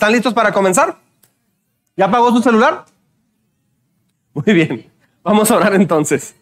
¿Están 0.00 0.12
listos 0.12 0.32
para 0.32 0.50
comenzar? 0.50 0.96
¿Ya 1.94 2.06
apagó 2.06 2.30
su 2.30 2.40
celular? 2.40 2.86
Muy 4.32 4.54
bien, 4.54 4.90
vamos 5.22 5.50
a 5.50 5.56
orar 5.56 5.74
entonces. 5.74 6.34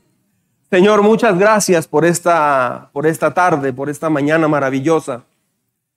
Señor, 0.70 1.02
muchas 1.02 1.36
gracias 1.36 1.88
por 1.88 2.04
esta, 2.04 2.88
por 2.92 3.04
esta 3.04 3.34
tarde, 3.34 3.72
por 3.72 3.90
esta 3.90 4.10
mañana 4.10 4.46
maravillosa. 4.46 5.24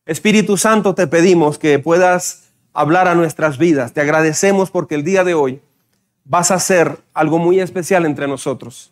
Espíritu 0.07 0.57
Santo, 0.57 0.95
te 0.95 1.05
pedimos 1.05 1.59
que 1.59 1.77
puedas 1.77 2.49
hablar 2.73 3.07
a 3.07 3.13
nuestras 3.13 3.59
vidas. 3.59 3.93
Te 3.93 4.01
agradecemos 4.01 4.71
porque 4.71 4.95
el 4.95 5.03
día 5.03 5.23
de 5.23 5.35
hoy 5.35 5.61
vas 6.23 6.49
a 6.49 6.55
hacer 6.55 6.97
algo 7.13 7.37
muy 7.37 7.59
especial 7.59 8.07
entre 8.07 8.27
nosotros. 8.27 8.91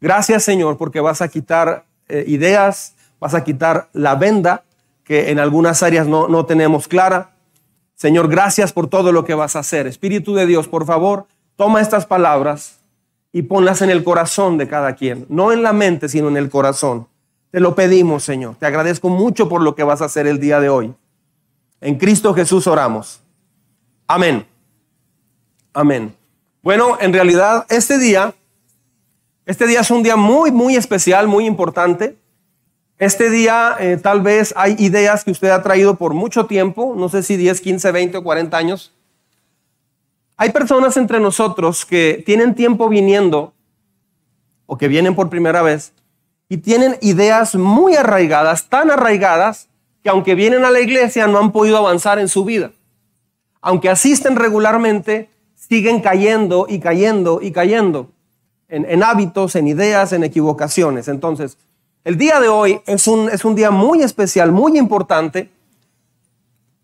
Gracias, 0.00 0.42
Señor, 0.42 0.76
porque 0.76 0.98
vas 0.98 1.22
a 1.22 1.28
quitar 1.28 1.84
eh, 2.08 2.24
ideas, 2.26 2.96
vas 3.20 3.34
a 3.34 3.44
quitar 3.44 3.90
la 3.92 4.16
venda 4.16 4.64
que 5.04 5.30
en 5.30 5.38
algunas 5.38 5.84
áreas 5.84 6.08
no, 6.08 6.26
no 6.26 6.46
tenemos 6.46 6.88
clara. 6.88 7.31
Señor, 8.02 8.26
gracias 8.26 8.72
por 8.72 8.88
todo 8.88 9.12
lo 9.12 9.24
que 9.24 9.34
vas 9.34 9.54
a 9.54 9.60
hacer. 9.60 9.86
Espíritu 9.86 10.34
de 10.34 10.44
Dios, 10.44 10.66
por 10.66 10.84
favor, 10.86 11.28
toma 11.54 11.80
estas 11.80 12.04
palabras 12.04 12.80
y 13.32 13.42
ponlas 13.42 13.80
en 13.80 13.90
el 13.90 14.02
corazón 14.02 14.58
de 14.58 14.66
cada 14.66 14.96
quien, 14.96 15.24
no 15.28 15.52
en 15.52 15.62
la 15.62 15.72
mente, 15.72 16.08
sino 16.08 16.26
en 16.26 16.36
el 16.36 16.50
corazón. 16.50 17.06
Te 17.52 17.60
lo 17.60 17.76
pedimos, 17.76 18.24
Señor. 18.24 18.56
Te 18.56 18.66
agradezco 18.66 19.08
mucho 19.08 19.48
por 19.48 19.62
lo 19.62 19.76
que 19.76 19.84
vas 19.84 20.02
a 20.02 20.06
hacer 20.06 20.26
el 20.26 20.40
día 20.40 20.58
de 20.58 20.68
hoy. 20.68 20.92
En 21.80 21.96
Cristo 21.96 22.34
Jesús 22.34 22.66
oramos. 22.66 23.22
Amén. 24.08 24.48
Amén. 25.72 26.12
Bueno, 26.60 26.98
en 27.00 27.12
realidad 27.12 27.66
este 27.68 27.98
día, 27.98 28.34
este 29.46 29.68
día 29.68 29.78
es 29.78 29.92
un 29.92 30.02
día 30.02 30.16
muy, 30.16 30.50
muy 30.50 30.74
especial, 30.74 31.28
muy 31.28 31.46
importante. 31.46 32.16
Este 32.98 33.30
día 33.30 33.76
eh, 33.80 33.96
tal 34.00 34.20
vez 34.20 34.54
hay 34.56 34.76
ideas 34.78 35.24
que 35.24 35.30
usted 35.30 35.50
ha 35.50 35.62
traído 35.62 35.96
por 35.96 36.14
mucho 36.14 36.46
tiempo, 36.46 36.94
no 36.96 37.08
sé 37.08 37.22
si 37.22 37.36
10, 37.36 37.60
15, 37.60 37.90
20 37.90 38.16
o 38.18 38.22
40 38.22 38.56
años. 38.56 38.92
Hay 40.36 40.50
personas 40.50 40.96
entre 40.96 41.20
nosotros 41.20 41.84
que 41.84 42.22
tienen 42.24 42.54
tiempo 42.54 42.88
viniendo 42.88 43.54
o 44.66 44.78
que 44.78 44.88
vienen 44.88 45.14
por 45.14 45.30
primera 45.30 45.62
vez 45.62 45.92
y 46.48 46.58
tienen 46.58 46.96
ideas 47.00 47.54
muy 47.54 47.96
arraigadas, 47.96 48.68
tan 48.68 48.90
arraigadas, 48.90 49.68
que 50.02 50.10
aunque 50.10 50.34
vienen 50.34 50.64
a 50.64 50.70
la 50.70 50.80
iglesia 50.80 51.26
no 51.26 51.38
han 51.38 51.52
podido 51.52 51.76
avanzar 51.76 52.18
en 52.18 52.28
su 52.28 52.44
vida. 52.44 52.72
Aunque 53.60 53.88
asisten 53.88 54.36
regularmente, 54.36 55.30
siguen 55.54 56.00
cayendo 56.00 56.66
y 56.68 56.80
cayendo 56.80 57.40
y 57.40 57.52
cayendo 57.52 58.10
en, 58.68 58.84
en 58.88 59.02
hábitos, 59.02 59.54
en 59.54 59.68
ideas, 59.68 60.12
en 60.12 60.24
equivocaciones. 60.24 61.08
Entonces, 61.08 61.56
el 62.04 62.18
día 62.18 62.40
de 62.40 62.48
hoy 62.48 62.80
es 62.86 63.06
un, 63.06 63.28
es 63.30 63.44
un 63.44 63.54
día 63.54 63.70
muy 63.70 64.02
especial, 64.02 64.50
muy 64.50 64.76
importante, 64.78 65.50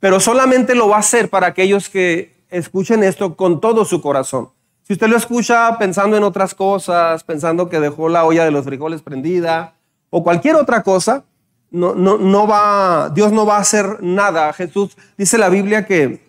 pero 0.01 0.21
solamente 0.21 0.75
lo 0.75 0.89
va 0.89 0.97
a 0.97 1.01
hacer 1.01 1.29
para 1.29 1.49
aquellos 1.49 1.89
que 1.89 2.37
escuchen 2.51 3.03
esto 3.03 3.35
con 3.37 3.61
todo 3.61 3.85
su 3.85 4.01
corazón. 4.01 4.51
Si 4.85 4.93
usted 4.93 5.09
lo 5.09 5.17
escucha 5.17 5.77
pensando 5.79 6.17
en 6.17 6.23
otras 6.23 6.55
cosas, 6.55 7.25
pensando 7.25 7.69
que 7.69 7.81
dejó 7.81 8.09
la 8.09 8.25
olla 8.25 8.45
de 8.45 8.51
los 8.51 8.65
frijoles 8.65 9.03
prendida 9.03 9.75
o 10.09 10.23
cualquier 10.23 10.55
otra 10.55 10.83
cosa, 10.83 11.25
no, 11.71 12.47
va, 12.47 13.11
Dios 13.11 13.33
no 13.33 13.45
va 13.45 13.57
a 13.57 13.61
hacer 13.61 14.03
nada. 14.03 14.53
Jesús, 14.53 14.97
dice 15.19 15.37
la 15.37 15.51
Biblia 15.51 15.85
que 15.85 16.23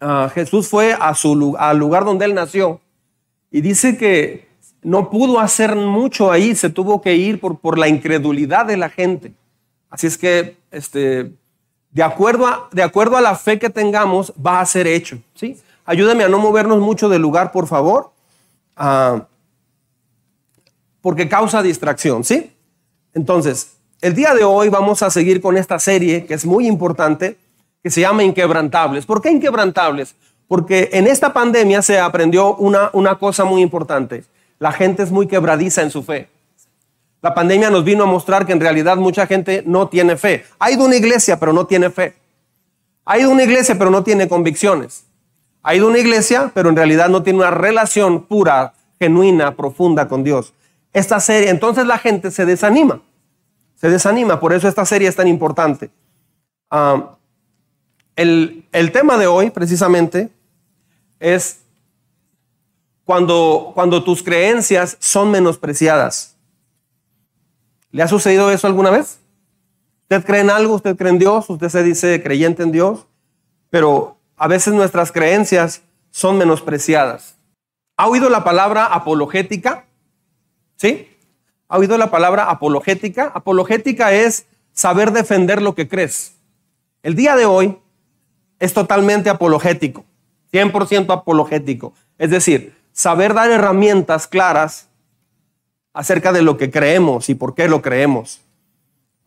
ah, 0.00 0.30
Jesús 0.32 0.68
fue 0.68 0.96
a 0.98 1.14
su, 1.14 1.54
al 1.58 1.76
lugar 1.76 2.04
donde 2.04 2.24
él 2.24 2.34
nació 2.34 2.80
y 3.50 3.60
dice 3.60 3.98
que 3.98 4.45
no 4.86 5.10
pudo 5.10 5.40
hacer 5.40 5.74
mucho 5.74 6.30
ahí, 6.30 6.54
se 6.54 6.70
tuvo 6.70 7.02
que 7.02 7.16
ir 7.16 7.40
por, 7.40 7.58
por 7.58 7.76
la 7.76 7.88
incredulidad 7.88 8.66
de 8.66 8.76
la 8.76 8.88
gente. 8.88 9.32
Así 9.90 10.06
es 10.06 10.16
que, 10.16 10.58
este, 10.70 11.32
de, 11.90 12.02
acuerdo 12.04 12.46
a, 12.46 12.68
de 12.70 12.84
acuerdo 12.84 13.16
a 13.16 13.20
la 13.20 13.34
fe 13.34 13.58
que 13.58 13.68
tengamos, 13.68 14.32
va 14.34 14.60
a 14.60 14.66
ser 14.66 14.86
hecho. 14.86 15.18
¿sí? 15.34 15.60
Ayúdame 15.84 16.22
a 16.22 16.28
no 16.28 16.38
movernos 16.38 16.78
mucho 16.78 17.08
del 17.08 17.20
lugar, 17.20 17.50
por 17.50 17.66
favor, 17.66 18.12
ah, 18.76 19.26
porque 21.00 21.28
causa 21.28 21.64
distracción. 21.64 22.22
¿sí? 22.22 22.52
Entonces, 23.12 23.72
el 24.00 24.14
día 24.14 24.34
de 24.34 24.44
hoy 24.44 24.68
vamos 24.68 25.02
a 25.02 25.10
seguir 25.10 25.40
con 25.40 25.56
esta 25.56 25.80
serie 25.80 26.26
que 26.26 26.34
es 26.34 26.46
muy 26.46 26.68
importante, 26.68 27.36
que 27.82 27.90
se 27.90 28.02
llama 28.02 28.22
Inquebrantables. 28.22 29.04
¿Por 29.04 29.20
qué 29.20 29.32
Inquebrantables? 29.32 30.14
Porque 30.46 30.90
en 30.92 31.08
esta 31.08 31.32
pandemia 31.32 31.82
se 31.82 31.98
aprendió 31.98 32.54
una, 32.54 32.90
una 32.92 33.18
cosa 33.18 33.44
muy 33.44 33.62
importante 33.62 34.22
la 34.58 34.72
gente 34.72 35.02
es 35.02 35.10
muy 35.10 35.26
quebradiza 35.26 35.82
en 35.82 35.90
su 35.90 36.02
fe. 36.02 36.28
La 37.22 37.34
pandemia 37.34 37.70
nos 37.70 37.84
vino 37.84 38.04
a 38.04 38.06
mostrar 38.06 38.46
que 38.46 38.52
en 38.52 38.60
realidad 38.60 38.96
mucha 38.96 39.26
gente 39.26 39.62
no 39.66 39.88
tiene 39.88 40.16
fe. 40.16 40.44
Ha 40.58 40.70
ido 40.70 40.82
a 40.82 40.86
una 40.86 40.96
iglesia, 40.96 41.38
pero 41.38 41.52
no 41.52 41.66
tiene 41.66 41.90
fe. 41.90 42.14
Ha 43.04 43.18
ido 43.18 43.30
a 43.30 43.32
una 43.32 43.42
iglesia, 43.42 43.76
pero 43.76 43.90
no 43.90 44.04
tiene 44.04 44.28
convicciones. 44.28 45.04
Ha 45.62 45.74
ido 45.74 45.86
a 45.86 45.90
una 45.90 45.98
iglesia, 45.98 46.50
pero 46.54 46.68
en 46.68 46.76
realidad 46.76 47.08
no 47.08 47.22
tiene 47.22 47.40
una 47.40 47.50
relación 47.50 48.24
pura, 48.24 48.74
genuina, 48.98 49.56
profunda 49.56 50.08
con 50.08 50.22
Dios. 50.22 50.54
Esta 50.92 51.18
serie, 51.20 51.50
entonces 51.50 51.86
la 51.86 51.98
gente 51.98 52.30
se 52.30 52.46
desanima. 52.46 53.02
Se 53.74 53.90
desanima, 53.90 54.40
por 54.40 54.52
eso 54.52 54.68
esta 54.68 54.86
serie 54.86 55.08
es 55.08 55.16
tan 55.16 55.28
importante. 55.28 55.90
Ah, 56.70 57.16
el, 58.14 58.64
el 58.72 58.92
tema 58.92 59.18
de 59.18 59.26
hoy, 59.26 59.50
precisamente, 59.50 60.30
es 61.20 61.65
cuando, 63.06 63.70
cuando 63.72 64.02
tus 64.02 64.20
creencias 64.20 64.96
son 64.98 65.30
menospreciadas. 65.30 66.36
¿Le 67.92 68.02
ha 68.02 68.08
sucedido 68.08 68.50
eso 68.50 68.66
alguna 68.66 68.90
vez? 68.90 69.20
¿Usted 70.02 70.24
cree 70.24 70.40
en 70.40 70.50
algo? 70.50 70.74
¿Usted 70.74 70.96
cree 70.96 71.12
en 71.12 71.20
Dios? 71.20 71.48
¿Usted 71.48 71.68
se 71.68 71.84
dice 71.84 72.20
creyente 72.20 72.64
en 72.64 72.72
Dios? 72.72 73.06
Pero 73.70 74.18
a 74.36 74.48
veces 74.48 74.74
nuestras 74.74 75.12
creencias 75.12 75.82
son 76.10 76.36
menospreciadas. 76.36 77.36
¿Ha 77.96 78.08
oído 78.08 78.28
la 78.28 78.42
palabra 78.42 78.86
apologética? 78.86 79.86
¿Sí? 80.74 81.08
¿Ha 81.68 81.78
oído 81.78 81.96
la 81.98 82.10
palabra 82.10 82.50
apologética? 82.50 83.30
Apologética 83.32 84.12
es 84.12 84.46
saber 84.72 85.12
defender 85.12 85.62
lo 85.62 85.76
que 85.76 85.88
crees. 85.88 86.34
El 87.04 87.14
día 87.14 87.36
de 87.36 87.46
hoy 87.46 87.78
es 88.58 88.74
totalmente 88.74 89.30
apologético, 89.30 90.04
100% 90.52 91.14
apologético. 91.14 91.94
Es 92.18 92.30
decir, 92.30 92.74
saber 92.96 93.34
dar 93.34 93.50
herramientas 93.50 94.26
claras 94.26 94.88
acerca 95.92 96.32
de 96.32 96.40
lo 96.40 96.56
que 96.56 96.70
creemos 96.70 97.28
y 97.28 97.34
por 97.34 97.54
qué 97.54 97.68
lo 97.68 97.82
creemos. 97.82 98.40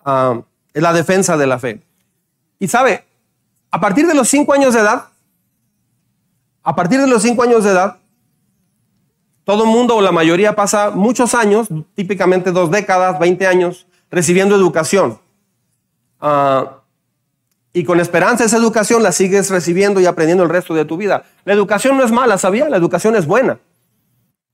Ah, 0.04 0.42
es 0.74 0.82
la 0.82 0.92
defensa 0.92 1.38
de 1.38 1.46
la 1.46 1.60
fe. 1.60 1.80
Y 2.58 2.68
sabe, 2.68 3.06
a 3.70 3.80
partir 3.80 4.08
de 4.08 4.16
los 4.16 4.28
cinco 4.28 4.54
años 4.54 4.74
de 4.74 4.80
edad, 4.80 5.10
a 6.64 6.76
partir 6.76 7.00
de 7.00 7.06
los 7.06 7.22
cinco 7.22 7.44
años 7.44 7.64
de 7.64 7.70
edad, 7.70 7.98
todo 9.44 9.66
el 9.66 9.70
mundo 9.70 9.96
o 9.96 10.02
la 10.02 10.12
mayoría 10.12 10.56
pasa 10.56 10.90
muchos 10.90 11.36
años, 11.36 11.68
típicamente 11.94 12.52
dos 12.52 12.72
décadas, 12.72 13.20
20 13.20 13.46
años, 13.46 13.86
recibiendo 14.10 14.56
educación. 14.56 15.20
Ah, 16.20 16.79
y 17.74 17.84
con 17.84 18.00
esperanza 18.00 18.46
esa 18.46 18.58
educación 18.58 19.04
la 19.04 19.12
sigues 19.12 19.50
recibiendo 19.50 20.00
y 20.00 20.06
aprendiendo 20.06 20.44
el 20.44 20.50
resto 20.50 20.74
de 20.74 20.86
tu 20.86 20.98
vida. 20.98 21.24
La 21.46 21.54
educación 21.54 21.98
no 21.98 22.04
es 22.04 22.12
mala, 22.12 22.38
¿sabía? 22.38 22.70
La 22.70 22.78
educación 22.78 23.16
es 23.16 23.26
buena. 23.26 23.60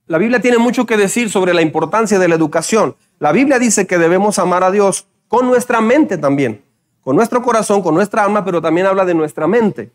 La 0.08 0.18
Biblia 0.18 0.40
tiene 0.40 0.58
mucho 0.58 0.86
que 0.86 0.98
decir 0.98 1.30
sobre 1.30 1.54
la 1.54 1.62
importancia 1.62 2.20
de 2.20 2.28
la 2.28 2.36
educación. 2.36 2.96
La 3.20 3.32
Biblia 3.32 3.58
dice 3.58 3.88
que 3.88 3.98
debemos 3.98 4.38
amar 4.38 4.64
a 4.64 4.72
Dios 4.72 5.08
con 5.28 5.48
nuestra 5.48 5.82
mente 5.82 6.18
también, 6.18 6.64
con 7.02 7.16
nuestro 7.16 7.42
corazón, 7.42 7.82
con 7.82 7.96
nuestra 7.96 8.24
alma, 8.24 8.44
pero 8.46 8.62
también 8.62 8.86
habla 8.86 9.06
de 9.06 9.16
nuestra 9.16 9.48
mente. 9.48 9.92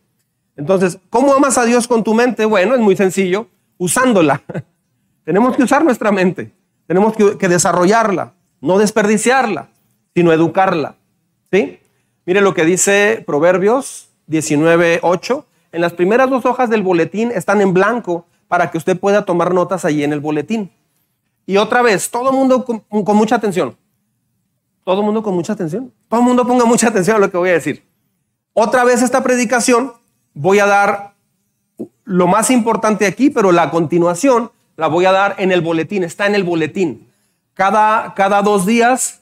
Entonces, 0.57 0.99
¿cómo 1.11 1.35
amas 1.35 1.59
a 1.59 1.65
Dios 1.65 1.87
con 1.87 2.03
tu 2.03 2.15
mente? 2.15 2.45
Bueno, 2.45 2.75
es 2.75 2.81
muy 2.81 2.97
sencillo, 2.97 3.47
usándola. 3.79 4.43
tenemos 5.25 5.57
que 5.57 5.63
usar 5.63 5.85
nuestra 5.85 6.11
mente, 6.11 6.53
tenemos 6.87 7.15
que, 7.15 7.39
que 7.39 7.49
desarrollarla, 7.49 8.33
no 8.61 8.79
desperdiciarla, 8.79 9.69
sino 10.15 10.33
educarla. 10.33 10.97
¿Sí? 11.53 11.81
Mire 12.27 12.41
lo 12.41 12.55
que 12.55 12.65
dice 12.65 13.23
Proverbios 13.27 14.09
19.8. 14.29 15.45
En 15.73 15.81
las 15.81 15.93
primeras 15.93 16.29
dos 16.29 16.45
hojas 16.45 16.69
del 16.69 16.83
boletín 16.83 17.31
están 17.33 17.61
en 17.61 17.73
blanco 17.73 18.27
para 18.49 18.71
que 18.71 18.79
usted 18.79 18.99
pueda 18.99 19.25
tomar 19.25 19.55
notas 19.55 19.85
allí 19.85 20.05
en 20.05 20.13
el 20.13 20.21
boletín. 20.21 20.71
Y 21.47 21.57
otra 21.57 21.83
vez, 21.83 22.11
todo 22.11 22.33
mundo 22.33 22.65
con, 22.65 23.17
mucha 23.17 23.37
atención. 23.37 23.77
Todo 24.85 25.03
mundo 25.03 25.23
con 25.23 25.35
mucha 25.35 25.53
atención. 25.53 25.93
Todo 26.09 26.23
mundo 26.23 26.47
ponga 26.47 26.65
mucha 26.65 26.89
atención 26.89 27.17
a 27.17 27.19
lo 27.21 27.31
que 27.31 27.39
voy 27.39 27.51
a 27.51 27.55
decir. 27.55 27.85
Otra 28.53 28.85
vez 28.85 29.03
esta 29.03 29.23
predicación 29.23 29.93
voy 30.35 30.59
a 30.59 30.67
dar 30.67 31.15
lo 32.05 32.27
más 32.27 32.51
importante 32.51 33.07
aquí, 33.07 33.31
pero 33.31 33.53
la 33.53 33.71
continuación 33.71 34.51
la 34.77 34.89
voy 34.89 35.05
a 35.05 35.13
dar 35.13 35.37
en 35.39 35.53
el 35.53 35.61
boletín. 35.61 36.05
Está 36.05 36.27
en 36.27 36.35
el 36.35 36.45
boletín. 36.45 37.09
Cada, 37.55 38.15
cada 38.15 38.43
dos 38.43 38.67
días 38.67 39.20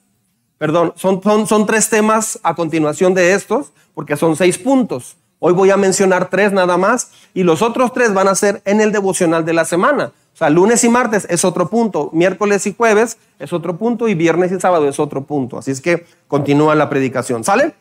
Perdón, 0.58 0.92
son, 0.96 1.22
son, 1.22 1.46
son 1.46 1.66
tres 1.66 1.88
temas 1.88 2.38
a 2.42 2.54
continuación 2.54 3.14
de 3.14 3.32
estos, 3.32 3.72
porque 3.94 4.16
son 4.16 4.36
seis 4.36 4.58
puntos. 4.58 5.16
Hoy 5.40 5.52
voy 5.52 5.70
a 5.70 5.76
mencionar 5.76 6.28
tres 6.30 6.52
nada 6.52 6.76
más 6.76 7.12
y 7.32 7.44
los 7.44 7.62
otros 7.62 7.92
tres 7.92 8.12
van 8.12 8.26
a 8.26 8.34
ser 8.34 8.60
en 8.64 8.80
el 8.80 8.90
devocional 8.90 9.44
de 9.44 9.52
la 9.52 9.64
semana. 9.64 10.12
O 10.34 10.36
sea, 10.36 10.50
lunes 10.50 10.82
y 10.82 10.88
martes 10.88 11.26
es 11.30 11.44
otro 11.44 11.68
punto, 11.68 12.10
miércoles 12.12 12.66
y 12.66 12.74
jueves 12.74 13.18
es 13.38 13.52
otro 13.52 13.76
punto 13.76 14.08
y 14.08 14.14
viernes 14.14 14.50
y 14.50 14.60
sábado 14.60 14.88
es 14.88 14.98
otro 14.98 15.24
punto. 15.24 15.58
Así 15.58 15.70
es 15.70 15.80
que 15.80 16.06
continúa 16.26 16.74
la 16.74 16.88
predicación. 16.88 17.44
¿Sale? 17.44 17.74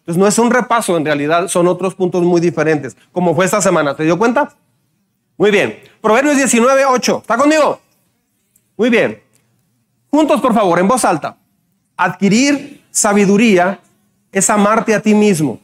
Entonces 0.00 0.18
no 0.18 0.26
es 0.26 0.38
un 0.38 0.50
repaso, 0.50 0.96
en 0.96 1.04
realidad 1.04 1.48
son 1.48 1.66
otros 1.68 1.94
puntos 1.94 2.22
muy 2.22 2.40
diferentes, 2.40 2.96
como 3.12 3.34
fue 3.34 3.44
esta 3.44 3.60
semana. 3.60 3.94
¿Te 3.94 4.04
dio 4.04 4.18
cuenta? 4.18 4.54
Muy 5.36 5.50
bien. 5.50 5.78
Proverbios 6.00 6.36
19, 6.36 6.86
8. 6.86 7.18
¿Está 7.22 7.36
conmigo? 7.36 7.80
Muy 8.76 8.88
bien. 8.88 9.22
Juntos, 10.10 10.40
por 10.40 10.54
favor, 10.54 10.78
en 10.78 10.88
voz 10.88 11.04
alta. 11.04 11.36
Adquirir 11.96 12.82
sabiduría 12.90 13.80
es 14.32 14.50
amarte 14.50 14.94
a 14.94 15.00
ti 15.00 15.14
mismo. 15.14 15.60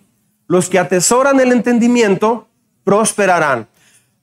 Los 0.46 0.69
que 0.69 0.79
atesoran 0.79 1.40
el 1.40 1.52
entendimiento 1.52 2.49
prosperarán. 2.84 3.69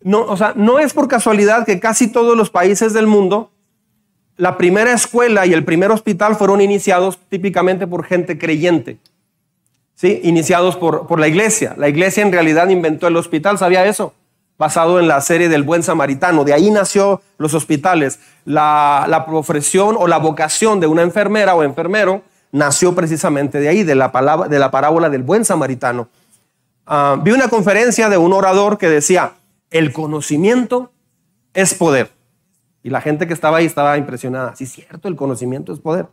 No, 0.02 0.22
o 0.22 0.38
sea, 0.38 0.54
no 0.56 0.80
es 0.80 0.94
por 0.94 1.08
casualidad 1.08 1.66
que 1.66 1.80
casi 1.80 2.08
todos 2.08 2.38
los 2.38 2.50
países 2.50 2.94
del 2.94 3.08
mundo, 3.08 3.52
la 4.38 4.58
primera 4.58 4.94
escuela 4.94 5.46
y 5.46 5.54
el 5.54 5.66
primer 5.66 5.92
hospital 5.92 6.36
fueron 6.36 6.62
iniciados 6.62 7.20
típicamente 7.30 7.86
por 7.86 8.06
gente 8.06 8.38
creyente. 8.38 8.98
¿Sí? 9.96 10.22
Iniciados 10.24 10.78
por, 10.78 11.08
por 11.08 11.20
la 11.20 11.28
iglesia. 11.28 11.76
La 11.78 11.90
iglesia 11.90 12.24
en 12.24 12.32
realidad 12.32 12.70
inventó 12.70 13.08
el 13.08 13.18
hospital, 13.18 13.58
¿sabía 13.58 13.86
eso? 13.86 14.14
Basado 14.60 15.00
en 15.00 15.08
la 15.08 15.22
serie 15.22 15.48
del 15.48 15.64
buen 15.64 15.82
samaritano. 15.82 16.44
De 16.44 16.54
ahí 16.54 16.70
nació 16.70 17.22
los 17.38 17.54
hospitales. 17.54 18.20
La, 18.44 19.24
profesión 19.26 19.96
o 19.98 20.06
la 20.06 20.20
vocación 20.20 20.82
de 20.82 20.88
una 20.88 21.02
enfermera 21.02 21.56
o 21.56 21.64
enfermero 21.64 22.22
nació 22.52 22.94
precisamente 22.94 23.60
de 23.60 23.70
ahí, 23.70 23.84
de 23.84 23.96
la, 23.96 24.12
palabra, 24.12 24.50
de 24.50 24.60
la 24.60 24.70
parábola 24.70 25.10
del 25.10 25.24
buen 25.24 25.46
samaritano. 25.46 26.10
Ah, 26.86 27.18
vi 27.24 27.32
una 27.32 27.48
conferencia 27.48 28.10
de 28.10 28.18
un 28.18 28.34
orador 28.34 28.78
que 28.78 28.90
decía, 28.90 29.34
el 29.72 29.94
conocimiento 29.94 30.92
es 31.54 31.74
poder. 31.74 32.12
Y 32.84 32.90
la 32.90 33.00
gente 33.00 33.28
que 33.28 33.34
estaba 33.34 33.58
ahí 33.58 33.66
estaba 33.66 33.98
impresionada. 33.98 34.56
Sí, 34.56 34.66
cierto, 34.66 35.08
el 35.08 35.16
conocimiento 35.16 35.72
es 35.72 35.80
poder. 35.80 36.08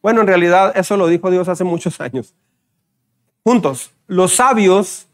Bueno, 0.00 0.22
en 0.22 0.28
realidad 0.28 0.72
eso 0.76 0.96
lo 0.96 1.08
dijo 1.08 1.30
Dios 1.30 1.48
hace 1.48 1.64
muchos 1.64 2.00
años. 2.00 2.34
Juntos, 3.44 3.90
los 4.06 4.34
sabios 4.36 5.08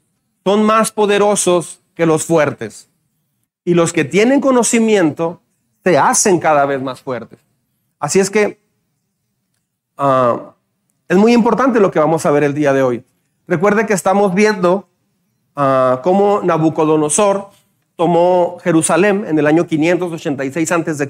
son 0.45 0.63
más 0.63 0.93
poderosos 0.93 1.81
que 1.99 2.07
los 2.07 2.25
fuertes. 2.25 2.89
Y 3.65 3.75
los 3.75 3.93
que 3.93 4.05
tienen 4.05 4.41
conocimiento 4.41 5.43
se 5.83 5.99
hacen 5.99 6.39
cada 6.39 6.65
vez 6.65 6.81
más 6.81 7.03
fuertes. 7.03 7.41
Así 7.99 8.21
es 8.21 8.31
que 8.31 8.61
ah, 9.97 10.55
es 11.09 11.17
muy 11.17 11.33
importante 11.33 11.81
lo 11.81 11.91
que 11.91 11.99
vamos 11.99 12.25
a 12.25 12.31
ver 12.31 12.45
el 12.45 12.55
día 12.55 12.73
de 12.73 12.83
hoy. 12.83 13.05
Recuerde 13.49 13.85
que 13.85 13.95
estamos 13.95 14.33
viendo 14.33 14.89
uh, 15.57 16.01
cómo 16.03 16.41
Nabucodonosor 16.45 17.51
tomó 17.97 18.59
Jerusalén 18.63 19.25
en 19.27 19.37
el 19.37 19.49
año 19.49 19.67
586 19.67 20.71
a.C. 20.71 21.09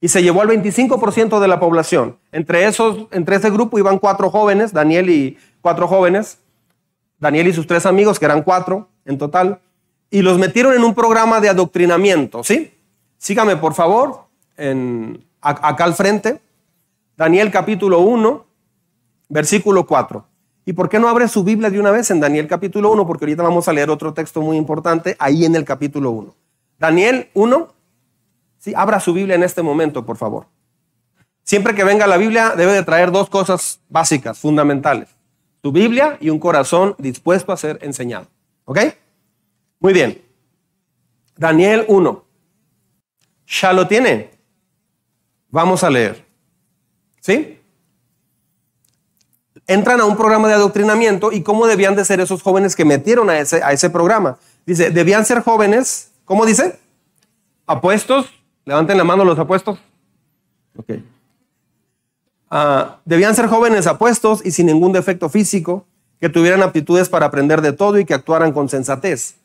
y 0.00 0.08
se 0.08 0.22
llevó 0.22 0.42
al 0.42 0.48
25% 0.48 1.40
de 1.40 1.48
la 1.48 1.58
población. 1.58 2.18
Entre, 2.30 2.66
esos, 2.66 3.08
entre 3.10 3.34
ese 3.34 3.50
grupo 3.50 3.80
iban 3.80 3.98
cuatro 3.98 4.30
jóvenes, 4.30 4.72
Daniel 4.72 5.10
y 5.10 5.38
cuatro 5.60 5.88
jóvenes, 5.88 6.38
Daniel 7.18 7.48
y 7.48 7.52
sus 7.52 7.66
tres 7.66 7.84
amigos, 7.84 8.20
que 8.20 8.26
eran 8.26 8.42
cuatro 8.42 8.88
en 9.04 9.18
total 9.18 9.60
y 10.12 10.20
los 10.20 10.38
metieron 10.38 10.74
en 10.74 10.84
un 10.84 10.94
programa 10.94 11.40
de 11.40 11.48
adoctrinamiento, 11.48 12.44
¿sí? 12.44 12.74
Sígame, 13.16 13.56
por 13.56 13.72
favor, 13.72 14.26
acá 15.40 15.84
al 15.84 15.94
frente. 15.94 16.38
Daniel 17.16 17.50
capítulo 17.50 18.00
1, 18.00 18.44
versículo 19.30 19.86
4. 19.86 20.22
¿Y 20.66 20.74
por 20.74 20.90
qué 20.90 20.98
no 20.98 21.08
abre 21.08 21.28
su 21.28 21.42
Biblia 21.42 21.70
de 21.70 21.80
una 21.80 21.90
vez 21.90 22.10
en 22.10 22.20
Daniel 22.20 22.46
capítulo 22.46 22.92
1? 22.92 23.06
Porque 23.06 23.24
ahorita 23.24 23.42
vamos 23.42 23.68
a 23.68 23.72
leer 23.72 23.88
otro 23.88 24.12
texto 24.12 24.42
muy 24.42 24.58
importante 24.58 25.16
ahí 25.18 25.46
en 25.46 25.56
el 25.56 25.64
capítulo 25.64 26.10
1. 26.10 26.34
Daniel 26.78 27.30
1, 27.32 27.68
sí, 28.58 28.74
abra 28.76 29.00
su 29.00 29.14
Biblia 29.14 29.36
en 29.36 29.42
este 29.42 29.62
momento, 29.62 30.04
por 30.04 30.18
favor. 30.18 30.44
Siempre 31.42 31.74
que 31.74 31.84
venga 31.84 32.06
la 32.06 32.18
Biblia 32.18 32.52
debe 32.54 32.74
de 32.74 32.82
traer 32.82 33.12
dos 33.12 33.30
cosas 33.30 33.80
básicas, 33.88 34.38
fundamentales. 34.38 35.08
Tu 35.62 35.72
Biblia 35.72 36.18
y 36.20 36.28
un 36.28 36.38
corazón 36.38 36.96
dispuesto 36.98 37.50
a 37.50 37.56
ser 37.56 37.78
enseñado. 37.80 38.26
¿Ok? 38.66 38.78
Muy 39.82 39.92
bien. 39.92 40.22
Daniel 41.36 41.84
1. 41.88 42.24
¿Ya 43.48 43.72
lo 43.72 43.88
tiene? 43.88 44.30
Vamos 45.50 45.82
a 45.82 45.90
leer. 45.90 46.24
¿Sí? 47.20 47.58
Entran 49.66 50.00
a 50.00 50.04
un 50.04 50.16
programa 50.16 50.46
de 50.46 50.54
adoctrinamiento 50.54 51.32
y 51.32 51.42
cómo 51.42 51.66
debían 51.66 51.96
de 51.96 52.04
ser 52.04 52.20
esos 52.20 52.42
jóvenes 52.42 52.76
que 52.76 52.84
metieron 52.84 53.28
a 53.28 53.40
ese, 53.40 53.90
programa. 53.90 54.38
Dice, 54.64 54.90
debían 54.90 55.24
ser 55.24 55.42
jóvenes, 55.42 56.12
¿cómo 56.24 56.46
dice? 56.46 56.78
Apuestos. 57.66 58.26
Levanten 58.64 58.96
la 58.96 59.04
mano 59.04 59.24
los 59.24 59.38
apuestos. 59.38 59.80
Ok. 60.76 60.92
Ah, 62.50 63.00
debían 63.04 63.34
ser 63.34 63.48
jóvenes 63.48 63.88
apuestos 63.88 64.46
y 64.46 64.52
sin 64.52 64.66
ningún 64.66 64.92
defecto 64.92 65.28
físico, 65.28 65.86
que 66.20 66.28
tuvieran 66.28 66.62
aptitudes 66.62 67.08
para 67.08 67.26
aprender 67.26 67.62
de 67.62 67.72
todo 67.72 67.98
y 67.98 68.04
que 68.04 68.14
actuaran 68.14 68.52
con 68.52 68.68
sensatez 68.68 69.41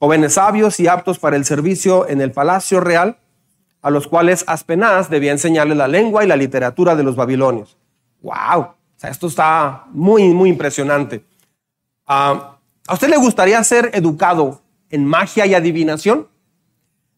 jóvenes 0.00 0.34
sabios 0.34 0.80
y 0.80 0.88
aptos 0.88 1.18
para 1.18 1.36
el 1.36 1.44
servicio 1.44 2.08
en 2.08 2.22
el 2.22 2.32
palacio 2.32 2.80
real, 2.80 3.18
a 3.82 3.90
los 3.90 4.08
cuales 4.08 4.44
Aspenaz 4.46 5.10
debía 5.10 5.30
enseñarle 5.30 5.74
la 5.74 5.88
lengua 5.88 6.24
y 6.24 6.26
la 6.26 6.36
literatura 6.36 6.96
de 6.96 7.02
los 7.02 7.16
babilonios. 7.16 7.76
¡Wow! 8.22 8.68
Esto 9.02 9.26
está 9.26 9.84
muy, 9.92 10.28
muy 10.30 10.48
impresionante. 10.48 11.22
Ah, 12.06 12.56
¿A 12.86 12.94
usted 12.94 13.08
le 13.08 13.18
gustaría 13.18 13.62
ser 13.62 13.90
educado 13.92 14.62
en 14.88 15.04
magia 15.04 15.44
y 15.44 15.54
adivinación? 15.54 16.28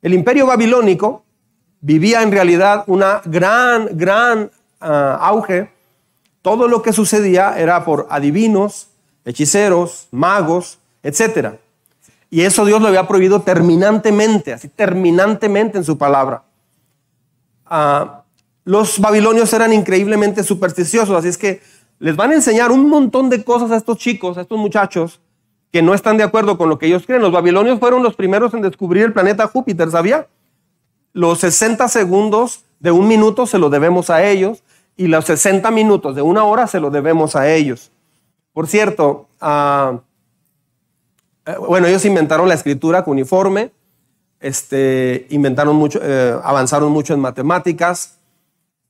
El 0.03 0.13
imperio 0.13 0.47
babilónico 0.47 1.25
vivía 1.81 2.23
en 2.23 2.33
realidad 2.33 2.83
una 2.89 3.23
gran, 3.25 3.97
gran 3.97 4.51
ah, 4.81 5.19
auge. 5.21 5.71
Todo 6.43 6.67
lo 6.67 6.83
que 6.83 6.93
sucedía 6.93 7.57
era 7.57 7.85
por 7.85 8.09
adivinos, 8.11 8.89
hechiceros, 9.25 10.09
magos, 10.11 10.81
etcétera. 11.05 11.59
Y 12.33 12.45
eso 12.45 12.65
Dios 12.65 12.81
lo 12.81 12.89
había 12.89 13.07
prohibido 13.07 13.43
terminantemente, 13.43 14.55
así 14.55 14.67
terminantemente 14.67 15.77
en 15.77 15.85
su 15.85 15.99
palabra. 15.99 16.45
Ah, 17.67 18.23
los 18.65 18.99
babilonios 18.99 19.53
eran 19.53 19.75
increíblemente 19.75 20.43
supersticiosos, 20.43 21.15
así 21.15 21.29
es 21.29 21.37
que 21.37 21.61
les 21.99 22.17
van 22.17 22.31
a 22.31 22.35
enseñar 22.37 22.73
un 22.73 22.89
montón 22.89 23.29
de 23.29 23.45
cosas 23.45 23.71
a 23.71 23.77
estos 23.77 23.99
chicos, 23.99 24.39
a 24.39 24.41
estos 24.41 24.59
muchachos, 24.59 25.21
que 25.73 25.83
no 25.83 25.93
están 25.93 26.17
de 26.17 26.23
acuerdo 26.23 26.57
con 26.57 26.71
lo 26.71 26.79
que 26.79 26.87
ellos 26.87 27.05
creen. 27.05 27.21
Los 27.21 27.33
babilonios 27.33 27.79
fueron 27.79 28.03
los 28.03 28.15
primeros 28.15 28.55
en 28.55 28.63
descubrir 28.63 29.05
el 29.05 29.13
planeta 29.13 29.47
Júpiter, 29.47 29.91
¿sabía? 29.91 30.27
Los 31.13 31.41
60 31.41 31.87
segundos 31.89 32.65
de 32.81 32.93
un 32.93 33.09
minuto 33.09 33.47
se 33.47 33.59
lo 33.59 33.69
debemos 33.69 34.09
a 34.09 34.25
ellos 34.25 34.63
y 34.97 35.09
los 35.09 35.27
60 35.27 35.71
minutos 35.71 36.17
de 36.17 36.23
una 36.23 36.45
hora 36.45 36.67
se 36.67 36.81
lo 36.81 36.89
debemos 36.89 37.37
a 37.37 37.53
ellos. 37.53 37.91
Por 38.55 38.69
cierto, 38.69 39.29
eh, 39.43 39.99
bueno, 41.69 41.87
ellos 41.87 42.05
inventaron 42.05 42.49
la 42.49 42.55
escritura 42.55 43.03
cuneiforme, 43.05 43.73
este, 44.41 45.27
inventaron 45.31 45.77
mucho, 45.77 46.01
eh, 46.03 46.37
avanzaron 46.43 46.93
mucho 46.93 47.15
en 47.15 47.21
matemáticas. 47.21 48.19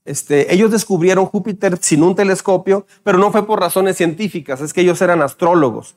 Este, 0.05 0.53
ellos 0.53 0.71
descubrieron 0.71 1.27
Júpiter 1.27 1.79
sin 1.81 2.03
un 2.03 2.15
telescopio, 2.15 2.87
pero 3.05 3.19
no 3.19 3.31
fue 3.31 3.47
por 3.47 3.61
razones 3.61 3.97
científicas, 3.97 4.61
es 4.61 4.73
que 4.73 4.81
ellos 4.81 5.01
eran 5.01 5.23
astrólogos, 5.23 5.95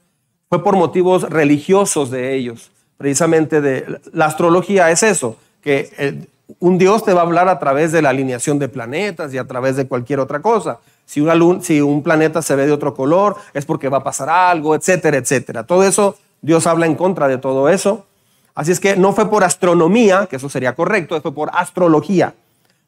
fue 0.49 0.63
por 0.63 0.75
motivos 0.75 1.23
religiosos 1.23 2.11
de 2.11 2.35
ellos. 2.35 2.71
Precisamente 2.97 3.61
de 3.61 3.99
la 4.13 4.25
astrología 4.25 4.91
es 4.91 5.03
eso, 5.03 5.37
que 5.61 5.89
eh, 5.97 6.27
un 6.59 6.77
Dios 6.77 7.03
te 7.03 7.13
va 7.13 7.21
a 7.21 7.23
hablar 7.23 7.49
a 7.49 7.59
través 7.59 7.91
de 7.91 8.01
la 8.01 8.09
alineación 8.09 8.59
de 8.59 8.69
planetas 8.69 9.33
y 9.33 9.37
a 9.37 9.47
través 9.47 9.75
de 9.75 9.87
cualquier 9.87 10.19
otra 10.19 10.41
cosa. 10.41 10.79
Si, 11.05 11.19
una 11.19 11.61
si 11.61 11.81
un 11.81 12.03
planeta 12.03 12.41
se 12.41 12.55
ve 12.55 12.67
de 12.67 12.71
otro 12.71 12.93
color, 12.93 13.35
es 13.53 13.65
porque 13.65 13.89
va 13.89 13.97
a 13.97 14.03
pasar 14.03 14.29
algo, 14.29 14.75
etcétera, 14.75 15.17
etcétera. 15.17 15.65
Todo 15.65 15.83
eso 15.83 16.17
Dios 16.45 16.67
habla 16.67 16.85
en 16.85 16.93
contra 16.93 17.27
de 17.27 17.39
todo 17.39 17.69
eso. 17.69 18.05
Así 18.53 18.71
es 18.71 18.79
que 18.79 18.95
no 18.95 19.13
fue 19.13 19.31
por 19.31 19.43
astronomía, 19.43 20.27
que 20.27 20.35
eso 20.35 20.47
sería 20.47 20.75
correcto, 20.75 21.19
fue 21.19 21.33
por 21.33 21.49
astrología. 21.51 22.35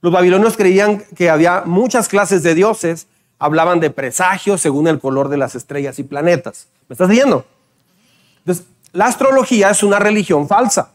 Los 0.02 0.14
babilonios 0.14 0.56
creían 0.56 1.04
que 1.16 1.32
había 1.32 1.64
muchas 1.66 2.08
clases 2.08 2.44
de 2.44 2.54
dioses, 2.54 3.08
hablaban 3.40 3.80
de 3.80 3.90
presagios 3.90 4.62
según 4.62 4.88
el 4.88 5.00
color 5.00 5.28
de 5.30 5.38
las 5.38 5.56
estrellas 5.56 5.98
y 5.98 6.04
planetas. 6.04 6.68
¿Me 6.88 6.94
estás 6.94 7.10
siguiendo? 7.10 7.46
Entonces, 8.46 8.68
la 8.94 9.06
astrología 9.06 9.72
es 9.72 9.82
una 9.82 9.98
religión 9.98 10.48
falsa, 10.48 10.92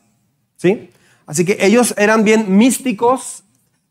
¿sí? 0.57 0.89
Así 1.27 1.45
que 1.45 1.59
ellos 1.67 1.95
eran 1.99 2.23
bien 2.23 2.57
místicos, 2.57 3.43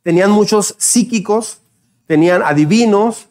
tenían 0.01 0.32
muchos 0.32 0.75
psíquicos, 0.78 1.60
tenían 2.08 2.42
adivinos, 2.42 3.28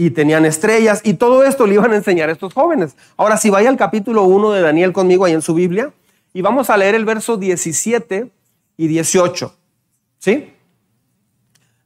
y 0.00 0.08
tenían 0.08 0.46
estrellas 0.46 1.02
y 1.04 1.12
todo 1.12 1.44
esto 1.44 1.66
le 1.66 1.74
iban 1.74 1.92
a 1.92 1.96
enseñar 1.96 2.30
a 2.30 2.32
estos 2.32 2.54
jóvenes. 2.54 2.96
Ahora, 3.18 3.36
si 3.36 3.50
vaya 3.50 3.68
al 3.68 3.76
capítulo 3.76 4.22
1 4.22 4.52
de 4.52 4.62
Daniel 4.62 4.94
conmigo 4.94 5.26
ahí 5.26 5.34
en 5.34 5.42
su 5.42 5.52
Biblia 5.52 5.92
y 6.32 6.40
vamos 6.40 6.70
a 6.70 6.78
leer 6.78 6.94
el 6.94 7.04
verso 7.04 7.36
17 7.36 8.30
y 8.78 8.86
18. 8.86 9.54
¿Sí? 10.18 10.54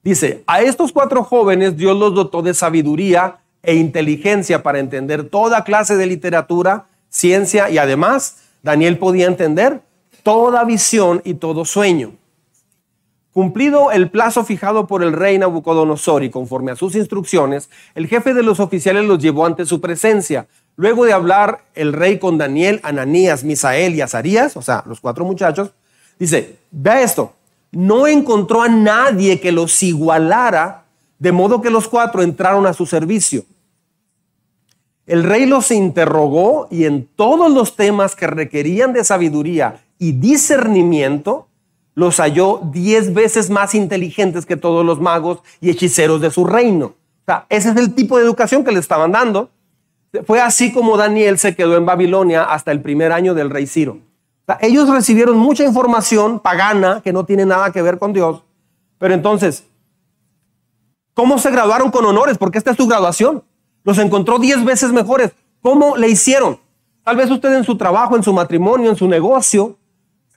Dice, 0.05 0.45
a 0.47 0.63
estos 0.63 0.93
cuatro 0.93 1.25
jóvenes 1.25 1.77
Dios 1.77 1.99
los 1.99 2.15
dotó 2.15 2.41
de 2.41 2.55
sabiduría 2.55 3.39
e 3.65 3.75
inteligencia 3.75 4.63
para 4.63 4.79
entender 4.79 5.29
toda 5.29 5.65
clase 5.65 5.97
de 5.97 6.07
literatura, 6.07 6.87
ciencia 7.09 7.69
y 7.69 7.79
además 7.79 8.45
Daniel 8.63 8.97
podía 8.97 9.27
entender 9.27 9.81
toda 10.23 10.63
visión 10.63 11.21
y 11.25 11.35
todo 11.35 11.65
sueño. 11.65 12.13
Cumplido 13.35 13.91
el 13.91 14.11
plazo 14.11 14.45
fijado 14.45 14.87
por 14.87 15.03
el 15.03 15.13
rey 15.13 15.37
Nabucodonosor 15.39 16.23
y 16.23 16.31
conforme 16.31 16.71
a 16.71 16.77
sus 16.77 16.95
instrucciones, 16.95 17.69
el 17.97 18.07
jefe 18.07 18.33
de 18.33 18.45
los 18.45 18.61
oficiales 18.61 19.05
los 19.07 19.19
llevó 19.19 19.45
ante 19.45 19.67
su 19.67 19.81
presencia. 19.81 20.47
luego 20.77 21.05
de 21.05 21.13
hablar 21.13 21.65
el 21.75 21.93
rey 21.93 22.21
con 22.21 22.39
Daniel, 22.39 22.81
Ananías, 22.85 23.43
Misael 23.43 23.97
y 23.97 24.03
Azarías, 24.03 24.57
o 24.57 24.63
sea, 24.63 24.85
los 24.87 25.01
cuatro 25.01 25.25
muchachos, 25.25 25.71
dice, 26.17 26.59
vea 26.71 27.03
esto, 27.03 27.33
no 27.73 28.07
encontró 28.07 28.63
a 28.63 28.69
nadie 28.69 29.41
que 29.41 29.51
los 29.51 29.83
igualara, 29.83 30.85
de 31.19 31.33
modo 31.33 31.61
que 31.61 31.71
los 31.71 31.89
cuatro 31.89 32.23
entraron 32.23 32.67
a 32.67 32.73
su 32.73 32.87
servicio. 32.87 33.45
El 35.07 35.25
rey 35.25 35.47
los 35.47 35.73
interrogó 35.73 36.69
y 36.71 36.85
en 36.85 37.09
todos 37.17 37.51
los 37.53 37.75
temas 37.75 38.15
que 38.15 38.29
requerían 38.29 38.93
de 38.93 39.03
sabiduría 39.03 39.85
y 39.99 40.13
discernimiento, 40.13 41.49
los 41.95 42.19
halló 42.19 42.61
diez 42.65 43.15
veces 43.15 43.51
más 43.51 43.75
inteligentes 43.75 44.47
que 44.47 44.57
todos 44.57 44.85
los 44.85 45.01
magos 45.01 45.41
y 45.61 45.71
hechiceros 45.71 46.21
de 46.21 46.31
su 46.31 46.45
reino. 46.45 46.95
O 47.27 47.33
ese 47.49 47.71
es 47.71 47.77
el 47.77 47.95
tipo 47.95 48.19
de 48.19 48.25
educación 48.25 48.65
que 48.65 48.73
le 48.73 48.81
estaban 48.81 49.13
dando. 49.13 49.51
Fue 50.27 50.41
así 50.41 50.73
como 50.73 50.97
Daniel 50.97 51.39
se 51.39 51.57
quedó 51.57 51.77
en 51.77 51.87
Babilonia 51.87 52.45
hasta 52.45 52.71
el 52.73 52.81
primer 52.81 53.13
año 53.13 53.35
del 53.35 53.51
rey 53.51 53.67
Ciro. 53.67 53.99
Ellos 54.61 54.89
recibieron 54.89 55.39
mucha 55.39 55.65
información 55.65 56.39
pagana 56.39 57.01
que 57.03 57.13
no 57.13 57.25
tiene 57.25 57.47
nada 57.47 57.73
que 57.73 57.83
ver 57.83 57.99
con 57.99 58.13
Dios. 58.13 58.43
Pero 58.99 59.15
entonces, 59.15 59.65
¿cómo 61.15 61.39
se 61.39 61.51
graduaron 61.51 61.91
con 61.91 62.05
honores? 62.05 62.39
Porque 62.39 62.59
esta 62.59 62.73
es 62.73 62.77
su 62.77 62.87
graduación. 62.87 63.43
Los 63.85 63.99
encontró 63.99 64.39
diez 64.39 64.63
veces 64.65 64.93
mejores. 64.93 65.33
¿Cómo 65.63 65.97
le 65.97 66.09
hicieron? 66.09 66.61
Tal 67.03 67.17
vez 67.17 67.31
usted 67.31 67.53
en 67.55 67.65
su 67.65 67.77
trabajo, 67.77 68.17
en 68.17 68.23
su 68.23 68.33
matrimonio, 68.33 68.91
en 68.91 68.97
su 68.97 69.09
negocio, 69.09 69.79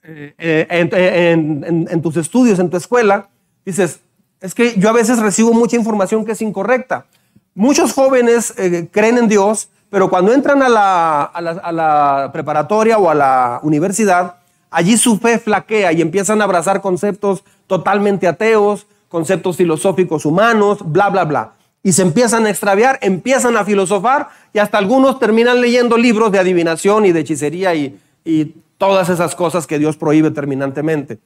eh, 0.10 0.34
eh, 0.40 1.32
en, 1.32 2.02
tus 2.02 2.16
estudios, 2.16 2.60
en 2.60 2.70
tu 2.70 2.78
escuela, 2.78 3.28
dices, 3.66 4.00
es 4.40 4.56
que 4.56 4.80
yo 4.80 4.90
a 4.90 4.94
veces 4.94 5.20
recibo 5.20 5.52
mucha 5.52 5.76
información 5.76 6.24
que 6.24 6.32
es 6.32 6.42
incorrecta. 6.42 7.08
Muchos 7.56 7.92
jóvenes 7.92 8.54
eh, 8.58 8.88
creen 8.90 9.18
en 9.18 9.28
Dios, 9.28 9.68
pero 9.90 10.10
cuando 10.10 10.34
entran 10.34 10.64
a 10.64 10.70
la, 10.70 11.24
a 11.24 11.72
la, 11.74 12.30
preparatoria 12.32 12.98
o 12.98 13.10
a 13.10 13.16
la 13.16 13.60
universidad, 13.64 14.36
allí 14.70 14.96
su 14.96 15.18
fe 15.18 15.40
flaquea 15.40 15.92
y 15.92 16.02
empiezan 16.02 16.40
a 16.40 16.46
abrazar 16.46 16.80
conceptos 16.80 17.44
totalmente 17.68 18.30
ateos, 18.30 18.88
conceptos 19.10 19.58
filosóficos 19.58 20.26
humanos, 20.26 20.78
bla, 20.86 21.10
bla, 21.10 21.26
bla. 21.26 21.54
Y 21.84 21.92
se 21.92 22.04
empiezan 22.04 22.46
a 22.46 22.50
extraviar, 22.50 22.98
empiezan 23.02 23.58
a 23.58 23.66
filosofar 23.66 24.30
y 24.54 24.60
hasta 24.60 24.78
algunos 24.78 25.20
terminan 25.20 25.60
leyendo 25.60 25.98
libros 25.98 26.32
de 26.32 26.40
adivinación 26.40 27.06
y 27.06 27.12
de 27.12 27.20
hechicería 27.20 27.76
y, 27.76 28.00
y 28.24 28.54
todas 28.78 29.10
esas 29.10 29.36
cosas 29.36 29.68
que 29.68 29.80
Dios 29.80 29.98
prohíbe 29.98 30.32
terminantemente. 30.32 31.20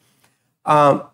Ah, 0.64 1.12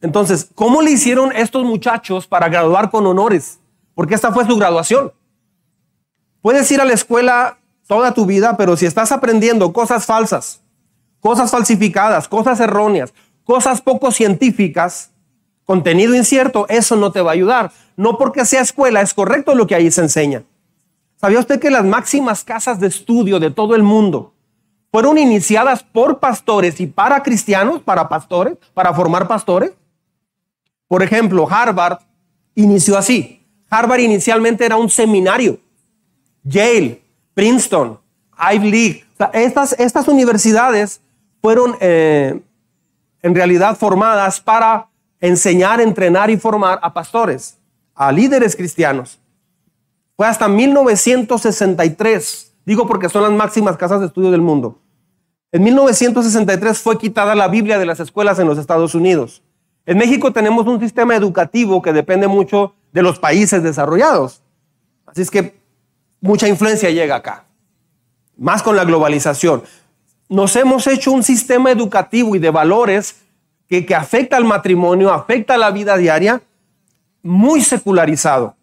entonces, 0.00 0.48
¿cómo 0.54 0.82
le 0.82 0.92
hicieron 0.92 1.32
estos 1.32 1.64
muchachos 1.64 2.26
para 2.26 2.48
graduar 2.48 2.90
con 2.90 3.06
honores? 3.06 3.58
Porque 3.94 4.14
esta 4.14 4.32
fue 4.32 4.46
su 4.46 4.56
graduación. 4.56 5.12
Puedes 6.40 6.70
ir 6.70 6.80
a 6.80 6.86
la 6.86 6.94
escuela 6.94 7.58
toda 7.86 8.14
tu 8.14 8.24
vida, 8.24 8.56
pero 8.56 8.76
si 8.76 8.86
estás 8.86 9.12
aprendiendo 9.12 9.72
cosas 9.72 10.06
falsas, 10.06 10.62
cosas 11.20 11.50
falsificadas, 11.50 12.28
cosas 12.28 12.60
erróneas, 12.60 13.12
cosas 13.44 13.82
poco 13.82 14.10
científicas, 14.10 15.10
contenido 15.66 16.14
incierto, 16.14 16.66
eso 16.68 16.96
no 16.96 17.12
te 17.12 17.20
va 17.20 17.32
a 17.32 17.34
ayudar. 17.34 17.72
No 17.96 18.16
porque 18.16 18.46
sea 18.46 18.62
escuela, 18.62 19.02
es 19.02 19.12
correcto 19.12 19.54
lo 19.54 19.66
que 19.66 19.74
ahí 19.74 19.90
se 19.90 20.00
enseña. 20.00 20.44
¿Sabía 21.16 21.40
usted 21.40 21.60
que 21.60 21.70
las 21.70 21.84
máximas 21.84 22.42
casas 22.42 22.80
de 22.80 22.86
estudio 22.86 23.38
de 23.38 23.50
todo 23.50 23.74
el 23.74 23.82
mundo 23.82 24.32
fueron 24.90 25.18
iniciadas 25.18 25.84
por 25.84 26.18
pastores 26.18 26.80
y 26.80 26.86
para 26.86 27.22
cristianos, 27.22 27.82
para 27.82 28.08
pastores, 28.08 28.56
para 28.74 28.92
formar 28.92 29.28
pastores. 29.28 29.70
Por 30.88 31.02
ejemplo, 31.02 31.46
Harvard 31.48 31.98
inició 32.54 32.98
así. 32.98 33.46
Harvard 33.68 34.00
inicialmente 34.00 34.64
era 34.64 34.76
un 34.76 34.90
seminario. 34.90 35.60
Yale, 36.42 37.02
Princeton, 37.34 38.00
Ivy 38.52 38.70
League. 38.70 39.04
estas, 39.32 39.78
estas 39.78 40.08
universidades 40.08 41.00
fueron 41.40 41.76
eh, 41.80 42.40
en 43.22 43.34
realidad 43.34 43.76
formadas 43.76 44.40
para 44.40 44.88
enseñar, 45.20 45.80
entrenar 45.80 46.30
y 46.30 46.36
formar 46.36 46.80
a 46.82 46.92
pastores, 46.92 47.56
a 47.94 48.10
líderes 48.10 48.56
cristianos. 48.56 49.20
Fue 50.16 50.26
hasta 50.26 50.48
1963 50.48 52.50
Digo 52.64 52.86
porque 52.86 53.08
son 53.08 53.22
las 53.22 53.32
máximas 53.32 53.76
casas 53.76 54.00
de 54.00 54.06
estudio 54.06 54.30
del 54.30 54.42
mundo. 54.42 54.78
En 55.52 55.64
1963 55.64 56.78
fue 56.78 56.96
quitada 56.96 57.34
la 57.34 57.48
Biblia 57.48 57.78
de 57.78 57.86
las 57.86 57.98
escuelas 57.98 58.38
en 58.38 58.46
los 58.46 58.56
Estados 58.56 58.94
Unidos. 58.94 59.42
En 59.84 59.98
México 59.98 60.32
tenemos 60.32 60.66
un 60.68 60.78
sistema 60.78 61.16
educativo 61.16 61.82
que 61.82 61.92
depende 61.92 62.28
mucho 62.28 62.74
de 62.92 63.02
los 63.02 63.18
países 63.18 63.62
desarrollados. 63.62 64.42
Así 65.06 65.22
es 65.22 65.30
que 65.30 65.58
mucha 66.20 66.46
influencia 66.46 66.90
llega 66.90 67.16
acá, 67.16 67.46
más 68.36 68.62
con 68.62 68.76
la 68.76 68.84
globalización. 68.84 69.64
Nos 70.28 70.54
hemos 70.54 70.86
hecho 70.86 71.10
un 71.10 71.24
sistema 71.24 71.72
educativo 71.72 72.36
y 72.36 72.38
de 72.38 72.50
valores 72.50 73.16
que, 73.68 73.84
que 73.84 73.96
afecta 73.96 74.36
al 74.36 74.44
matrimonio, 74.44 75.12
afecta 75.12 75.54
a 75.54 75.58
la 75.58 75.72
vida 75.72 75.96
diaria, 75.96 76.42
muy 77.24 77.60
secularizado. 77.62 78.54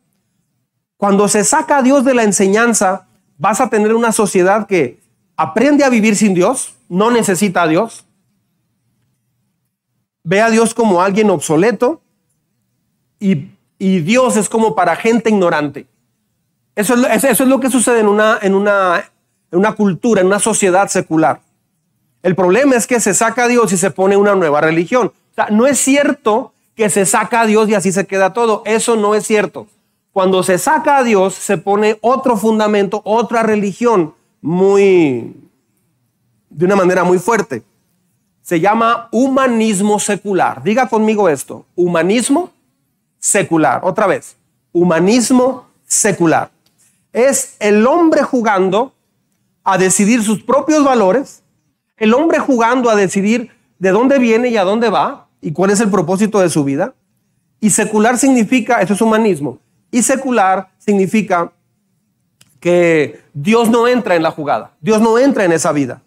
Cuando 0.96 1.28
se 1.28 1.44
saca 1.44 1.80
a 1.80 1.82
Dios 1.82 2.06
de 2.06 2.14
la 2.14 2.24
enseñanza, 2.24 3.08
vas 3.38 3.60
a 3.60 3.70
tener 3.70 3.94
una 3.94 4.14
sociedad 4.14 4.68
que 4.68 5.02
aprende 5.36 5.84
a 5.84 5.90
vivir 5.90 6.16
sin 6.16 6.34
Dios, 6.34 6.77
no 6.90 7.12
necesita 7.12 7.64
a 7.64 7.68
Dios, 7.68 8.06
ve 10.24 10.42
a 10.42 10.50
Dios 10.50 10.74
como 10.74 11.02
alguien 11.02 11.30
obsoleto 11.30 12.02
y, 13.20 13.50
Dios 13.80 14.38
es 14.38 14.50
como 14.50 14.76
para 14.76 14.96
gente 14.96 15.30
ignorante. 15.30 15.86
Eso 16.76 16.96
es, 16.96 17.24
eso 17.24 17.44
es 17.44 17.50
lo 17.50 17.60
que 17.60 17.70
sucede 17.70 18.00
en 18.00 18.08
una, 18.08 18.40
en, 18.42 18.56
una, 18.56 19.12
en 19.52 19.60
una 19.60 19.74
cultura, 19.74 20.22
en 20.22 20.28
una 20.28 20.40
sociedad 20.40 20.88
secular. 20.88 21.42
El 22.24 22.36
problema 22.36 22.76
es 22.76 22.88
que 22.88 23.00
se 23.00 23.14
saca 23.14 23.44
a 23.44 23.48
Dios 23.48 23.72
y 23.72 23.78
se 23.78 23.92
pone 23.92 24.18
una 24.18 24.36
nueva 24.36 24.62
religión. 24.62 25.08
O 25.32 25.36
sea, 25.36 25.48
no 25.52 25.68
es 25.68 25.78
cierto 25.78 26.54
que 26.76 26.90
se 26.90 27.06
saca 27.06 27.42
a 27.42 27.46
Dios 27.46 27.70
y 27.70 27.76
así 27.76 27.92
se 27.92 28.08
queda 28.08 28.34
todo. 28.34 28.64
Eso 28.66 28.96
no 28.96 29.16
es 29.16 29.26
cierto. 29.26 29.68
Cuando 30.12 30.42
se 30.44 30.58
saca 30.58 30.98
a 30.98 31.04
Dios, 31.04 31.36
se 31.36 31.58
pone 31.58 32.00
otro 32.02 32.38
fundamento, 32.38 33.02
otra 33.06 33.44
religión 33.44 34.16
muy, 34.42 35.36
de 36.50 36.66
una 36.66 36.76
manera 36.76 37.04
muy 37.04 37.20
fuerte. 37.20 37.64
Se 38.42 38.60
llama 38.60 39.10
humanismo 39.12 40.00
secular. 40.00 40.64
Diga 40.64 40.88
conmigo 40.88 41.28
esto, 41.30 41.66
humanismo 41.76 42.52
secular. 43.20 43.82
Otra 43.84 44.08
vez, 44.08 44.38
humanismo 44.72 45.68
secular. 45.86 46.50
Es 47.12 47.58
el 47.60 47.86
hombre 47.86 48.24
jugando 48.24 48.94
a 49.64 49.78
decidir 49.78 50.24
sus 50.24 50.42
propios 50.44 50.84
valores, 50.84 51.44
el 51.98 52.14
hombre 52.14 52.40
jugando 52.40 52.90
a 52.90 52.96
decidir 52.96 53.52
de 53.80 53.92
dónde 53.92 54.20
viene 54.20 54.50
y 54.50 54.58
a 54.58 54.64
dónde 54.64 54.90
va 54.90 55.28
y 55.42 55.52
cuál 55.52 55.72
es 55.72 55.82
el 55.82 55.90
propósito 55.90 56.40
de 56.40 56.50
su 56.50 56.64
vida. 56.64 56.94
Y 57.60 57.72
secular 57.72 58.18
significa, 58.18 58.82
eso 58.82 58.94
es 58.94 59.02
humanismo, 59.02 59.60
y 59.92 60.04
secular 60.04 60.70
significa 60.78 61.52
que 62.60 63.22
Dios 63.34 63.70
no 63.70 63.88
entra 63.88 64.16
en 64.16 64.24
la 64.24 64.32
jugada, 64.32 64.72
Dios 64.80 65.02
no 65.02 65.18
entra 65.18 65.44
en 65.44 65.52
esa 65.52 65.72
vida. 65.72 66.02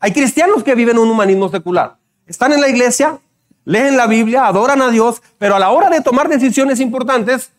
Hay 0.00 0.12
cristianos 0.12 0.64
que 0.64 0.74
viven 0.74 0.98
un 0.98 1.10
humanismo 1.10 1.50
secular. 1.50 1.98
Están 2.26 2.52
en 2.52 2.60
la 2.60 2.68
iglesia, 2.68 3.18
leen 3.64 3.96
la 3.96 4.06
Biblia, 4.06 4.46
adoran 4.46 4.80
a 4.80 4.90
Dios, 4.90 5.22
pero 5.38 5.54
a 5.54 5.58
la 5.58 5.70
hora 5.70 5.90
de 5.90 6.00
tomar 6.00 6.28
decisiones 6.28 6.80
importantes, 6.80 7.52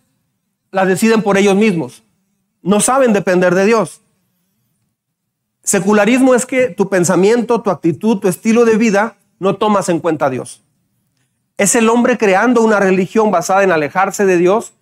las 0.72 0.88
deciden 0.88 1.22
por 1.22 1.38
ellos 1.38 1.56
mismos. 1.56 2.04
No 2.64 2.80
saben 2.80 3.14
depender 3.14 3.54
de 3.54 3.66
Dios. 3.66 4.02
Secularismo 5.64 6.34
es 6.34 6.46
que 6.46 6.70
tu 6.70 6.90
pensamiento, 6.90 7.62
tu 7.62 7.70
actitud, 7.70 8.18
tu 8.18 8.28
estilo 8.28 8.66
de 8.66 8.78
vida 8.78 9.18
no 9.40 9.56
tomas 9.58 9.90
en 9.90 10.00
cuenta 10.00 10.26
a 10.26 10.30
Dios. 10.32 10.64
Es 11.58 11.76
el 11.76 11.90
hombre 11.90 12.18
creando 12.18 12.62
una 12.62 12.80
religión 12.80 13.30
basada 13.30 13.64
en 13.64 13.72
alejarse 13.72 14.26
de 14.26 14.38
Dios 14.38 14.74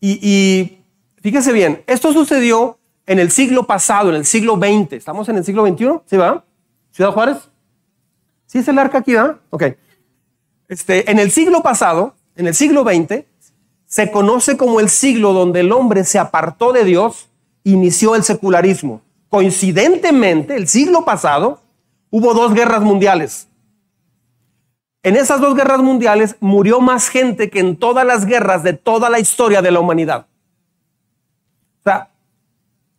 y, 0.00 0.78
fíjese 1.22 1.52
bien, 1.52 1.82
esto 1.86 2.12
sucedió 2.12 2.78
en 3.06 3.18
el 3.18 3.30
siglo 3.30 3.66
pasado, 3.66 4.10
en 4.10 4.16
el 4.16 4.26
siglo 4.26 4.56
XX. 4.56 4.92
¿Estamos 4.92 5.28
en 5.30 5.38
el 5.38 5.44
siglo 5.44 5.66
XXI? 5.66 6.00
¿Sí 6.04 6.16
va? 6.16 6.44
¿Ciudad 6.96 7.12
Juárez? 7.12 7.50
¿Sí 8.46 8.56
es 8.56 8.68
el 8.68 8.78
arca 8.78 8.96
aquí, 8.96 9.12
va? 9.12 9.38
Ok. 9.50 9.64
Este, 10.66 11.10
en 11.10 11.18
el 11.18 11.30
siglo 11.30 11.62
pasado, 11.62 12.14
en 12.36 12.46
el 12.46 12.54
siglo 12.54 12.84
XX, 12.84 13.26
se 13.84 14.10
conoce 14.10 14.56
como 14.56 14.80
el 14.80 14.88
siglo 14.88 15.34
donde 15.34 15.60
el 15.60 15.72
hombre 15.72 16.04
se 16.04 16.18
apartó 16.18 16.72
de 16.72 16.84
Dios, 16.84 17.28
inició 17.64 18.14
el 18.14 18.22
secularismo. 18.24 19.02
Coincidentemente, 19.28 20.56
el 20.56 20.68
siglo 20.68 21.04
pasado, 21.04 21.60
hubo 22.08 22.32
dos 22.32 22.54
guerras 22.54 22.80
mundiales. 22.80 23.46
En 25.02 25.16
esas 25.16 25.42
dos 25.42 25.54
guerras 25.54 25.80
mundiales 25.80 26.36
murió 26.40 26.80
más 26.80 27.10
gente 27.10 27.50
que 27.50 27.60
en 27.60 27.76
todas 27.76 28.06
las 28.06 28.24
guerras 28.24 28.62
de 28.62 28.72
toda 28.72 29.10
la 29.10 29.20
historia 29.20 29.60
de 29.60 29.70
la 29.70 29.80
humanidad. 29.80 30.28
O 31.80 31.82
sea, 31.84 32.08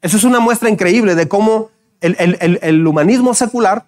eso 0.04 0.18
es 0.18 0.24
una 0.24 0.40
muestra 0.40 0.70
increíble 0.70 1.16
de 1.16 1.28
cómo 1.28 1.72
el, 2.02 2.88
humanismo 2.88 3.34
secular 3.34 3.86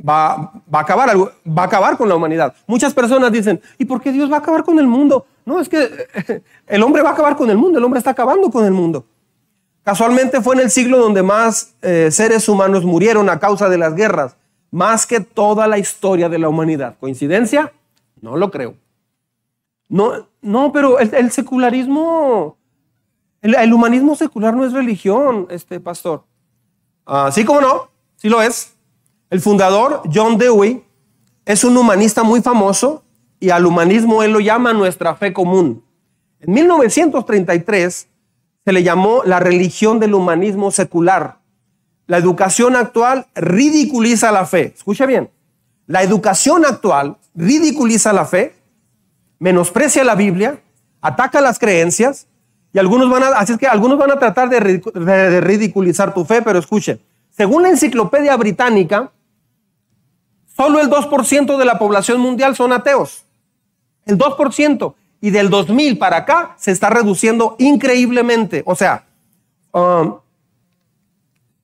va, 0.00 0.52
va, 0.72 0.78
a 0.78 0.82
acabar, 0.82 1.16
va 1.16 1.64
acabar 1.64 1.96
con 1.96 2.08
la 2.08 2.16
humanidad. 2.16 2.54
Muchas 2.66 2.92
personas 2.92 3.30
dicen, 3.32 3.60
¿y 3.78 3.84
por 3.84 4.00
qué 4.00 4.12
Dios 4.12 4.30
va 4.30 4.36
a 4.36 4.40
acabar 4.40 4.64
con 4.64 4.78
el 4.78 4.86
mundo? 4.86 5.26
No, 5.44 5.60
es 5.60 5.68
que 5.68 6.42
el 6.66 6.82
hombre 6.82 7.02
va 7.02 7.10
a 7.10 7.12
acabar 7.12 7.36
con 7.36 7.50
el 7.50 7.58
mundo, 7.58 7.78
el 7.78 7.84
hombre 7.84 7.98
está 7.98 8.10
acabando 8.10 8.50
con 8.50 8.64
el 8.64 8.72
mundo. 8.72 9.06
Casualmente 9.82 10.40
fue 10.40 10.54
en 10.54 10.62
el 10.62 10.70
siglo 10.70 10.98
donde 10.98 11.22
más 11.22 11.74
eh, 11.82 12.10
seres 12.12 12.48
humanos 12.48 12.84
murieron 12.84 13.28
a 13.28 13.40
causa 13.40 13.68
de 13.68 13.78
las 13.78 13.94
guerras, 13.94 14.36
más 14.70 15.06
que 15.06 15.20
toda 15.20 15.66
la 15.66 15.78
historia 15.78 16.28
de 16.28 16.38
la 16.38 16.48
humanidad. 16.48 16.96
¿Coincidencia? 17.00 17.72
No 18.20 18.36
lo 18.36 18.50
creo. 18.50 18.76
No, 19.88 20.28
no 20.40 20.72
pero 20.72 21.00
el, 21.00 21.30
secularismo, 21.32 22.56
el, 23.42 23.74
humanismo 23.74 24.14
secular 24.14 24.54
no 24.54 24.64
es 24.64 24.72
religión, 24.72 25.48
este 25.50 25.80
pastor. 25.80 26.24
Ah, 27.06 27.30
sí, 27.32 27.44
como 27.44 27.60
no, 27.60 27.90
sí 28.16 28.28
lo 28.28 28.42
es. 28.42 28.74
El 29.30 29.40
fundador, 29.40 30.02
John 30.12 30.38
Dewey, 30.38 30.84
es 31.44 31.64
un 31.64 31.76
humanista 31.76 32.22
muy 32.22 32.42
famoso 32.42 33.02
y 33.40 33.50
al 33.50 33.66
humanismo 33.66 34.22
él 34.22 34.32
lo 34.32 34.40
llama 34.40 34.72
nuestra 34.72 35.16
fe 35.16 35.32
común. 35.32 35.84
En 36.40 36.52
1933 36.52 38.08
se 38.64 38.72
le 38.72 38.82
llamó 38.82 39.22
la 39.24 39.40
religión 39.40 39.98
del 39.98 40.14
humanismo 40.14 40.70
secular. 40.70 41.38
La 42.06 42.18
educación 42.18 42.76
actual 42.76 43.26
ridiculiza 43.34 44.30
la 44.30 44.46
fe. 44.46 44.72
Escucha 44.76 45.06
bien. 45.06 45.30
La 45.86 46.02
educación 46.02 46.64
actual 46.64 47.16
ridiculiza 47.34 48.12
la 48.12 48.24
fe, 48.24 48.54
menosprecia 49.38 50.04
la 50.04 50.14
Biblia, 50.14 50.60
ataca 51.00 51.40
las 51.40 51.58
creencias 51.58 52.28
y 52.72 52.78
algunos 52.78 53.10
van 53.10 53.22
a, 53.22 53.28
así 53.28 53.52
es 53.52 53.58
que 53.58 53.66
algunos 53.66 53.98
van 53.98 54.12
a 54.12 54.18
tratar 54.18 54.48
de, 54.48 55.40
ridiculizar 55.40 56.14
tu 56.14 56.24
fe, 56.24 56.40
pero 56.40 56.58
escuche, 56.58 57.00
según 57.30 57.62
la 57.62 57.68
enciclopedia 57.68 58.34
británica, 58.36 59.12
solo 60.56 60.80
el 60.80 60.88
2% 60.88 61.58
de 61.58 61.64
la 61.64 61.78
población 61.78 62.20
mundial 62.20 62.56
son 62.56 62.72
ateos. 62.72 63.24
El 64.06 64.18
2% 64.18 64.94
y 65.20 65.30
del 65.30 65.50
2000 65.50 65.98
para 65.98 66.18
acá 66.18 66.54
se 66.58 66.70
está 66.70 66.88
reduciendo 66.88 67.56
increíblemente. 67.58 68.62
O 68.66 68.74
sea, 68.74 69.04
um, 69.72 70.16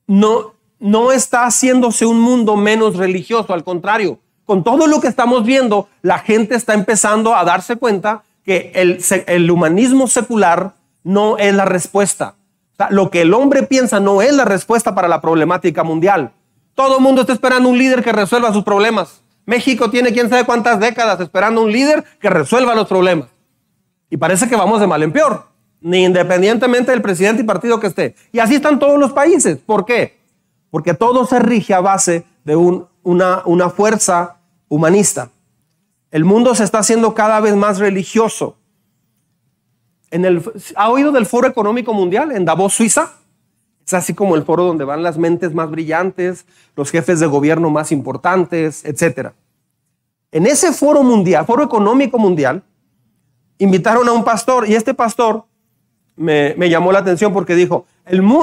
no, 0.06 0.54
no 0.78 1.12
está 1.12 1.46
haciéndose 1.46 2.04
un 2.04 2.20
mundo 2.20 2.54
menos 2.56 2.96
religioso, 2.96 3.54
al 3.54 3.64
contrario, 3.64 4.18
con 4.44 4.62
todo 4.62 4.86
lo 4.86 5.00
que 5.00 5.08
estamos 5.08 5.44
viendo, 5.44 5.88
la 6.02 6.18
gente 6.18 6.54
está 6.54 6.74
empezando 6.74 7.34
a 7.34 7.44
darse 7.44 7.76
cuenta 7.76 8.22
que 8.44 8.72
el 9.26 9.50
humanismo 9.50 10.06
secular 10.06 10.77
no 11.04 11.38
es 11.38 11.54
la 11.54 11.64
respuesta. 11.64 12.34
lo 12.90 13.10
que 13.10 13.22
el 13.22 13.34
hombre 13.34 13.64
piensa 13.64 13.98
no 13.98 14.22
es 14.22 14.32
la 14.32 14.44
respuesta 14.44 14.94
para 14.94 15.08
la 15.08 15.20
problemática 15.20 15.82
mundial. 15.82 16.32
Todo 16.74 16.98
el 16.98 17.02
mundo 17.02 17.22
está 17.22 17.32
esperando 17.32 17.68
un 17.68 17.76
líder 17.76 18.04
que 18.04 18.12
resuelva 18.12 18.52
sus 18.52 18.62
problemas. 18.62 19.22
México 19.46 19.90
tiene 19.90 20.12
quién 20.12 20.28
sabe 20.28 20.44
cuántas 20.44 20.78
décadas 20.78 21.18
esperando 21.20 21.62
un 21.62 21.72
líder 21.72 22.04
que 22.20 22.30
resuelva 22.30 22.74
los 22.74 22.86
problemas. 22.86 23.28
Y 24.10 24.16
parece 24.16 24.48
que 24.48 24.56
vamos 24.56 24.78
de 24.78 24.86
mal 24.86 25.02
en 25.02 25.10
peor, 25.10 25.46
ni 25.80 26.04
independientemente 26.04 26.92
del 26.92 27.02
presidente 27.02 27.42
y 27.42 27.46
partido 27.46 27.80
que 27.80 27.88
esté. 27.88 28.14
Y 28.30 28.38
así 28.38 28.56
están 28.56 28.78
todos 28.78 28.98
los 28.98 29.12
países. 29.12 29.58
¿Por 29.58 29.84
qué? 29.84 30.18
Porque 30.70 30.94
todo 30.94 31.26
se 31.26 31.38
rige 31.38 31.74
a 31.74 31.80
base 31.80 32.26
de 32.44 32.56
una, 32.56 33.42
una 33.44 33.70
fuerza 33.70 34.36
humanista. 34.68 35.30
El 36.10 36.24
mundo 36.24 36.54
se 36.54 36.64
está 36.64 36.78
haciendo 36.78 37.14
cada 37.14 37.40
vez 37.40 37.56
más 37.56 37.78
religioso. 37.78 38.56
En 40.10 40.24
el, 40.24 40.42
¿Ha 40.76 40.90
oído 40.90 41.12
del 41.12 41.26
Foro 41.26 41.46
Económico 41.46 41.92
Mundial 41.92 42.32
en 42.32 42.44
Davos, 42.44 42.74
Suiza? 42.74 43.12
Es 43.86 43.94
así 43.94 44.12
como 44.12 44.36
el 44.36 44.42
foro 44.42 44.64
donde 44.64 44.84
van 44.84 45.02
las 45.02 45.16
mentes 45.16 45.54
más 45.54 45.70
brillantes, 45.70 46.44
los 46.76 46.90
jefes 46.90 47.20
de 47.20 47.26
gobierno 47.26 47.70
más 47.70 47.90
importantes, 47.90 48.84
etc. 48.84 49.30
En 50.30 50.46
ese 50.46 50.72
foro 50.72 51.02
mundial, 51.02 51.46
Foro 51.46 51.64
Económico 51.64 52.18
Mundial, 52.18 52.62
invitaron 53.56 54.06
a 54.08 54.12
un 54.12 54.24
pastor 54.24 54.68
y 54.68 54.74
este 54.74 54.92
pastor 54.92 55.44
me, 56.16 56.54
llamó 56.68 56.92
la 56.92 56.98
atención 56.98 57.32
porque 57.32 57.54
dijo, 57.54 57.86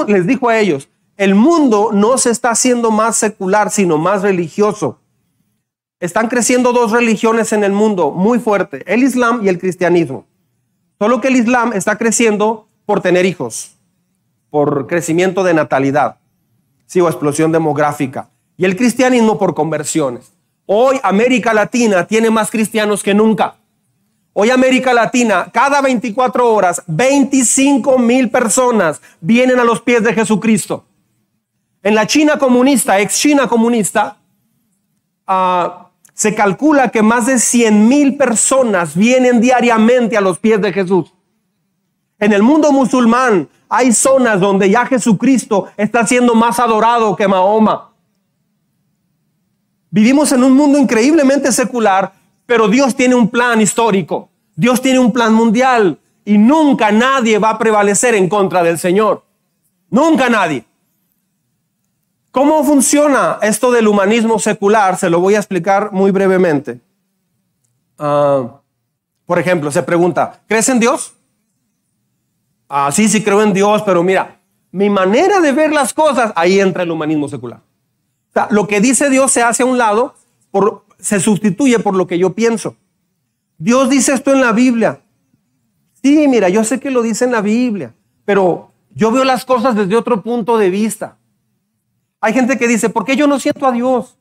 les 0.08 0.26
dijo 0.26 0.48
a 0.48 0.58
ellos, 0.58 0.88
el 1.16 1.34
mundo 1.34 1.90
no 1.92 2.18
se 2.18 2.30
está 2.30 2.50
haciendo 2.50 2.90
más 2.90 3.16
secular, 3.16 3.70
sino 3.70 3.98
más 3.98 4.22
religioso. 4.22 4.98
Están 6.00 6.28
creciendo 6.28 6.72
dos 6.72 6.90
religiones 6.90 7.52
en 7.52 7.64
el 7.64 7.72
mundo 7.72 8.10
muy 8.10 8.38
fuerte, 8.38 8.82
el 8.92 9.02
Islam 9.02 9.44
y 9.44 9.48
el 9.48 9.58
cristianismo. 9.58 10.26
Solo 10.98 11.20
que 11.20 11.28
el 11.28 11.36
Islam 11.36 11.72
está 11.74 11.98
creciendo 11.98 12.68
por 12.86 13.00
tener 13.00 13.26
hijos, 13.26 13.72
por 14.50 14.86
crecimiento 14.86 15.44
de 15.44 15.52
natalidad, 15.52 16.16
sí, 16.86 17.00
o 17.00 17.08
explosión 17.08 17.52
demográfica. 17.52 18.30
Y 18.56 18.64
el 18.64 18.76
cristianismo 18.76 19.38
por 19.38 19.54
conversiones. 19.54 20.32
Hoy 20.64 20.98
América 21.02 21.52
Latina 21.52 22.06
tiene 22.06 22.30
más 22.30 22.50
cristianos 22.50 23.02
que 23.02 23.12
nunca. 23.12 23.56
Hoy 24.32 24.50
América 24.50 24.92
Latina, 24.92 25.48
cada 25.52 25.80
24 25.80 26.52
horas, 26.52 26.82
25 26.86 27.98
mil 27.98 28.30
personas 28.30 29.00
vienen 29.20 29.58
a 29.58 29.64
los 29.64 29.80
pies 29.80 30.02
de 30.02 30.12
Jesucristo. 30.12 30.84
En 31.82 31.94
la 31.94 32.06
China 32.06 32.38
comunista, 32.38 32.98
ex 33.00 33.18
China 33.18 33.46
comunista, 33.46 34.18
uh, 35.28 35.85
se 36.16 36.34
calcula 36.34 36.88
que 36.88 37.02
más 37.02 37.26
de 37.26 37.38
100 37.38 37.86
mil 37.86 38.16
personas 38.16 38.96
vienen 38.96 39.40
diariamente 39.40 40.16
a 40.16 40.20
los 40.20 40.40
pies 40.40 40.60
de 40.60 40.72
Jesús. 40.72 41.14
En 42.18 42.32
el 42.32 42.42
mundo 42.42 42.72
musulmán 42.72 43.48
hay 43.68 43.92
zonas 43.92 44.40
donde 44.40 44.68
ya 44.68 44.86
Jesucristo 44.86 45.66
está 45.76 46.04
siendo 46.04 46.34
más 46.34 46.58
adorado 46.58 47.14
que 47.14 47.28
Mahoma. 47.28 47.92
Vivimos 49.90 50.32
en 50.32 50.42
un 50.42 50.54
mundo 50.54 50.78
increíblemente 50.78 51.52
secular 51.52 52.12
pero 52.46 52.68
Dios 52.68 52.94
tiene 52.94 53.16
un 53.16 53.28
plan 53.28 53.60
histórico, 53.60 54.30
Dios 54.54 54.80
tiene 54.80 55.00
un 55.00 55.12
plan 55.12 55.34
mundial 55.34 55.98
y 56.24 56.38
nunca 56.38 56.92
nadie 56.92 57.38
va 57.38 57.50
a 57.50 57.58
prevalecer 57.58 58.14
en 58.14 58.28
contra 58.28 58.62
del 58.62 58.78
Señor. 58.78 59.24
Nunca 59.90 60.28
nadie. 60.28 60.64
¿Cómo 62.36 62.62
funciona 62.64 63.38
esto 63.40 63.72
del 63.72 63.88
humanismo 63.88 64.38
secular? 64.38 64.98
Se 64.98 65.08
lo 65.08 65.20
voy 65.20 65.36
a 65.36 65.38
explicar 65.38 65.90
muy 65.92 66.10
brevemente. 66.10 66.82
Ah, 67.98 68.60
por 69.24 69.38
ejemplo, 69.38 69.70
se 69.70 69.82
pregunta, 69.82 70.42
¿crees 70.46 70.68
en 70.68 70.78
Dios? 70.78 71.14
Ah, 72.68 72.92
sí, 72.92 73.08
sí 73.08 73.24
creo 73.24 73.40
en 73.40 73.54
Dios, 73.54 73.80
pero 73.86 74.02
mira, 74.02 74.38
mi 74.70 74.90
manera 74.90 75.40
de 75.40 75.52
ver 75.52 75.72
las 75.72 75.94
cosas, 75.94 76.34
ahí 76.36 76.60
entra 76.60 76.82
el 76.82 76.90
humanismo 76.90 77.26
secular. 77.26 77.60
O 78.28 78.32
sea, 78.34 78.48
lo 78.50 78.66
que 78.66 78.82
dice 78.82 79.08
Dios 79.08 79.32
se 79.32 79.42
hace 79.42 79.62
a 79.62 79.66
un 79.66 79.78
lado 79.78 80.14
se 80.98 81.20
sustituye 81.20 81.78
por 81.78 81.94
lo 81.94 82.06
que 82.06 82.18
yo 82.18 82.34
pienso. 82.34 82.76
Dios 83.56 83.88
dice 83.88 84.12
esto 84.12 84.30
en 84.34 84.42
la 84.42 84.52
Biblia. 84.52 85.00
Sí, 86.02 86.28
mira, 86.28 86.50
yo 86.50 86.64
sé 86.64 86.80
que 86.80 86.90
lo 86.90 87.00
dice 87.00 87.24
en 87.24 87.32
la 87.32 87.40
Biblia, 87.40 87.94
pero 88.26 88.72
yo 88.94 89.10
veo 89.10 89.24
las 89.24 89.46
cosas 89.46 89.74
desde 89.74 89.96
otro 89.96 90.22
punto 90.22 90.58
de 90.58 90.68
vista. 90.68 91.16
Hay 92.26 92.32
gente 92.32 92.58
que 92.58 92.66
dice, 92.66 92.88
¿por 92.90 93.04
qué 93.04 93.14
yo 93.14 93.28
no 93.28 93.38
siento 93.38 93.68
a 93.68 93.70
Dios? 93.70 94.18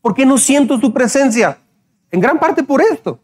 ¿Por 0.00 0.14
qué 0.14 0.24
no 0.24 0.38
siento 0.38 0.80
su 0.80 0.90
presencia? 0.90 1.58
En 2.10 2.18
gran 2.18 2.38
parte 2.38 2.62
por 2.62 2.80
esto. 2.80 3.18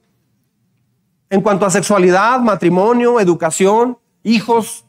En 1.30 1.40
cuanto 1.40 1.64
a 1.64 1.70
sexualidad, 1.70 2.38
matrimonio, 2.38 3.20
educación, 3.20 3.96
hijos, 4.22 4.84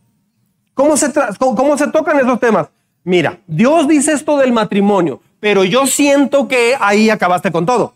¿cómo 0.74 0.98
se, 0.98 1.14
cómo 1.38 1.78
se 1.78 1.88
tocan 1.88 2.20
esos 2.20 2.38
temas? 2.38 2.68
Mira, 3.06 3.40
Dios 3.48 3.88
dice 3.88 4.12
esto 4.12 4.36
del 4.36 4.52
matrimonio, 4.52 5.22
pero 5.40 5.64
yo 5.64 5.88
siento 5.88 6.50
que 6.50 6.76
ahí 6.78 7.10
acabaste 7.10 7.50
con 7.50 7.66
todo. 7.66 7.94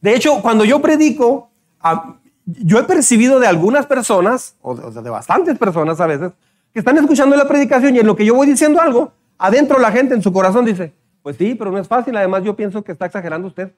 De 0.00 0.14
hecho, 0.14 0.40
cuando 0.40 0.64
yo 0.64 0.80
predico, 0.80 1.50
yo 2.46 2.78
he 2.78 2.84
percibido 2.84 3.38
de 3.38 3.48
algunas 3.48 3.84
personas, 3.84 4.56
o 4.62 4.74
de 4.74 5.10
bastantes 5.10 5.58
personas 5.58 6.00
a 6.00 6.06
veces, 6.06 6.32
que 6.72 6.78
están 6.78 6.96
escuchando 6.96 7.36
la 7.36 7.46
predicación 7.46 7.94
y 7.96 7.98
en 7.98 8.06
lo 8.06 8.16
que 8.16 8.24
yo 8.24 8.34
voy 8.34 8.46
diciendo 8.46 8.80
algo, 8.80 9.12
adentro 9.38 9.78
la 9.78 9.92
gente 9.92 10.14
en 10.14 10.22
su 10.22 10.32
corazón 10.32 10.64
dice, 10.64 10.92
pues 11.22 11.36
sí, 11.36 11.54
pero 11.54 11.70
no 11.70 11.78
es 11.78 11.88
fácil, 11.88 12.16
además 12.16 12.44
yo 12.44 12.54
pienso 12.54 12.82
que 12.82 12.92
está 12.92 13.06
exagerando 13.06 13.48
usted. 13.48 13.72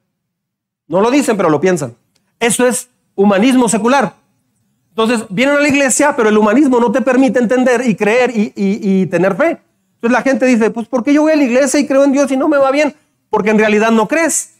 No 0.89 1.01
lo 1.01 1.11
dicen, 1.11 1.37
pero 1.37 1.51
lo 1.51 1.61
piensan. 1.61 1.95
Eso 2.39 2.67
es 2.67 2.89
humanismo 3.15 3.69
secular. 3.69 4.15
Entonces, 4.91 5.27
vienen 5.29 5.57
a 5.57 5.61
la 5.61 5.69
iglesia, 5.69 6.15
pero 6.17 6.29
el 6.29 6.39
humanismo 6.39 6.81
no 6.81 6.91
te 6.91 7.03
permite 7.03 7.39
entender 7.39 7.83
y 7.87 7.95
creer 7.95 8.33
y, 8.35 9.07
tener 9.07 9.35
fe. 9.35 9.61
Entonces 9.95 10.13
la 10.13 10.23
gente 10.23 10.47
dice, 10.47 10.71
pues 10.71 10.89
¿por 10.89 11.03
qué 11.03 11.13
yo 11.13 11.23
voy 11.23 11.33
a 11.33 11.37
la 11.37 11.45
iglesia 11.45 11.81
y 11.81 11.87
creo 11.87 12.05
en 12.05 12.13
Dios 12.13 12.31
y 12.31 12.37
no 12.37 12.49
me 12.49 12.59
va 12.59 12.71
bien? 12.71 12.95
Porque 13.31 13.51
en 13.51 13.59
realidad 13.59 13.91
no 13.91 14.07
crees 14.07 14.57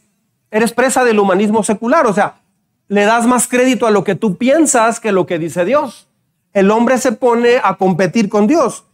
eres 0.51 0.73
presa 0.73 1.03
del 1.03 1.19
humanismo 1.19 1.63
secular, 1.63 2.05
o 2.07 2.13
sea, 2.13 2.41
le 2.87 3.03
das 3.03 3.27
más 3.27 3.47
crédito 3.47 3.85
a 3.85 3.91
lo 3.91 4.03
que 4.03 4.15
tú 4.15 4.37
piensas 4.37 4.99
que 4.99 5.11
lo 5.11 5.25
que 5.25 5.39
dice 5.39 5.65
Dios. 5.65 6.07
El 6.53 6.71
hombre 6.71 6.97
se 6.97 7.11
pone 7.11 7.57
a 7.61 7.75
competir 7.75 8.29
con 8.29 8.47
Dios. 8.47 8.85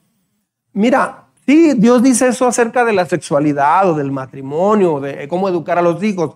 Mira, 0.74 1.23
sí, 1.46 1.74
Dios 1.76 2.02
dice 2.04 2.28
eso 2.28 2.48
acerca 2.48 2.86
de 2.86 2.94
la 2.94 3.06
sexualidad 3.06 3.90
o 3.90 3.96
del 3.96 4.12
matrimonio, 4.12 5.00
de 5.00 5.28
cómo 5.28 5.50
educar 5.50 5.78
a 5.78 5.82
los 5.82 6.02
hijos, 6.04 6.36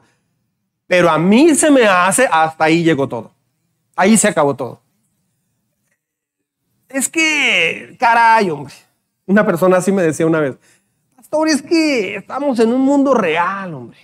pero 0.85 1.09
a 1.09 1.17
mí 1.17 1.55
se 1.55 1.69
me 1.71 1.85
hace, 1.85 2.27
hasta 2.31 2.63
ahí 2.63 2.83
llegó 2.83 3.07
todo. 3.07 3.31
Ahí 3.95 4.17
se 4.17 4.27
acabó 4.27 4.55
todo. 4.55 4.81
Es 6.87 7.09
que, 7.09 7.97
caray, 7.99 8.49
hombre. 8.49 8.73
Una 9.25 9.45
persona 9.45 9.77
así 9.77 9.91
me 9.91 10.03
decía 10.03 10.25
una 10.25 10.39
vez, 10.39 10.57
pastor, 11.15 11.49
es 11.49 11.61
que 11.61 12.15
estamos 12.15 12.59
en 12.59 12.71
un 12.71 12.81
mundo 12.81 13.13
real, 13.13 13.73
hombre 13.73 13.97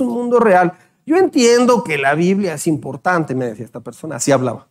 un 0.00 0.08
mundo 0.08 0.38
real. 0.38 0.72
Yo 1.06 1.16
entiendo 1.16 1.82
que 1.82 1.98
la 1.98 2.14
Biblia 2.14 2.54
es 2.54 2.66
importante, 2.66 3.34
me 3.34 3.46
decía 3.46 3.64
esta 3.64 3.80
persona, 3.80 4.16
así 4.16 4.30
hablaba. 4.30 4.68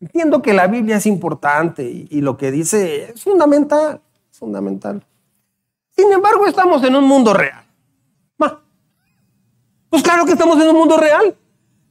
Entiendo 0.00 0.40
que 0.40 0.54
la 0.54 0.66
Biblia 0.66 0.96
es 0.96 1.06
importante 1.06 1.82
y, 1.84 2.20
lo 2.22 2.36
que 2.36 2.50
dice 2.50 3.10
es 3.10 3.22
fundamental, 3.22 4.00
fundamental. 4.32 5.04
Sin 5.94 6.10
embargo, 6.10 6.46
estamos 6.46 6.82
en 6.84 6.96
un 6.96 7.04
mundo 7.04 7.34
real. 7.34 7.64
Pues 9.90 10.04
claro 10.04 10.24
que 10.24 10.32
estamos 10.32 10.58
en 10.60 10.68
un 10.68 10.76
mundo 10.76 10.96
real. 10.96 11.36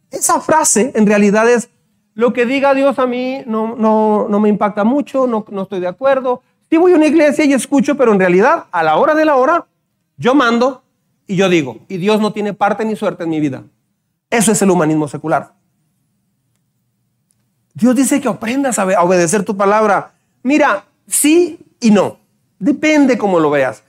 Esa 0.10 0.40
frase 0.40 0.94
en 0.96 1.06
realidad 1.06 1.50
es 1.50 1.70
lo 2.14 2.32
que 2.32 2.46
diga 2.46 2.74
Dios 2.74 2.98
a 2.98 3.06
mí 3.06 3.44
no, 3.46 3.76
no, 3.76 4.28
no 4.30 4.40
me 4.40 4.50
impacta 4.50 4.86
mucho, 4.86 5.28
no, 5.28 5.46
no 5.52 5.64
estoy 5.64 5.82
de 5.82 5.88
acuerdo. 5.88 6.42
Sí 6.70 6.78
voy 6.78 6.94
a 6.94 6.96
una 6.96 7.08
iglesia 7.08 7.44
y 7.44 7.54
escucho, 7.54 7.96
pero 7.98 8.14
en 8.14 8.20
realidad 8.20 8.66
a 8.72 8.84
la 8.84 8.98
hora 8.98 9.16
de 9.16 9.26
la 9.26 9.36
hora 9.36 9.68
yo 10.18 10.34
mando 10.34 10.82
y 11.28 11.36
yo 11.36 11.50
digo, 11.50 11.80
y 11.90 11.98
Dios 11.98 12.22
no 12.22 12.32
tiene 12.32 12.54
parte 12.54 12.86
ni 12.86 12.96
suerte 12.96 13.26
en 13.26 13.30
mi 13.30 13.40
vida. 13.40 13.64
Eso 14.30 14.52
es 14.52 14.62
el 14.62 14.72
humanismo 14.72 15.08
secular. 15.08 15.59
Dios 17.80 17.96
dice 17.96 18.20
que 18.20 18.28
aprendas 18.28 18.78
a 18.78 18.86
obedecer 19.02 19.44
tu 19.44 19.56
palabra. 19.56 20.12
Mira, 20.44 20.86
sí 21.08 21.60
y 21.80 21.92
no. 21.92 22.18
Depende 22.60 23.18
cómo 23.18 23.40
lo 23.40 23.50
veas. 23.50 23.84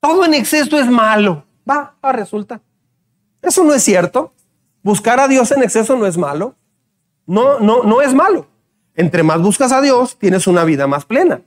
Todo 0.00 0.24
en 0.24 0.34
exceso 0.34 0.78
es 0.78 0.88
malo. 0.88 1.44
Va, 1.68 1.94
va, 2.04 2.12
resulta. 2.12 2.60
Eso 3.42 3.64
no 3.64 3.74
es 3.74 3.82
cierto. 3.82 4.32
Buscar 4.82 5.18
a 5.20 5.28
Dios 5.28 5.50
en 5.50 5.62
exceso 5.62 5.96
no 5.96 6.06
es 6.06 6.16
malo. 6.16 6.54
No, 7.26 7.58
no, 7.58 7.82
no 7.82 8.00
es 8.00 8.14
malo. 8.14 8.46
Entre 8.94 9.22
más 9.22 9.40
buscas 9.40 9.72
a 9.72 9.80
Dios, 9.80 10.16
tienes 10.18 10.46
una 10.46 10.64
vida 10.64 10.86
más 10.86 11.04
plena. 11.04 11.42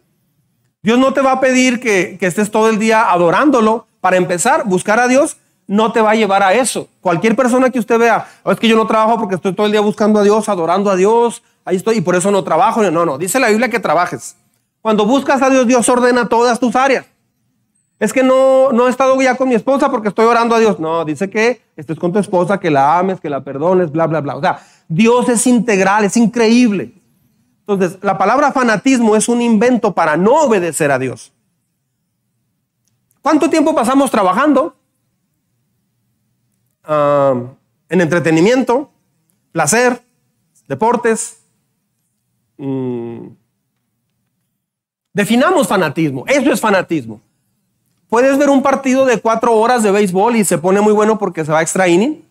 Dios 0.81 0.99
no 0.99 1.13
te 1.13 1.21
va 1.21 1.33
a 1.33 1.39
pedir 1.39 1.79
que, 1.79 2.17
que 2.19 2.27
estés 2.27 2.51
todo 2.51 2.69
el 2.69 2.77
día 2.77 3.11
adorándolo. 3.11 3.87
Para 4.01 4.17
empezar, 4.17 4.65
buscar 4.65 4.99
a 4.99 5.07
Dios 5.07 5.37
no 5.67 5.91
te 5.91 6.01
va 6.01 6.11
a 6.11 6.15
llevar 6.15 6.43
a 6.43 6.53
eso. 6.53 6.89
Cualquier 7.01 7.35
persona 7.35 7.69
que 7.69 7.79
usted 7.79 7.97
vea, 7.97 8.27
oh, 8.43 8.51
es 8.51 8.59
que 8.59 8.67
yo 8.67 8.75
no 8.75 8.87
trabajo 8.87 9.17
porque 9.17 9.35
estoy 9.35 9.53
todo 9.53 9.65
el 9.65 9.71
día 9.71 9.81
buscando 9.81 10.19
a 10.19 10.23
Dios, 10.23 10.49
adorando 10.49 10.89
a 10.89 10.95
Dios, 10.95 11.41
ahí 11.65 11.75
estoy 11.75 11.97
y 11.97 12.01
por 12.01 12.15
eso 12.15 12.31
no 12.31 12.43
trabajo. 12.43 12.81
No, 12.89 13.05
no, 13.05 13.17
dice 13.17 13.39
la 13.39 13.49
Biblia 13.49 13.69
que 13.69 13.79
trabajes. 13.79 14.35
Cuando 14.81 15.05
buscas 15.05 15.41
a 15.41 15.49
Dios, 15.49 15.65
Dios 15.65 15.87
ordena 15.87 16.27
todas 16.27 16.59
tus 16.59 16.75
áreas. 16.75 17.05
Es 17.99 18.11
que 18.11 18.23
no, 18.23 18.73
no 18.73 18.87
he 18.87 18.89
estado 18.89 19.19
ya 19.21 19.35
con 19.35 19.47
mi 19.47 19.55
esposa 19.55 19.89
porque 19.89 20.09
estoy 20.09 20.25
orando 20.25 20.55
a 20.55 20.59
Dios. 20.59 20.79
No, 20.79 21.05
dice 21.05 21.29
que 21.29 21.61
estés 21.77 21.97
con 21.97 22.11
tu 22.11 22.19
esposa, 22.19 22.59
que 22.59 22.69
la 22.69 22.99
ames, 22.99 23.21
que 23.21 23.29
la 23.29 23.43
perdones, 23.43 23.91
bla, 23.91 24.07
bla, 24.07 24.19
bla. 24.19 24.35
O 24.35 24.41
sea, 24.41 24.59
Dios 24.89 25.29
es 25.29 25.47
integral, 25.47 26.03
es 26.03 26.17
increíble. 26.17 26.93
Entonces, 27.65 27.97
la 28.01 28.17
palabra 28.17 28.51
fanatismo 28.51 29.15
es 29.15 29.29
un 29.29 29.41
invento 29.41 29.93
para 29.93 30.17
no 30.17 30.41
obedecer 30.41 30.91
a 30.91 30.99
Dios. 30.99 31.31
¿Cuánto 33.21 33.49
tiempo 33.49 33.73
pasamos 33.73 34.11
trabajando? 34.11 34.75
Ah, 36.83 37.35
en 37.87 38.01
entretenimiento, 38.01 38.91
placer, 39.53 40.03
deportes. 40.67 41.42
Mm. 42.57 43.27
Definamos 45.13 45.67
fanatismo. 45.67 46.25
Eso 46.27 46.51
es 46.51 46.59
fanatismo. 46.59 47.21
Puedes 48.09 48.37
ver 48.37 48.49
un 48.49 48.61
partido 48.61 49.05
de 49.05 49.19
cuatro 49.19 49.55
horas 49.55 49.83
de 49.83 49.91
béisbol 49.91 50.35
y 50.35 50.45
se 50.45 50.57
pone 50.57 50.81
muy 50.81 50.93
bueno 50.93 51.17
porque 51.17 51.45
se 51.45 51.51
va 51.51 51.59
a 51.59 51.61
extra 51.61 51.87
inning, 51.87 52.23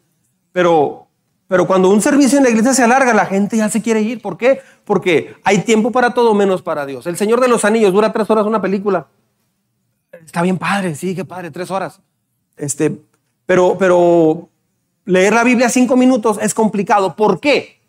pero, 0.52 1.06
pero 1.48 1.66
cuando 1.66 1.90
un 1.90 2.00
servicio 2.00 2.38
en 2.38 2.44
la 2.44 2.50
iglesia 2.50 2.72
se 2.72 2.84
alarga, 2.84 3.12
la 3.14 3.26
gente 3.26 3.56
ya 3.56 3.68
se 3.68 3.82
quiere 3.82 4.00
ir. 4.00 4.22
¿Por 4.22 4.36
qué? 4.36 4.60
Porque 4.84 5.34
hay 5.42 5.58
tiempo 5.58 5.90
para 5.90 6.14
todo 6.14 6.34
menos 6.34 6.62
para 6.62 6.86
Dios. 6.86 7.06
El 7.06 7.16
Señor 7.16 7.40
de 7.40 7.48
los 7.48 7.64
Anillos 7.64 7.92
dura 7.92 8.12
tres 8.12 8.30
horas 8.30 8.46
una 8.46 8.62
película. 8.62 9.08
Está 10.24 10.42
bien 10.42 10.58
padre, 10.58 10.94
sí, 10.94 11.14
qué 11.16 11.24
padre, 11.24 11.50
tres 11.50 11.70
horas. 11.70 12.00
Este, 12.56 13.00
pero, 13.44 13.76
pero 13.76 14.48
leer 15.04 15.32
la 15.32 15.42
Biblia 15.42 15.68
cinco 15.68 15.96
minutos 15.96 16.38
es 16.40 16.54
complicado. 16.54 17.16
¿Por 17.16 17.40
qué? 17.40 17.81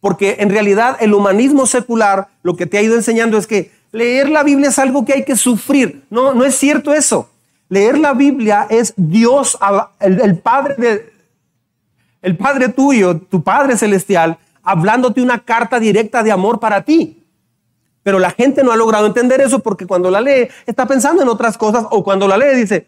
Porque 0.00 0.36
en 0.40 0.50
realidad 0.50 0.96
el 1.00 1.14
humanismo 1.14 1.66
secular 1.66 2.28
lo 2.42 2.56
que 2.56 2.66
te 2.66 2.78
ha 2.78 2.82
ido 2.82 2.96
enseñando 2.96 3.36
es 3.36 3.46
que 3.46 3.70
leer 3.92 4.30
la 4.30 4.42
Biblia 4.42 4.68
es 4.68 4.78
algo 4.78 5.04
que 5.04 5.12
hay 5.12 5.24
que 5.24 5.36
sufrir. 5.36 6.04
No, 6.10 6.34
no 6.34 6.44
es 6.44 6.54
cierto 6.54 6.94
eso. 6.94 7.28
Leer 7.68 7.98
la 7.98 8.14
Biblia 8.14 8.66
es 8.68 8.94
Dios, 8.96 9.56
el, 10.00 10.38
Padre 10.38 11.12
el 12.22 12.36
Padre 12.36 12.68
tuyo, 12.70 13.18
tu 13.18 13.42
Padre 13.42 13.76
celestial, 13.76 14.38
hablándote 14.62 15.22
una 15.22 15.38
carta 15.38 15.78
directa 15.78 16.22
de 16.22 16.32
amor 16.32 16.58
para 16.60 16.82
ti. 16.82 17.24
Pero 18.02 18.18
la 18.18 18.30
gente 18.30 18.64
no 18.64 18.72
ha 18.72 18.76
logrado 18.76 19.06
entender 19.06 19.40
eso 19.40 19.60
porque 19.60 19.86
cuando 19.86 20.10
la 20.10 20.20
lee 20.20 20.48
está 20.66 20.86
pensando 20.86 21.22
en 21.22 21.28
otras 21.28 21.56
cosas 21.58 21.86
o 21.90 22.02
cuando 22.02 22.26
la 22.26 22.38
lee 22.38 22.56
dice, 22.56 22.86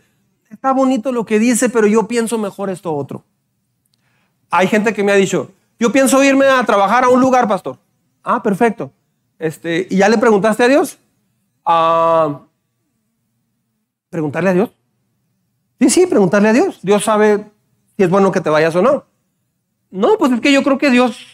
está 0.51 0.73
bonito 0.73 1.13
lo 1.13 1.25
que 1.25 1.39
dice, 1.39 1.69
pero 1.69 1.87
yo 1.87 2.09
pienso 2.09 2.39
mejor 2.39 2.71
esto 2.71 2.95
otro. 2.95 3.25
Hay 4.51 4.67
gente 4.67 4.93
que 4.93 5.05
me 5.05 5.13
ha 5.13 5.17
dicho, 5.17 5.51
yo 5.83 5.91
pienso 5.91 6.23
irme 6.23 6.47
a 6.47 6.63
trabajar 6.63 7.03
a 7.03 7.09
un 7.09 7.21
lugar, 7.21 7.49
pastor. 7.49 7.77
Ah, 8.23 8.41
perfecto. 8.41 8.93
Este, 9.37 9.89
¿Y 9.91 9.97
ya 9.97 10.09
le 10.09 10.17
preguntaste 10.17 10.63
a 10.63 10.69
Dios? 10.69 10.97
Ah, 11.65 12.43
¿Preguntarle 14.09 14.51
a 14.51 14.53
Dios? 14.53 14.71
Sí, 15.81 15.91
sí, 15.91 16.07
preguntarle 16.07 16.51
a 16.51 16.53
Dios. 16.53 16.79
Dios 16.83 17.03
sabe 17.03 17.51
si 17.97 18.05
es 18.05 18.09
bueno 18.09 18.31
que 18.31 18.41
te 18.41 18.49
vayas 18.49 18.77
o 18.77 18.83
no. 18.83 19.05
No, 19.91 20.19
pues 20.19 20.31
es 20.31 20.41
que 20.41 20.53
yo 20.53 20.63
creo 20.63 20.79
que 20.79 20.89
Dios, 20.89 21.27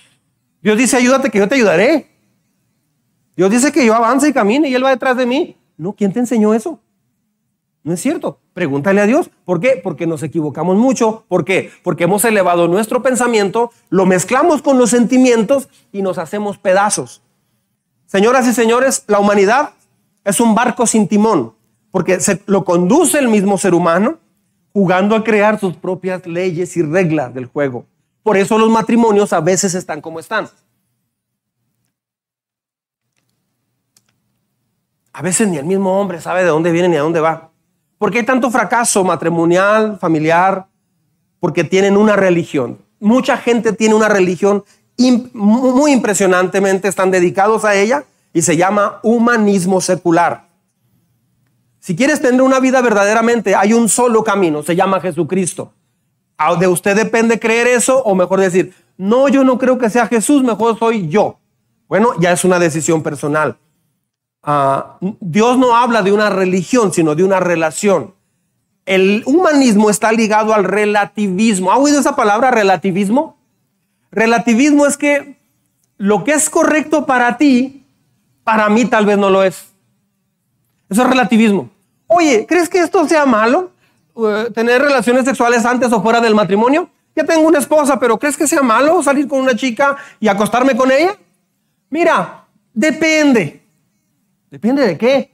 Dios 0.63 0.79
dice, 0.79 0.97
ayúdate 0.97 1.29
que 1.31 1.41
yo 1.41 1.49
te 1.49 1.57
ayudaré. 1.57 2.09
Dios 3.37 3.51
dice 3.51 3.71
que 3.71 3.85
yo 3.85 3.95
avance 3.95 4.29
y 4.29 4.33
camine 4.33 4.71
y 4.71 4.75
Él 4.75 4.83
va 4.83 4.89
detrás 4.89 5.19
de 5.19 5.27
mí. 5.27 5.59
No, 5.77 5.93
¿quién 5.93 6.11
te 6.11 6.21
enseñó 6.21 6.55
eso? 6.55 6.81
No 7.89 7.95
es 7.95 8.03
cierto. 8.03 8.39
Pregúntale 8.53 9.01
a 9.01 9.07
Dios. 9.07 9.31
¿Por 9.47 9.61
qué? 9.61 9.81
Porque 9.83 10.07
nos 10.07 10.23
equivocamos 10.23 10.77
mucho. 10.77 11.25
¿Por 11.27 11.47
qué? 11.47 11.71
Porque 11.83 12.05
hemos 12.05 12.23
elevado 12.27 12.69
nuestro 12.69 13.03
pensamiento, 13.03 13.71
lo 13.89 14.05
mezclamos 14.05 14.61
con 14.61 14.77
los 14.77 14.91
sentimientos 14.91 15.71
y 15.91 16.03
nos 16.03 16.19
hacemos 16.19 16.59
pedazos. 16.59 17.23
Señoras 18.05 18.47
y 18.47 18.53
señores, 18.53 19.05
la 19.07 19.21
humanidad 19.21 19.71
es 20.23 20.39
un 20.39 20.55
barco 20.55 20.87
sin 20.87 21.09
timón, 21.09 21.55
porque 21.91 22.21
se, 22.21 22.43
lo 22.45 22.63
conduce 22.63 23.19
el 23.19 23.29
mismo 23.29 23.57
ser 23.57 23.73
humano 23.73 24.19
jugando 24.75 25.17
a 25.17 25.25
crear 25.25 25.59
sus 25.59 25.75
propias 25.75 26.27
leyes 26.27 26.77
y 26.77 26.83
reglas 26.83 27.33
del 27.33 27.47
juego. 27.47 27.87
Por 28.23 28.37
eso 28.37 28.59
los 28.59 28.69
matrimonios 28.69 29.33
a 29.33 29.41
veces 29.41 29.75
están 29.75 30.03
como 30.03 30.21
están. 30.21 30.47
A 35.15 35.23
veces 35.23 35.49
ni 35.49 35.57
el 35.57 35.65
mismo 35.65 35.99
hombre 35.99 36.21
sabe 36.21 36.43
de 36.43 36.49
dónde 36.49 36.71
viene 36.71 36.89
ni 36.89 36.97
a 36.97 37.01
dónde 37.01 37.21
va. 37.21 37.48
¿Por 37.99 38.11
qué 38.11 38.19
hay 38.19 38.25
tanto 38.25 38.51
fracaso 38.51 39.05
matrimonial, 39.05 39.99
familiar? 39.99 40.67
Porque 41.41 41.65
tienen 41.65 41.97
una 41.97 42.17
religión. 42.17 42.79
Mucha 43.01 43.37
gente 43.37 43.73
tiene 43.73 43.95
una 43.95 44.09
religión 44.09 44.65
muy 45.33 45.93
impresionantemente 45.93 46.89
están 46.89 47.11
dedicados 47.11 47.65
a 47.65 47.75
ella 47.75 48.05
y 48.33 48.43
se 48.43 48.57
llama 48.57 48.99
humanismo 49.03 49.81
secular. 49.81 50.49
Si 51.79 51.95
quieres 51.95 52.21
tener 52.21 52.43
una 52.43 52.61
vida 52.61 52.81
verdaderamente, 52.83 53.55
hay 53.55 53.73
un 53.73 53.89
solo 53.89 54.25
camino, 54.25 54.63
se 54.63 54.75
llama 54.75 55.01
Jesucristo. 55.01 55.73
De 56.59 56.67
usted 56.67 56.97
depende 56.97 57.39
creer 57.39 57.69
eso 57.69 58.03
o 58.03 58.15
mejor 58.15 58.41
decir, 58.41 58.75
no, 58.97 59.29
yo 59.29 59.45
no 59.45 59.59
creo 59.59 59.79
que 59.79 59.91
sea 59.91 60.07
Jesús, 60.07 60.43
mejor 60.43 60.79
soy 60.79 61.09
yo. 61.09 61.39
Bueno, 61.89 62.11
ya 62.21 62.33
es 62.33 62.45
una 62.45 62.59
decisión 62.59 63.03
personal. 63.03 63.57
Ah, 64.51 64.97
Dios 65.21 65.59
no 65.59 65.77
habla 65.77 66.01
de 66.01 66.11
una 66.11 66.31
religión, 66.31 66.91
sino 66.91 67.15
de 67.15 67.23
una 67.23 67.39
relación. 67.39 68.15
El 68.87 69.23
humanismo 69.27 69.91
está 69.91 70.11
ligado 70.11 70.55
al 70.55 70.65
relativismo. 70.65 71.71
¿Ha 71.71 71.77
oído 71.77 72.01
esa 72.01 72.17
palabra 72.17 72.51
relativismo? 72.51 73.37
Relativismo 74.11 74.87
es 74.87 74.97
que 74.97 75.37
lo 75.99 76.25
que 76.25 76.33
es 76.33 76.49
correcto 76.49 77.05
para 77.05 77.37
ti, 77.37 77.85
para 78.43 78.71
mí 78.71 78.87
tal 78.87 79.05
vez 79.05 79.19
no 79.19 79.29
lo 79.29 79.43
es. 79.43 79.67
Eso 80.89 81.03
es 81.03 81.09
relativismo. 81.11 81.69
Oye, 82.07 82.47
¿crees 82.49 82.71
que 82.71 82.79
esto 82.79 83.07
sea 83.07 83.27
malo? 83.27 83.71
Eh, 84.17 84.51
¿Tener 84.55 84.81
relaciones 84.81 85.27
sexuales 85.27 85.67
antes 85.67 85.93
o 85.93 86.03
fuera 86.03 86.23
del 86.23 86.35
matrimonio? 86.35 86.89
Ya 87.15 87.25
tengo 87.25 87.47
una 87.47 87.59
esposa, 87.59 88.01
pero 88.01 88.19
¿crees 88.19 88.39
que 88.39 88.47
sea 88.47 88.63
malo 88.63 89.03
salir 89.03 89.29
con 89.29 89.41
una 89.41 89.55
chica 89.55 89.99
y 90.19 90.27
acostarme 90.27 90.75
con 90.75 90.91
ella? 90.91 91.19
Mira, 91.91 92.47
depende. 92.73 93.58
¿Depende 94.51 94.87
de 94.87 94.99
qué? 94.99 95.31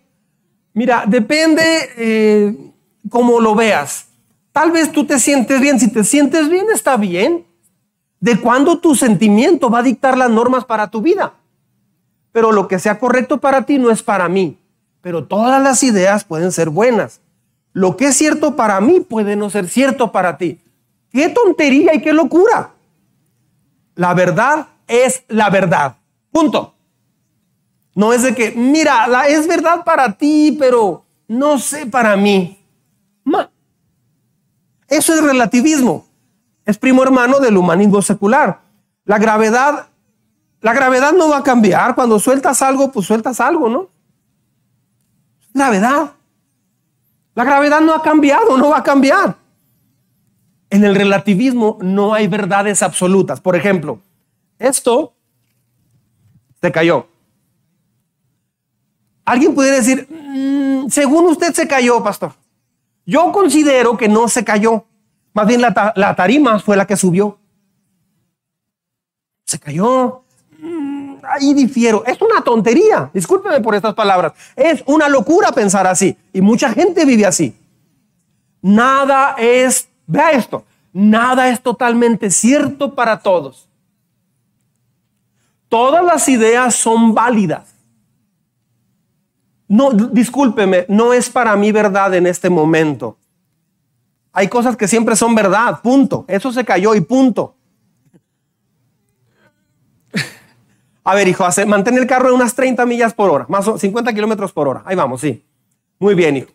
Mira, 0.73 1.05
depende 1.07 1.63
eh, 1.97 2.73
cómo 3.09 3.41
lo 3.41 3.55
veas. 3.55 4.07
Tal 4.53 4.71
vez 4.71 4.91
tú 4.93 5.05
te 5.05 5.19
sientes 5.19 5.61
bien. 5.61 5.79
Si 5.79 5.91
te 5.91 6.05
sientes 6.05 6.49
bien, 6.49 6.67
está 6.73 6.97
bien 6.97 7.45
de 8.21 8.41
cuándo 8.41 8.79
tu 8.79 8.95
sentimiento 8.95 9.69
va 9.69 9.81
a 9.81 9.83
dictar 9.83 10.17
las 10.17 10.31
normas 10.31 10.65
para 10.65 10.91
tu 10.91 11.03
vida. 11.03 11.35
Pero 12.33 12.53
lo 12.53 12.69
que 12.69 12.79
sea 12.79 12.99
correcto 12.99 13.39
para 13.39 13.67
ti 13.67 13.79
no 13.79 13.91
es 13.91 14.03
para 14.03 14.29
mí. 14.29 14.59
Pero 15.03 15.27
todas 15.27 15.63
las 15.63 15.83
ideas 15.83 16.25
pueden 16.25 16.51
ser 16.51 16.71
buenas. 16.71 17.21
Lo 17.73 17.97
que 17.97 18.07
es 18.07 18.17
cierto 18.17 18.57
para 18.57 18.81
mí 18.81 19.01
puede 19.01 19.37
no 19.37 19.51
ser 19.51 19.69
cierto 19.69 20.11
para 20.11 20.39
ti. 20.39 20.61
¡Qué 21.11 21.29
tontería 21.29 21.95
y 21.95 22.01
qué 22.01 22.13
locura! 22.13 22.71
La 23.95 24.15
verdad 24.15 24.69
es 24.89 25.23
la 25.29 25.51
verdad. 25.51 25.97
Punto. 26.33 26.74
No 27.95 28.13
es 28.13 28.23
de 28.23 28.35
que, 28.35 28.53
mira, 28.53 29.07
la, 29.07 29.29
es 29.29 29.47
verdad 29.47 29.85
para 29.85 30.17
ti, 30.17 30.57
pero 30.59 31.05
no 31.29 31.59
sé 31.59 31.87
para 31.87 32.17
mí. 32.17 32.59
Eso 34.89 35.15
es 35.15 35.23
relativismo 35.23 36.05
es 36.65 36.79
primo 36.79 37.03
hermano 37.03 37.41
del 37.41 37.57
humanismo 37.57 38.01
secular. 38.03 38.61
La 39.05 39.19
gravedad, 39.19 39.89
La 40.61 40.73
gravedad 40.73 41.13
no 41.13 41.29
va 41.29 41.39
a 41.39 41.43
cambiar. 41.43 41.95
Cuando 41.95 42.19
sueltas 42.19 42.63
algo, 42.63 42.91
pues 42.91 43.07
sueltas 43.07 43.39
algo, 43.39 43.69
¿no? 43.69 43.91
Gravedad. 45.53 46.13
La 47.35 47.45
gravedad 47.45 47.83
no 47.83 47.95
ha 47.95 48.03
cambiado, 48.03 48.57
no 48.57 48.71
va 48.71 48.79
a 48.79 48.83
cambiar. 48.83 49.37
En 50.71 50.85
el 50.85 50.95
relativismo 50.95 51.77
no 51.83 52.15
hay 52.15 52.29
verdades 52.29 52.83
absolutas. 52.83 53.43
Por 53.43 53.57
ejemplo, 53.57 54.01
esto 54.59 55.15
se 56.63 56.73
cayó. 56.73 57.09
Alguien 59.25 59.55
pudiera 59.55 59.77
decir, 59.77 60.07
mm, 60.09 60.89
según 60.89 61.27
usted 61.27 61.53
se 61.53 61.67
cayó, 61.67 62.03
pastor. 62.03 62.33
Yo 63.07 63.33
considero 63.33 63.97
que 63.97 64.09
no 64.09 64.29
se 64.29 64.45
cayó. 64.45 64.85
Más 65.33 65.47
bien 65.47 65.61
la, 65.61 66.15
tarima 66.17 66.59
fue 66.59 66.77
la 66.77 66.87
que 66.87 66.97
subió. 66.97 67.39
Se 69.45 69.59
cayó. 69.59 70.23
Mm, 70.59 71.17
ahí 71.29 71.55
difiero. 71.55 72.05
Es 72.07 72.21
una 72.21 72.43
tontería. 72.43 73.11
Discúlpeme 73.13 73.61
por 73.61 73.75
estas 73.75 73.95
palabras. 73.95 74.33
Es 74.57 74.83
una 74.87 75.09
locura 75.09 75.53
pensar 75.53 75.87
así. 75.87 76.17
Y 76.33 76.41
mucha 76.41 76.71
gente 76.71 77.05
vive 77.05 77.27
así. 77.27 77.55
Nada 78.63 79.35
es, 79.37 79.89
vea 80.07 80.31
esto, 80.31 80.65
nada 80.91 81.51
es 81.51 81.61
totalmente 81.61 82.31
cierto 82.31 82.95
para 82.95 83.19
todos. 83.19 83.69
Todas 85.69 86.03
las 86.03 86.27
ideas 86.31 86.75
son 86.75 87.13
válidas. 87.13 87.74
No, 89.69 89.93
discúlpeme, 89.93 90.87
no 90.89 91.13
es 91.13 91.31
para 91.31 91.57
mí 91.57 91.73
verdad 91.73 92.15
en 92.15 92.27
este 92.27 92.51
momento. 92.51 93.17
Hay 94.33 94.49
cosas 94.49 94.77
que 94.77 94.89
siempre 94.89 95.17
son 95.17 95.35
verdad, 95.35 95.81
punto. 95.81 96.25
Eso 96.29 96.53
se 96.53 96.65
cayó 96.65 96.95
y 96.95 97.01
punto. 97.01 97.55
A 101.05 101.15
ver, 101.15 101.29
hijo, 101.29 101.45
hace, 101.45 101.67
mantén 101.67 101.99
el 101.99 102.07
carro 102.07 102.29
en 102.29 102.35
unas 102.35 102.55
30 102.55 102.87
millas 102.87 103.13
por 103.13 103.31
hora, 103.31 103.45
más 103.49 103.69
o 103.69 103.79
50 103.79 104.13
kilómetros 104.15 104.53
por 104.53 104.69
hora. 104.69 104.83
Ahí 104.87 104.97
vamos, 104.97 105.21
sí. 105.21 105.45
Muy 105.99 106.15
bien, 106.15 106.39
hijo. 106.39 106.51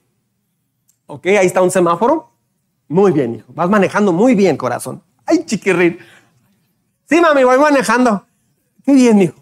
Ok, 1.06 1.28
ahí 1.28 1.46
está 1.46 1.62
un 1.62 1.72
semáforo. 1.72 2.32
Muy 2.88 3.12
bien, 3.12 3.36
hijo. 3.36 3.54
Vas 3.54 3.70
manejando 3.70 4.12
muy 4.12 4.34
bien, 4.34 4.58
corazón. 4.58 5.04
Ay, 5.26 5.46
chiquirrín. 5.46 6.00
Sí, 7.08 7.22
mami, 7.22 7.44
voy 7.44 7.60
manejando. 7.60 8.26
Qué 8.84 8.94
bien, 8.94 9.22
hijo. 9.22 9.36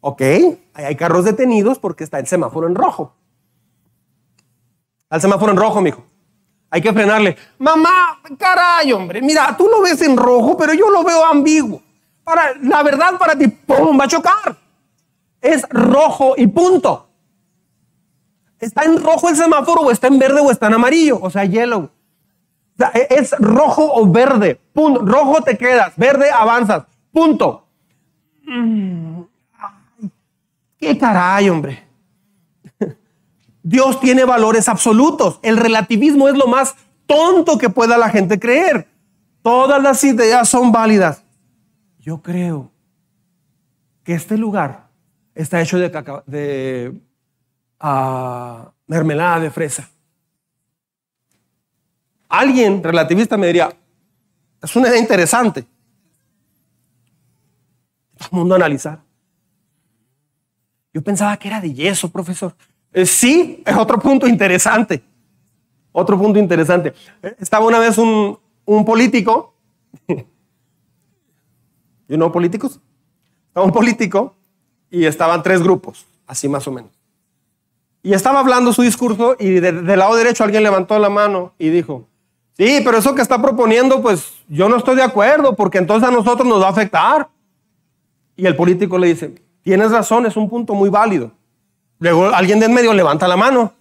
Ok, 0.00 0.22
hay 0.74 0.96
carros 0.96 1.24
detenidos 1.24 1.78
porque 1.78 2.04
está 2.04 2.18
el 2.18 2.26
semáforo 2.26 2.66
en 2.66 2.74
rojo. 2.74 3.14
Al 5.08 5.20
semáforo 5.20 5.52
en 5.52 5.58
rojo, 5.58 5.80
mijo. 5.80 6.04
Hay 6.70 6.82
que 6.82 6.92
frenarle. 6.92 7.36
Mamá, 7.58 8.20
caray, 8.38 8.92
hombre, 8.92 9.22
mira, 9.22 9.56
tú 9.56 9.68
lo 9.68 9.80
ves 9.80 10.02
en 10.02 10.16
rojo, 10.16 10.56
pero 10.56 10.74
yo 10.74 10.90
lo 10.90 11.04
veo 11.04 11.24
ambiguo. 11.24 11.80
Para, 12.24 12.54
la 12.60 12.82
verdad 12.82 13.18
para 13.18 13.36
ti, 13.36 13.46
¡pum! 13.48 13.98
va 13.98 14.04
a 14.04 14.08
chocar. 14.08 14.56
Es 15.40 15.66
rojo 15.70 16.34
y 16.36 16.46
punto. 16.48 17.08
Está 18.58 18.84
en 18.84 19.02
rojo 19.02 19.28
el 19.28 19.36
semáforo 19.36 19.82
o 19.82 19.90
está 19.90 20.08
en 20.08 20.18
verde 20.18 20.40
o 20.40 20.50
está 20.50 20.66
en 20.66 20.74
amarillo, 20.74 21.20
o 21.20 21.30
sea, 21.30 21.44
yellow. 21.44 21.90
E, 22.94 23.06
es 23.10 23.32
rojo 23.38 23.88
o 23.94 24.10
verde, 24.10 24.60
punto. 24.72 25.02
Rojo 25.02 25.42
te 25.42 25.56
quedas, 25.56 25.92
verde 25.96 26.30
avanzas, 26.30 26.84
punto. 27.12 27.64
¿Qué 30.86 30.96
caray, 30.96 31.48
hombre? 31.48 31.82
Dios 33.64 33.98
tiene 33.98 34.24
valores 34.24 34.68
absolutos. 34.68 35.40
El 35.42 35.56
relativismo 35.56 36.28
es 36.28 36.36
lo 36.36 36.46
más 36.46 36.76
tonto 37.06 37.58
que 37.58 37.68
pueda 37.68 37.98
la 37.98 38.08
gente 38.08 38.38
creer. 38.38 38.86
Todas 39.42 39.82
las 39.82 40.04
ideas 40.04 40.48
son 40.48 40.70
válidas. 40.70 41.24
Yo 41.98 42.22
creo 42.22 42.70
que 44.04 44.14
este 44.14 44.38
lugar 44.38 44.86
está 45.34 45.60
hecho 45.60 45.76
de, 45.76 47.00
ah, 47.80 48.70
mermelada 48.86 49.40
de 49.40 49.50
fresa. 49.50 49.90
Alguien 52.28 52.80
relativista 52.80 53.36
me 53.36 53.48
diría, 53.48 53.76
es 54.62 54.76
una 54.76 54.86
idea 54.86 55.00
interesante. 55.00 55.66
Todo 58.16 58.28
el 58.30 58.38
mundo 58.38 58.54
analizar. 58.54 59.05
Yo 60.96 61.02
pensaba 61.02 61.36
que 61.36 61.48
era 61.48 61.60
de 61.60 61.74
yeso, 61.74 62.08
profesor. 62.08 62.54
Eh, 62.90 63.04
sí, 63.04 63.62
es 63.66 63.76
otro 63.76 63.98
punto 63.98 64.26
interesante. 64.26 65.02
Otro 65.92 66.16
punto 66.16 66.38
interesante. 66.38 66.94
Eh, 67.22 67.36
estaba 67.38 67.66
una 67.66 67.78
vez 67.78 67.98
un, 67.98 68.38
político. 68.86 69.52
¿You 72.08 72.16
know 72.16 72.32
políticos? 72.32 72.80
Estaba 73.48 73.66
un 73.66 73.72
político 73.72 74.36
y 74.90 75.04
estaban 75.04 75.42
tres 75.42 75.62
grupos, 75.62 76.06
así 76.26 76.48
más 76.48 76.66
o 76.66 76.72
menos. 76.72 76.92
Y 78.02 78.14
estaba 78.14 78.40
hablando 78.40 78.72
su 78.72 78.80
discurso 78.80 79.36
y 79.38 79.50
del 79.50 79.84
lado 79.98 80.16
derecho 80.16 80.44
alguien 80.44 80.62
levantó 80.62 80.98
la 80.98 81.10
mano 81.10 81.52
y 81.58 81.68
dijo, 81.68 82.08
sí, 82.56 82.80
pero 82.82 82.96
eso 82.96 83.14
que 83.14 83.20
está 83.20 83.42
proponiendo, 83.42 84.00
pues 84.00 84.32
yo 84.48 84.70
no 84.70 84.78
estoy 84.78 84.96
de 84.96 85.02
acuerdo 85.02 85.54
porque 85.56 85.76
entonces 85.76 86.08
a 86.08 86.10
nosotros 86.12 86.48
nos 86.48 86.62
va 86.62 86.68
a 86.68 86.70
afectar. 86.70 87.28
Y 88.34 88.46
el 88.46 88.56
político 88.56 88.96
le 88.96 89.08
dice, 89.08 89.45
Tienes 89.66 89.90
razón, 89.90 90.26
es 90.26 90.36
un 90.36 90.48
punto 90.48 90.74
muy 90.74 90.90
válido. 90.90 91.32
Luego 91.98 92.26
alguien 92.26 92.60
de 92.60 92.66
en 92.66 92.72
medio 92.72 92.94
levanta 92.94 93.26
la 93.26 93.36
mano. 93.36 93.72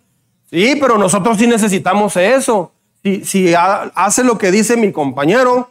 Sí, 0.50 0.76
pero 0.82 0.98
nosotros 0.98 1.38
sí 1.38 1.46
necesitamos 1.46 2.18
eso. 2.18 2.72
Si, 3.04 3.24
si 3.24 3.54
hace 3.54 4.24
lo 4.24 4.36
que 4.40 4.50
dice 4.50 4.78
mi 4.78 4.92
compañero 4.92 5.70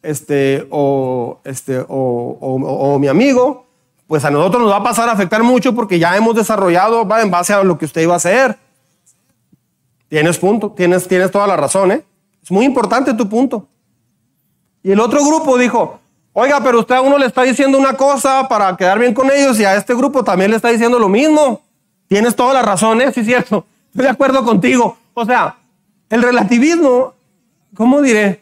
este, 0.00 0.64
o, 0.70 1.40
este, 1.42 1.84
o, 1.88 2.98
mi 3.00 3.08
amigo, 3.08 3.66
pues 4.06 4.24
a 4.24 4.30
nosotros 4.30 4.62
nos 4.62 4.70
va 4.70 4.76
a 4.76 4.84
pasar 4.84 5.08
a 5.08 5.12
afectar 5.12 5.42
mucho 5.42 5.74
porque 5.74 5.98
ya 5.98 6.16
hemos 6.16 6.36
desarrollado 6.36 7.04
va, 7.04 7.20
en 7.20 7.32
base 7.32 7.52
a 7.52 7.64
lo 7.64 7.78
que 7.78 7.86
usted 7.86 8.02
iba 8.02 8.14
a 8.14 8.18
hacer. 8.18 8.56
Tienes 10.08 10.38
punto, 10.38 10.70
tienes, 10.70 11.08
tienes 11.08 11.32
toda 11.32 11.48
la 11.48 11.56
razón, 11.56 11.90
¿eh? 11.90 12.04
Es 12.44 12.52
muy 12.52 12.64
importante 12.64 13.12
tu 13.12 13.28
punto. 13.28 13.66
Y 14.84 14.92
el 14.92 15.00
otro 15.00 15.18
grupo 15.24 15.58
dijo, 15.58 15.98
Oiga, 16.40 16.62
pero 16.62 16.78
usted 16.78 16.94
a 16.94 17.00
uno 17.00 17.18
le 17.18 17.26
está 17.26 17.42
diciendo 17.42 17.76
una 17.76 17.94
cosa 17.94 18.46
para 18.46 18.76
quedar 18.76 19.00
bien 19.00 19.12
con 19.12 19.28
ellos 19.28 19.58
y 19.58 19.64
a 19.64 19.74
este 19.74 19.92
grupo 19.92 20.22
también 20.22 20.52
le 20.52 20.56
está 20.56 20.68
diciendo 20.68 20.96
lo 20.96 21.08
mismo. 21.08 21.62
Tienes 22.06 22.36
toda 22.36 22.54
la 22.54 22.62
razón, 22.62 23.00
¿eh? 23.00 23.10
Sí, 23.12 23.24
cierto. 23.24 23.66
Estoy 23.88 24.04
de 24.04 24.10
acuerdo 24.10 24.44
contigo. 24.44 24.96
O 25.14 25.26
sea, 25.26 25.56
el 26.08 26.22
relativismo, 26.22 27.14
¿cómo 27.74 28.00
diré? 28.02 28.40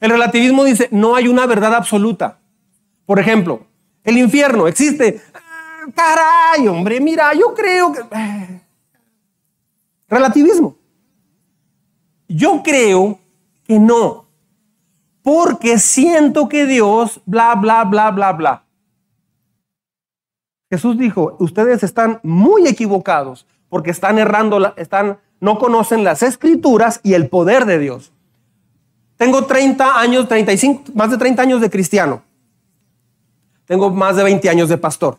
El 0.00 0.10
relativismo 0.10 0.64
dice, 0.64 0.88
no 0.90 1.14
hay 1.14 1.28
una 1.28 1.46
verdad 1.46 1.72
absoluta. 1.76 2.36
Por 3.06 3.20
ejemplo, 3.20 3.64
el 4.02 4.18
infierno 4.18 4.66
existe. 4.66 5.22
Ah, 5.32 5.84
caray, 5.94 6.66
hombre, 6.66 7.00
mira, 7.00 7.32
yo 7.32 7.54
creo 7.54 7.92
que... 7.92 8.00
Eh, 8.00 8.60
relativismo. 10.08 10.74
Yo 12.26 12.60
creo 12.64 13.20
que 13.64 13.78
no 13.78 14.25
porque 15.26 15.80
siento 15.80 16.48
que 16.48 16.66
Dios, 16.66 17.20
bla, 17.26 17.56
bla, 17.56 17.82
bla, 17.82 18.12
bla, 18.12 18.32
bla. 18.32 18.62
Jesús 20.70 20.96
dijo, 20.96 21.36
ustedes 21.40 21.82
están 21.82 22.20
muy 22.22 22.68
equivocados 22.68 23.44
porque 23.68 23.90
están 23.90 24.20
errando, 24.20 24.72
están, 24.76 25.18
no 25.40 25.58
conocen 25.58 26.04
las 26.04 26.22
escrituras 26.22 27.00
y 27.02 27.14
el 27.14 27.28
poder 27.28 27.64
de 27.64 27.80
Dios. 27.80 28.12
Tengo 29.16 29.46
30 29.46 29.98
años, 29.98 30.28
35, 30.28 30.92
más 30.94 31.10
de 31.10 31.18
30 31.18 31.42
años 31.42 31.60
de 31.60 31.70
cristiano. 31.70 32.22
Tengo 33.64 33.90
más 33.90 34.14
de 34.14 34.22
20 34.22 34.48
años 34.48 34.68
de 34.68 34.78
pastor. 34.78 35.18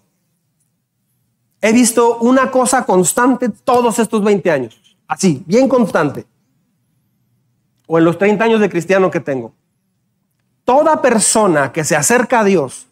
He 1.60 1.74
visto 1.74 2.20
una 2.20 2.50
cosa 2.50 2.86
constante 2.86 3.50
todos 3.50 4.00
estos 4.00 4.24
20 4.24 4.52
años. 4.52 4.98
Así, 5.06 5.44
bien 5.46 5.68
constante. 5.68 6.26
O 7.88 7.98
en 7.98 8.06
los 8.06 8.18
30 8.18 8.42
años 8.46 8.62
de 8.62 8.70
cristiano 8.70 9.12
que 9.12 9.20
tengo 9.20 9.52
toda 10.68 11.02
persona 11.02 11.72
que 11.72 11.86
se 11.86 11.96
acerca 11.96 12.42
a 12.42 12.44
Dios 12.44 12.88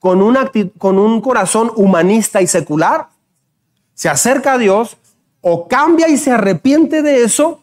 con, 0.00 0.20
un 0.20 1.20
corazón 1.20 1.70
humanista 1.76 2.42
y 2.42 2.48
secular, 2.48 3.10
se 3.94 4.08
acerca 4.08 4.54
a 4.54 4.58
Dios 4.58 4.96
o 5.40 5.68
cambia 5.68 6.08
y 6.08 6.16
se 6.16 6.32
arrepiente 6.32 7.00
de 7.00 7.22
eso 7.22 7.60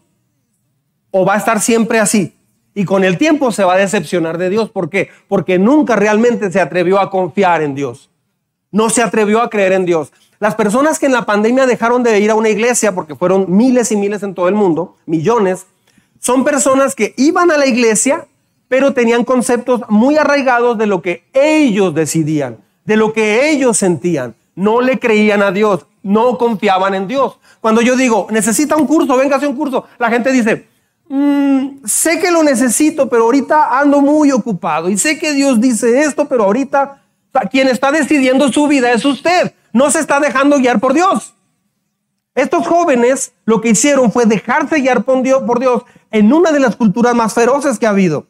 o 1.12 1.26
va 1.26 1.34
a 1.34 1.38
estar 1.38 1.60
siempre 1.60 2.00
así. 2.00 2.34
Y 2.74 2.86
con 2.86 3.04
el 3.04 3.18
tiempo 3.18 3.52
se 3.52 3.66
va 3.66 3.74
a 3.74 3.78
decepcionar 3.78 4.38
de 4.38 4.50
Dios. 4.50 4.70
¿Por 4.70 4.90
qué? 4.90 5.10
Porque 5.28 5.60
nunca 5.60 5.98
realmente 5.98 6.50
se 6.50 6.62
atrevió 6.62 6.98
a 6.98 7.10
confiar 7.10 7.62
en 7.62 7.76
Dios. 7.76 8.10
No 8.72 8.90
se 8.90 9.04
atrevió 9.04 9.42
a 9.42 9.50
creer 9.50 9.74
en 9.74 9.86
Dios. 9.86 10.14
Las 10.40 10.56
personas 10.56 11.00
que 11.00 11.08
en 11.08 11.12
la 11.12 11.26
pandemia 11.26 11.66
dejaron 11.66 12.02
de 12.02 12.18
ir 12.22 12.32
a 12.32 12.36
una 12.36 12.48
iglesia, 12.48 12.96
porque 12.96 13.14
fueron 13.14 13.46
miles 13.50 13.92
y 13.92 13.98
miles 13.98 14.24
en 14.24 14.34
todo 14.36 14.48
el 14.48 14.56
mundo, 14.56 14.96
millones, 15.06 15.68
son 16.18 16.46
personas 16.46 16.96
que 16.96 17.14
iban 17.18 17.52
a 17.52 17.58
la 17.58 17.66
iglesia 17.66 18.26
pero 18.70 18.94
tenían 18.94 19.26
conceptos 19.26 19.82
muy 19.90 20.16
arraigados 20.16 20.78
de 20.78 20.86
lo 20.88 21.02
que 21.02 21.26
ellos 21.34 21.94
decidían, 21.94 22.60
de 22.86 22.96
lo 22.96 23.12
que 23.12 23.50
ellos 23.50 23.78
sentían. 23.78 24.36
No 24.56 24.80
le 24.80 25.00
creían 25.00 25.42
a 25.42 25.52
Dios, 25.52 25.88
no 26.04 26.38
confiaban 26.38 26.94
en 26.94 27.08
Dios. 27.08 27.40
Cuando 27.60 27.82
yo 27.82 27.98
digo, 27.98 28.28
necesita 28.30 28.78
un 28.78 28.86
curso, 28.86 29.18
venga 29.18 29.36
a 29.36 29.48
un 29.48 29.56
curso, 29.56 29.86
la 29.98 30.10
gente 30.10 30.32
dice, 30.32 30.68
mm, 31.10 31.84
sé 31.84 32.20
que 32.20 32.32
lo 32.32 32.44
necesito, 32.44 33.10
pero 33.10 33.24
ahorita 33.24 33.80
ando 33.80 34.02
muy 34.02 34.32
ocupado. 34.32 34.90
Y 34.90 34.98
sé 34.98 35.18
que 35.18 35.34
Dios 35.34 35.60
dice 35.60 36.02
esto, 36.02 36.26
pero 36.30 36.44
ahorita 36.44 37.02
quien 37.52 37.68
está 37.68 37.92
decidiendo 37.92 38.52
su 38.52 38.68
vida 38.68 38.92
es 38.92 39.04
usted. 39.04 39.54
No 39.74 39.90
se 39.90 40.00
está 40.00 40.20
dejando 40.20 40.58
guiar 40.58 40.80
por 40.80 40.94
Dios. 40.94 41.34
Estos 42.36 42.68
jóvenes 42.68 43.34
lo 43.46 43.62
que 43.62 43.70
hicieron 43.70 44.12
fue 44.12 44.26
dejarse 44.26 44.80
guiar 44.80 45.04
por 45.04 45.24
Dios, 45.24 45.44
por 45.44 45.60
Dios 45.60 45.84
en 46.12 46.32
una 46.32 46.52
de 46.52 46.60
las 46.60 46.76
culturas 46.76 47.16
más 47.16 47.34
feroces 47.34 47.80
que 47.80 47.88
ha 47.88 47.90
habido. 47.90 48.28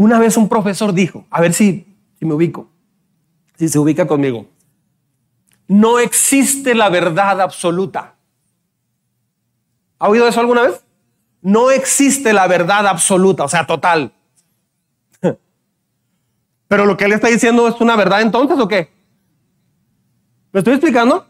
Una 0.00 0.18
vez 0.18 0.38
un 0.38 0.48
profesor 0.48 0.94
dijo, 0.94 1.26
a 1.28 1.42
ver 1.42 1.52
si, 1.52 1.94
me 2.20 2.32
ubico, 2.32 2.70
si 3.58 3.68
se 3.68 3.78
ubica 3.78 4.06
conmigo, 4.06 4.46
no 5.68 5.98
existe 5.98 6.74
la 6.74 6.88
verdad 6.88 7.38
absoluta. 7.42 8.14
¿Ha 9.98 10.08
oído 10.08 10.26
eso 10.26 10.40
alguna 10.40 10.62
vez? 10.62 10.82
No 11.42 11.70
existe 11.70 12.32
la 12.32 12.46
verdad 12.46 12.86
absoluta, 12.86 13.44
o 13.44 13.48
sea, 13.48 13.66
total. 13.66 14.14
Pero 16.68 16.86
lo 16.86 16.96
que 16.96 17.04
él 17.04 17.12
está 17.12 17.28
diciendo 17.28 17.68
es 17.68 17.78
una 17.78 17.94
verdad 17.94 18.22
entonces 18.22 18.58
o 18.58 18.66
qué? 18.66 18.90
¿Me 20.52 20.60
estoy 20.60 20.72
explicando? 20.72 21.26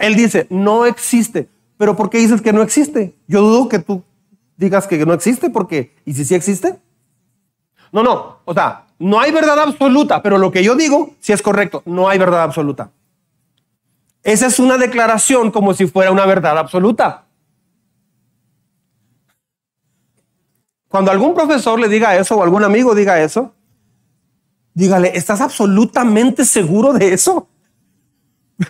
él 0.00 0.16
dice, 0.16 0.48
no 0.50 0.86
existe. 0.86 1.48
Pero 1.78 1.94
¿por 1.94 2.10
qué 2.10 2.18
dices 2.18 2.42
que 2.42 2.52
no 2.52 2.62
existe? 2.62 3.14
Yo 3.28 3.42
dudo 3.42 3.68
que 3.68 3.78
tú 3.78 4.02
digas 4.56 4.88
que 4.88 5.06
no 5.06 5.14
existe 5.14 5.50
porque, 5.50 5.94
¿y 6.04 6.14
si 6.14 6.24
sí 6.24 6.34
existe? 6.34 6.80
No, 7.92 8.02
no, 8.02 8.38
o 8.46 8.54
sea, 8.54 8.86
no 8.98 9.20
hay 9.20 9.30
verdad 9.30 9.58
absoluta, 9.58 10.22
pero 10.22 10.38
lo 10.38 10.50
que 10.50 10.64
yo 10.64 10.74
digo 10.74 11.10
sí 11.20 11.32
es 11.32 11.42
correcto, 11.42 11.82
no 11.84 12.08
hay 12.08 12.18
verdad 12.18 12.42
absoluta. 12.42 12.90
Esa 14.22 14.46
es 14.46 14.58
una 14.58 14.78
declaración 14.78 15.50
como 15.50 15.74
si 15.74 15.86
fuera 15.86 16.10
una 16.10 16.24
verdad 16.24 16.56
absoluta. 16.56 17.24
Cuando 20.88 21.10
algún 21.10 21.34
profesor 21.34 21.78
le 21.80 21.88
diga 21.88 22.16
eso 22.16 22.36
o 22.36 22.42
algún 22.42 22.64
amigo 22.64 22.94
diga 22.94 23.20
eso, 23.20 23.52
dígale, 24.74 25.16
¿estás 25.16 25.40
absolutamente 25.40 26.44
seguro 26.44 26.92
de 26.92 27.12
eso? 27.12 27.48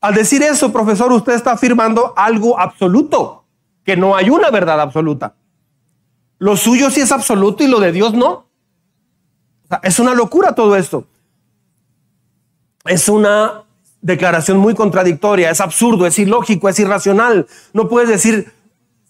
Al 0.00 0.14
decir 0.14 0.42
eso, 0.42 0.72
profesor, 0.72 1.12
usted 1.12 1.34
está 1.34 1.52
afirmando 1.52 2.12
algo 2.16 2.58
absoluto, 2.58 3.44
que 3.84 3.96
no 3.96 4.16
hay 4.16 4.30
una 4.30 4.50
verdad 4.50 4.80
absoluta. 4.80 5.34
Lo 6.44 6.56
suyo 6.56 6.90
sí 6.90 7.00
es 7.00 7.12
absoluto 7.12 7.64
y 7.64 7.68
lo 7.68 7.80
de 7.80 7.92
Dios 7.92 8.12
no. 8.12 8.46
es 9.82 9.98
una 9.98 10.14
locura 10.14 10.54
todo 10.54 10.76
esto. 10.76 11.06
Es 12.84 13.08
una 13.08 13.62
declaración 14.02 14.58
muy 14.58 14.74
contradictoria, 14.74 15.50
es 15.50 15.60
absurdo, 15.60 16.06
es 16.06 16.18
ilógico, 16.18 16.68
es 16.68 16.78
irracional. 16.78 17.46
No 17.72 17.88
puedes 17.88 18.10
decir, 18.10 18.52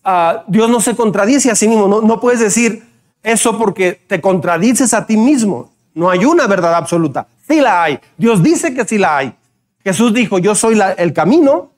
Ah, 0.05 0.45
Dios 0.47 0.69
no 0.69 0.81
se 0.81 0.95
contradice 0.95 1.51
a 1.51 1.55
sí 1.55 1.67
mismo. 1.67 1.89
No, 1.89 2.03
no 2.03 2.21
puedes 2.21 2.39
decir 2.39 2.85
eso 3.23 3.57
porque 3.57 3.95
te 4.07 4.21
contradices 4.21 4.93
a 4.93 5.07
ti 5.07 5.17
mismo. 5.17 5.73
No 5.95 6.11
hay 6.11 6.27
una 6.27 6.47
verdad 6.47 6.75
absoluta. 6.75 7.27
Sí 7.49 7.61
la 7.61 7.83
hay. 7.83 7.99
Dios 8.19 8.43
dice 8.43 8.75
que 8.75 8.85
sí 8.85 8.99
la 8.99 9.17
hay. 9.17 9.35
Jesús 9.83 10.13
dijo, 10.13 10.39
yo 10.39 10.55
soy 10.55 10.79
el 10.99 11.13
camino, 11.13 11.71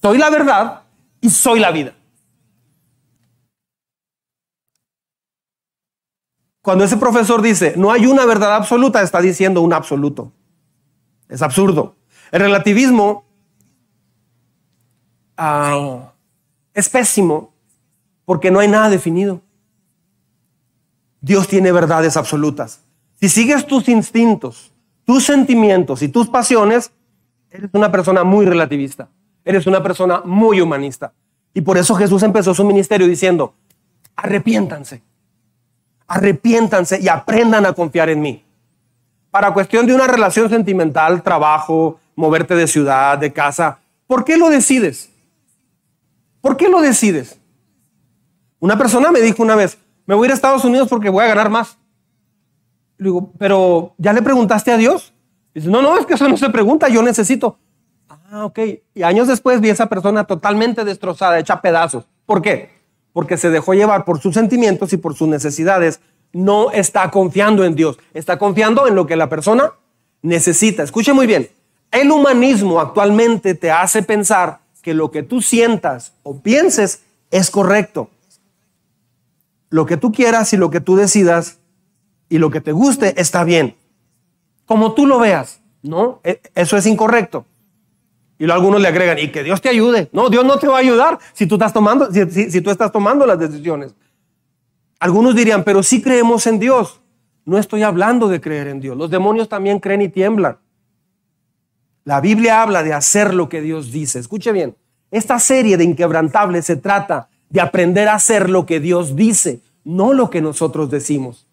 soy 0.00 0.18
la 0.18 0.30
verdad 0.30 0.82
y 1.20 1.30
soy 1.30 1.58
la 1.58 1.70
vida. 1.72 1.92
Cuando 6.68 6.84
ese 6.84 6.98
profesor 6.98 7.40
dice, 7.40 7.72
no 7.78 7.90
hay 7.90 8.04
una 8.04 8.26
verdad 8.26 8.54
absoluta, 8.54 9.00
está 9.00 9.22
diciendo 9.22 9.62
un 9.62 9.72
absoluto. 9.72 10.32
Es 11.26 11.40
absurdo. 11.40 11.96
El 12.30 12.40
relativismo 12.40 13.24
ah, 15.38 16.12
es 16.74 16.90
pésimo 16.90 17.54
porque 18.26 18.50
no 18.50 18.58
hay 18.58 18.68
nada 18.68 18.90
definido. 18.90 19.40
Dios 21.22 21.48
tiene 21.48 21.72
verdades 21.72 22.18
absolutas. 22.18 22.82
Si 23.14 23.30
sigues 23.30 23.66
tus 23.66 23.88
instintos, 23.88 24.70
tus 25.06 25.24
sentimientos 25.24 26.02
y 26.02 26.08
tus 26.08 26.28
pasiones, 26.28 26.92
eres 27.50 27.70
una 27.72 27.90
persona 27.90 28.24
muy 28.24 28.44
relativista. 28.44 29.08
Eres 29.42 29.66
una 29.66 29.82
persona 29.82 30.20
muy 30.22 30.60
humanista. 30.60 31.14
Y 31.54 31.62
por 31.62 31.78
eso 31.78 31.94
Jesús 31.94 32.22
empezó 32.24 32.52
su 32.52 32.66
ministerio 32.66 33.06
diciendo, 33.06 33.54
arrepiéntanse, 34.16 35.07
arrepiéntanse 36.08 36.98
y 37.00 37.08
aprendan 37.08 37.66
a 37.66 37.74
confiar 37.74 38.08
en 38.08 38.20
mí. 38.20 38.44
Para 39.30 39.52
cuestión 39.52 39.86
de 39.86 39.94
una 39.94 40.06
relación 40.06 40.48
sentimental, 40.48 41.22
trabajo, 41.22 42.00
moverte 42.16 42.54
de 42.54 42.66
ciudad, 42.66 43.18
de 43.18 43.32
casa, 43.32 43.78
¿por 44.06 44.24
qué 44.24 44.36
lo 44.38 44.48
decides? 44.48 45.10
¿Por 46.40 46.56
qué 46.56 46.68
lo 46.68 46.80
decides? 46.80 47.38
Una 48.58 48.76
persona 48.78 49.12
me 49.12 49.20
dijo 49.20 49.42
una 49.42 49.54
vez, 49.54 49.78
me 50.06 50.14
voy 50.14 50.24
a 50.24 50.28
ir 50.28 50.32
a 50.32 50.34
Estados 50.34 50.64
Unidos 50.64 50.88
porque 50.88 51.10
voy 51.10 51.24
a 51.24 51.28
ganar 51.28 51.50
más. 51.50 51.76
Le 52.96 53.04
digo, 53.04 53.30
pero 53.38 53.94
¿ya 53.98 54.12
le 54.12 54.22
preguntaste 54.22 54.72
a 54.72 54.76
Dios? 54.76 55.12
Dice, 55.54 55.68
no, 55.68 55.82
no, 55.82 55.98
es 55.98 56.06
que 56.06 56.14
eso 56.14 56.28
no 56.28 56.36
se 56.36 56.50
pregunta, 56.50 56.88
yo 56.88 57.02
necesito. 57.02 57.58
Ah, 58.08 58.46
ok. 58.46 58.58
Y 58.94 59.02
años 59.02 59.28
después 59.28 59.60
vi 59.60 59.68
a 59.68 59.72
esa 59.72 59.86
persona 59.86 60.24
totalmente 60.24 60.84
destrozada, 60.84 61.38
hecha 61.38 61.60
pedazos. 61.60 62.06
¿Por 62.26 62.42
qué? 62.42 62.77
Porque 63.12 63.36
se 63.36 63.50
dejó 63.50 63.74
llevar 63.74 64.04
por 64.04 64.20
sus 64.20 64.34
sentimientos 64.34 64.92
y 64.92 64.96
por 64.96 65.14
sus 65.14 65.28
necesidades. 65.28 66.00
No 66.32 66.70
está 66.70 67.10
confiando 67.10 67.64
en 67.64 67.74
Dios, 67.74 67.98
está 68.14 68.38
confiando 68.38 68.86
en 68.86 68.94
lo 68.94 69.06
que 69.06 69.16
la 69.16 69.28
persona 69.28 69.72
necesita. 70.22 70.82
Escuche 70.82 71.12
muy 71.12 71.26
bien, 71.26 71.48
el 71.90 72.10
humanismo 72.10 72.80
actualmente 72.80 73.54
te 73.54 73.70
hace 73.70 74.02
pensar 74.02 74.60
que 74.82 74.94
lo 74.94 75.10
que 75.10 75.22
tú 75.22 75.40
sientas 75.40 76.12
o 76.22 76.40
pienses 76.40 77.02
es 77.30 77.50
correcto. 77.50 78.10
Lo 79.70 79.86
que 79.86 79.96
tú 79.96 80.12
quieras 80.12 80.52
y 80.52 80.56
lo 80.56 80.70
que 80.70 80.80
tú 80.80 80.96
decidas 80.96 81.58
y 82.28 82.38
lo 82.38 82.50
que 82.50 82.60
te 82.60 82.72
guste 82.72 83.20
está 83.20 83.44
bien. 83.44 83.76
Como 84.66 84.92
tú 84.92 85.06
lo 85.06 85.18
veas, 85.18 85.60
¿no? 85.82 86.20
E, 86.24 86.40
eso 86.54 86.76
es 86.76 86.86
incorrecto. 86.86 87.46
Y 88.38 88.44
luego 88.44 88.60
algunos 88.60 88.80
le 88.80 88.88
agregan, 88.88 89.18
y 89.18 89.28
que 89.28 89.42
Dios 89.42 89.60
te 89.60 89.68
ayude. 89.68 90.08
No, 90.12 90.30
Dios 90.30 90.44
no 90.44 90.58
te 90.58 90.68
va 90.68 90.76
a 90.76 90.80
ayudar 90.80 91.18
si 91.32 91.46
tú 91.46 91.56
estás 91.56 91.72
tomando, 91.72 92.08
si, 92.12 92.60
tú 92.60 92.70
estás 92.70 92.92
tomando 92.92 93.26
las 93.26 93.38
decisiones. 93.38 93.94
Algunos 95.00 95.34
dirían, 95.34 95.64
pero 95.64 95.82
sí 95.82 96.00
creemos 96.00 96.46
en 96.46 96.58
Dios. 96.58 97.00
No 97.44 97.58
estoy 97.58 97.82
hablando 97.82 98.28
de 98.28 98.40
creer 98.40 98.68
en 98.68 98.80
Dios. 98.80 98.96
Los 98.96 99.10
demonios 99.10 99.48
también 99.48 99.80
creen 99.80 100.02
y 100.02 100.08
tiemblan. 100.08 100.58
La 102.04 102.20
Biblia 102.20 102.62
habla 102.62 102.82
de 102.82 102.92
hacer 102.92 103.34
lo 103.34 103.48
que 103.48 103.60
Dios 103.60 103.90
dice. 103.90 104.18
Escuche 104.18 104.52
bien, 104.52 104.76
esta 105.10 105.38
serie 105.38 105.76
de 105.76 105.84
inquebrantables 105.84 106.64
se 106.66 106.76
trata 106.76 107.28
de 107.50 107.60
aprender 107.60 108.08
a 108.08 108.14
hacer 108.14 108.50
lo 108.50 108.66
que 108.66 108.78
Dios 108.80 109.16
dice, 109.16 109.60
no 109.84 110.12
lo 110.12 110.30
que 110.30 110.40
nosotros 110.40 110.90
decimos. 110.90 111.46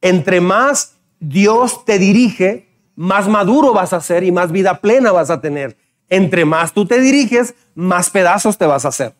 Entre 0.00 0.40
más 0.40 0.94
Dios 1.20 1.84
te 1.84 1.98
dirige, 1.98 2.68
más 2.96 3.28
maduro 3.28 3.72
vas 3.72 3.92
a 3.92 4.00
ser 4.00 4.24
y 4.24 4.32
más 4.32 4.52
vida 4.52 4.80
plena 4.80 5.12
vas 5.12 5.30
a 5.30 5.40
tener. 5.40 5.76
Entre 6.08 6.44
más 6.44 6.72
tú 6.72 6.86
te 6.86 7.00
diriges, 7.00 7.54
más 7.74 8.10
pedazos 8.10 8.58
te 8.58 8.66
vas 8.66 8.84
a 8.84 8.88
hacer. 8.88 9.14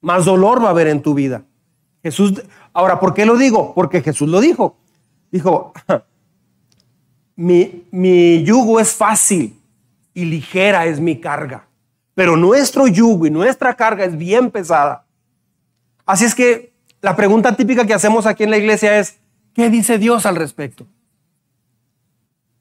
Más 0.00 0.24
dolor 0.24 0.62
va 0.62 0.68
a 0.68 0.70
haber 0.70 0.88
en 0.88 1.02
tu 1.02 1.14
vida. 1.14 1.42
Jesús, 2.02 2.42
ahora, 2.72 3.00
¿por 3.00 3.14
qué 3.14 3.26
lo 3.26 3.36
digo? 3.36 3.74
Porque 3.74 4.02
Jesús 4.02 4.28
lo 4.28 4.40
dijo. 4.40 4.76
Dijo, 5.30 5.72
mi, 7.36 7.84
mi 7.90 8.42
yugo 8.44 8.80
es 8.80 8.94
fácil 8.94 9.58
y 10.14 10.24
ligera 10.24 10.86
es 10.86 11.00
mi 11.00 11.20
carga. 11.20 11.66
Pero 12.14 12.36
nuestro 12.36 12.86
yugo 12.86 13.26
y 13.26 13.30
nuestra 13.30 13.74
carga 13.74 14.04
es 14.04 14.16
bien 14.16 14.50
pesada. 14.50 15.04
Así 16.04 16.24
es 16.24 16.34
que 16.34 16.72
la 17.00 17.14
pregunta 17.14 17.54
típica 17.54 17.86
que 17.86 17.94
hacemos 17.94 18.26
aquí 18.26 18.44
en 18.44 18.50
la 18.50 18.58
iglesia 18.58 18.98
es, 18.98 19.18
¿qué 19.54 19.70
dice 19.70 19.98
Dios 19.98 20.26
al 20.26 20.36
respecto? 20.36 20.86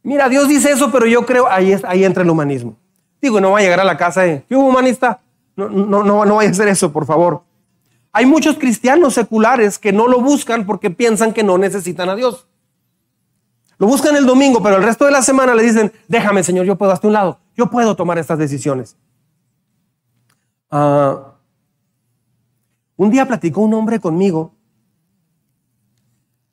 Mira, 0.03 0.29
Dios 0.29 0.47
dice 0.47 0.71
eso, 0.71 0.91
pero 0.91 1.05
yo 1.05 1.25
creo, 1.25 1.47
ahí, 1.49 1.75
ahí 1.85 2.03
entra 2.03 2.23
el 2.23 2.29
humanismo. 2.29 2.77
Digo, 3.27 3.41
no 3.41 3.51
va 3.51 3.59
a 3.59 3.61
llegar 3.61 3.81
a 3.81 3.83
la 3.83 3.97
casa 3.97 4.21
de, 4.21 4.45
¿qué 4.47 4.55
humanista? 4.55 5.19
No, 5.57 5.67
no, 5.67 6.01
no, 6.01 6.23
no 6.23 6.35
vaya 6.35 6.47
a 6.47 6.51
hacer 6.53 6.69
eso, 6.69 6.93
por 6.93 7.05
favor. 7.05 7.43
Hay 8.13 8.25
muchos 8.25 8.57
cristianos 8.57 9.15
seculares 9.15 9.77
que 9.77 9.91
no 9.91 10.07
lo 10.07 10.21
buscan 10.21 10.65
porque 10.65 10.91
piensan 10.91 11.33
que 11.33 11.43
no 11.43 11.57
necesitan 11.57 12.07
a 12.07 12.15
Dios. 12.15 12.47
Lo 13.79 13.87
buscan 13.87 14.15
el 14.15 14.25
domingo, 14.25 14.63
pero 14.63 14.77
el 14.77 14.83
resto 14.83 15.03
de 15.03 15.11
la 15.11 15.21
semana 15.21 15.53
le 15.55 15.63
dicen, 15.63 15.91
déjame 16.07 16.41
Señor, 16.41 16.65
yo 16.65 16.77
puedo 16.77 16.93
hasta 16.93 17.05
un 17.05 17.11
lado, 17.11 17.37
yo 17.53 17.69
puedo 17.69 17.97
tomar 17.97 18.17
estas 18.17 18.39
decisiones. 18.39 18.95
Ah, 20.71 21.33
un 22.95 23.09
día 23.09 23.27
platicó 23.27 23.59
un 23.59 23.73
hombre 23.73 23.99
conmigo, 23.99 24.53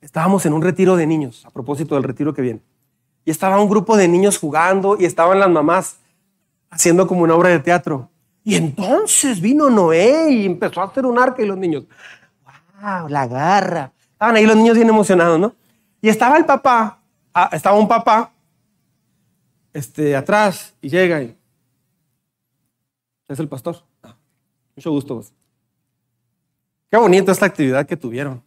estábamos 0.01 0.45
en 0.45 0.55
un 0.55 0.61
retiro 0.61 0.97
de 0.97 1.07
niños, 1.07 1.47
a 1.47 1.51
propósito 1.51 1.95
del 1.95 2.03
retiro 2.03 2.35
que 2.35 2.43
viene, 2.43 2.63
y 3.25 3.31
estaba 3.31 3.61
un 3.61 3.69
grupo 3.69 3.97
de 3.97 4.09
niños 4.09 4.39
jugando 4.39 4.97
y 4.99 5.05
estaban 5.05 5.39
las 5.39 5.51
mamás 5.51 5.99
haciendo 6.75 7.07
como 7.07 7.23
una 7.23 7.35
obra 7.35 7.51
de 7.51 7.61
teatro. 7.61 8.11
Y 8.43 8.57
entonces 8.57 9.41
vino 9.41 9.71
Noé 9.71 10.31
y 10.31 10.47
empezó 10.47 10.83
a 10.83 10.85
hacer 10.85 11.07
un 11.07 11.19
arca 11.19 11.43
y 11.43 11.47
los 11.47 11.57
niños, 11.57 11.85
wow, 12.83 13.09
la 13.09 13.27
garra. 13.27 13.93
Estaban 14.13 14.37
ahí 14.37 14.47
los 14.47 14.57
niños 14.57 14.77
bien 14.77 14.89
emocionados, 14.89 15.41
¿no? 15.41 15.55
Y 16.03 16.09
estaba 16.09 16.37
el 16.37 16.45
papá 16.45 17.01
Ah, 17.37 17.51
estaba 17.51 17.77
un 17.77 17.89
papá 17.89 18.33
este, 19.73 20.15
atrás 20.15 20.73
y 20.81 20.89
llega 20.89 21.21
y 21.21 21.37
es 23.27 23.41
el 23.41 23.49
pastor. 23.49 23.83
Mucho 24.77 24.93
gusto. 24.93 25.17
Pues. 25.17 25.33
Qué 26.91 26.97
bonito 26.97 27.33
esta 27.33 27.47
actividad 27.47 27.85
que 27.87 27.97
tuvieron. 27.97 28.41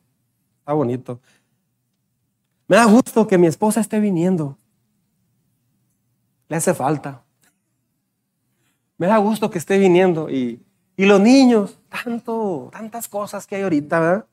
Está 0.60 0.72
bonito. 0.72 1.20
Me 2.70 2.78
da 2.78 2.86
gusto 2.86 3.28
que 3.28 3.38
mi 3.38 3.48
esposa 3.48 3.82
esté 3.82 4.00
viniendo. 4.00 4.58
Le 6.48 6.56
hace 6.56 6.74
falta. 6.74 7.26
Me 8.98 9.08
da 9.08 9.18
gusto 9.18 9.50
que 9.50 9.58
esté 9.58 9.78
viniendo. 9.78 10.30
Y, 10.30 10.64
y 10.96 11.06
los 11.06 11.20
niños, 11.20 11.80
tanto, 11.90 12.70
tantas 12.72 13.08
cosas 13.08 13.46
que 13.46 13.56
hay 13.56 13.62
ahorita, 13.64 14.00
¿verdad? 14.00 14.26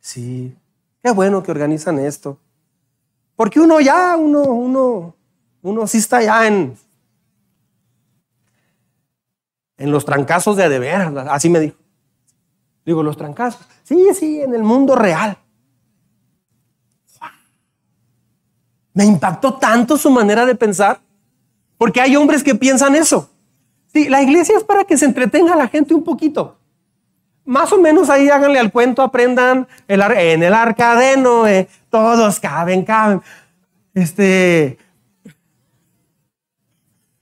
Sí, 0.00 0.56
qué 1.02 1.10
bueno 1.10 1.42
que 1.42 1.50
organizan 1.50 1.98
esto. 1.98 2.38
Porque 3.36 3.60
uno 3.60 3.80
ya, 3.80 4.16
uno, 4.16 4.42
uno, 4.42 5.14
uno 5.62 5.86
sí 5.86 5.98
está 5.98 6.22
ya 6.22 6.46
en, 6.46 6.76
en 9.76 9.90
los 9.92 10.04
trancazos 10.04 10.56
de 10.56 10.68
deber, 10.68 11.00
así 11.30 11.48
me 11.48 11.60
dijo. 11.60 11.76
Digo, 12.84 13.02
los 13.02 13.16
trancazos. 13.16 13.66
Sí, 13.84 14.08
sí, 14.14 14.40
en 14.40 14.54
el 14.54 14.62
mundo 14.62 14.96
real. 14.96 15.36
Me 18.94 19.04
impactó 19.04 19.54
tanto 19.54 19.96
su 19.96 20.10
manera 20.10 20.44
de 20.46 20.54
pensar, 20.54 21.00
porque 21.76 22.00
hay 22.00 22.16
hombres 22.16 22.42
que 22.42 22.54
piensan 22.54 22.96
eso. 22.96 23.30
La 24.08 24.22
iglesia 24.22 24.56
es 24.56 24.64
para 24.64 24.84
que 24.84 24.96
se 24.96 25.06
entretenga 25.06 25.56
la 25.56 25.68
gente 25.68 25.94
un 25.94 26.04
poquito. 26.04 26.56
Más 27.44 27.72
o 27.72 27.78
menos 27.80 28.10
ahí 28.10 28.28
háganle 28.28 28.58
al 28.58 28.70
cuento, 28.70 29.02
aprendan 29.02 29.66
en 29.88 30.42
el 30.42 30.54
arca 30.54 30.96
de 30.96 31.16
Noé, 31.16 31.68
todos 31.88 32.38
caben, 32.38 32.84
caben. 32.84 33.22
Este, 33.94 34.78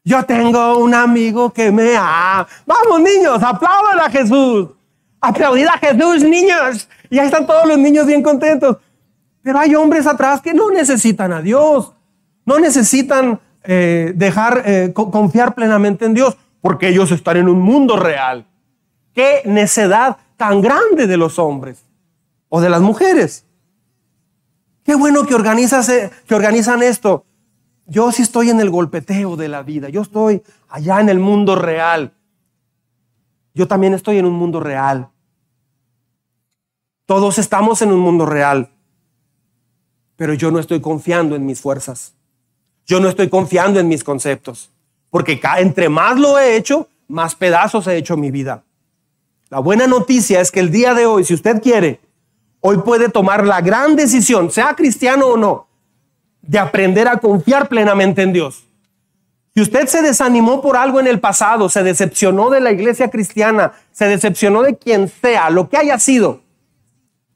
yo 0.04 0.24
tengo 0.24 0.78
un 0.78 0.94
amigo 0.94 1.52
que 1.52 1.72
me 1.72 1.96
ama. 1.96 2.46
Vamos 2.64 3.00
niños, 3.00 3.42
aplaudan 3.42 4.00
a 4.00 4.10
Jesús. 4.10 4.68
Aplaudid 5.20 5.66
a 5.66 5.78
Jesús, 5.78 6.22
niños. 6.22 6.88
Y 7.10 7.18
ahí 7.18 7.26
están 7.26 7.46
todos 7.46 7.66
los 7.66 7.78
niños 7.78 8.06
bien 8.06 8.22
contentos. 8.22 8.76
Pero 9.42 9.58
hay 9.58 9.74
hombres 9.74 10.06
atrás 10.06 10.40
que 10.40 10.54
no 10.54 10.70
necesitan 10.70 11.32
a 11.32 11.40
Dios, 11.40 11.92
no 12.44 12.58
necesitan 12.58 13.40
eh, 13.64 14.12
dejar, 14.14 14.62
eh, 14.64 14.92
confiar 14.92 15.54
plenamente 15.54 16.04
en 16.04 16.14
Dios, 16.14 16.36
porque 16.60 16.88
ellos 16.88 17.10
están 17.10 17.36
en 17.36 17.48
un 17.48 17.60
mundo 17.60 17.96
real. 17.96 18.46
Qué 19.14 19.42
necedad 19.44 20.18
tan 20.36 20.60
grande 20.60 21.06
de 21.06 21.16
los 21.16 21.38
hombres 21.38 21.84
o 22.48 22.60
de 22.60 22.70
las 22.70 22.80
mujeres. 22.80 23.44
Qué 24.84 24.94
bueno 24.94 25.22
que, 25.22 25.36
que 26.26 26.34
organizan 26.34 26.82
esto. 26.82 27.24
Yo 27.86 28.12
sí 28.12 28.22
estoy 28.22 28.50
en 28.50 28.60
el 28.60 28.70
golpeteo 28.70 29.36
de 29.36 29.48
la 29.48 29.62
vida. 29.62 29.88
Yo 29.88 30.02
estoy 30.02 30.42
allá 30.68 31.00
en 31.00 31.08
el 31.08 31.18
mundo 31.18 31.56
real. 31.56 32.12
Yo 33.54 33.66
también 33.66 33.94
estoy 33.94 34.18
en 34.18 34.26
un 34.26 34.34
mundo 34.34 34.60
real. 34.60 35.08
Todos 37.06 37.38
estamos 37.38 37.82
en 37.82 37.92
un 37.92 38.00
mundo 38.00 38.26
real 38.26 38.70
pero 40.16 40.32
yo 40.34 40.50
no 40.50 40.58
estoy 40.58 40.80
confiando 40.80 41.36
en 41.36 41.46
mis 41.46 41.60
fuerzas. 41.60 42.14
Yo 42.86 43.00
no 43.00 43.08
estoy 43.08 43.28
confiando 43.28 43.78
en 43.78 43.88
mis 43.88 44.02
conceptos, 44.02 44.70
porque 45.16 45.40
entre 45.56 45.88
más 45.88 46.18
lo 46.18 46.38
he 46.38 46.58
hecho, 46.58 46.90
más 47.08 47.34
pedazos 47.34 47.86
he 47.86 47.96
hecho 47.96 48.18
mi 48.18 48.30
vida. 48.30 48.64
La 49.48 49.60
buena 49.60 49.86
noticia 49.86 50.42
es 50.42 50.50
que 50.50 50.60
el 50.60 50.70
día 50.70 50.92
de 50.92 51.06
hoy, 51.06 51.24
si 51.24 51.32
usted 51.32 51.62
quiere, 51.62 52.00
hoy 52.60 52.76
puede 52.84 53.08
tomar 53.08 53.46
la 53.46 53.62
gran 53.62 53.96
decisión, 53.96 54.50
sea 54.50 54.74
cristiano 54.74 55.28
o 55.28 55.38
no, 55.38 55.68
de 56.42 56.58
aprender 56.58 57.08
a 57.08 57.16
confiar 57.16 57.66
plenamente 57.66 58.20
en 58.20 58.34
Dios. 58.34 58.66
Si 59.54 59.62
usted 59.62 59.86
se 59.86 60.02
desanimó 60.02 60.60
por 60.60 60.76
algo 60.76 61.00
en 61.00 61.06
el 61.06 61.18
pasado, 61.18 61.70
se 61.70 61.82
decepcionó 61.82 62.50
de 62.50 62.60
la 62.60 62.72
iglesia 62.72 63.08
cristiana, 63.08 63.72
se 63.92 64.08
decepcionó 64.08 64.60
de 64.60 64.76
quien 64.76 65.08
sea, 65.08 65.48
lo 65.48 65.70
que 65.70 65.78
haya 65.78 65.98
sido, 65.98 66.42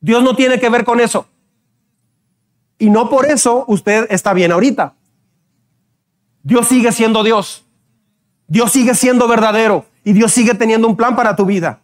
Dios 0.02 0.22
no 0.22 0.36
tiene 0.36 0.60
que 0.60 0.68
ver 0.68 0.84
con 0.84 1.00
eso. 1.00 1.28
Y 2.76 2.90
no 2.90 3.08
por 3.08 3.30
eso 3.30 3.64
usted 3.68 4.06
está 4.10 4.34
bien 4.34 4.52
ahorita. 4.52 4.92
Dios 6.42 6.68
sigue 6.68 6.92
siendo 6.92 7.24
Dios. 7.24 7.64
Dios 8.50 8.72
sigue 8.72 8.96
siendo 8.96 9.28
verdadero 9.28 9.86
y 10.02 10.12
Dios 10.12 10.32
sigue 10.32 10.54
teniendo 10.54 10.88
un 10.88 10.96
plan 10.96 11.14
para 11.14 11.36
tu 11.36 11.46
vida. 11.46 11.82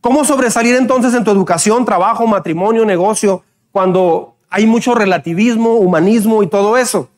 ¿Cómo 0.00 0.24
sobresalir 0.24 0.74
entonces 0.74 1.14
en 1.14 1.22
tu 1.22 1.30
educación, 1.30 1.84
trabajo, 1.84 2.26
matrimonio, 2.26 2.84
negocio, 2.84 3.44
cuando 3.70 4.34
hay 4.50 4.66
mucho 4.66 4.96
relativismo, 4.96 5.74
humanismo 5.74 6.42
y 6.42 6.48
todo 6.48 6.76
eso? 6.76 7.08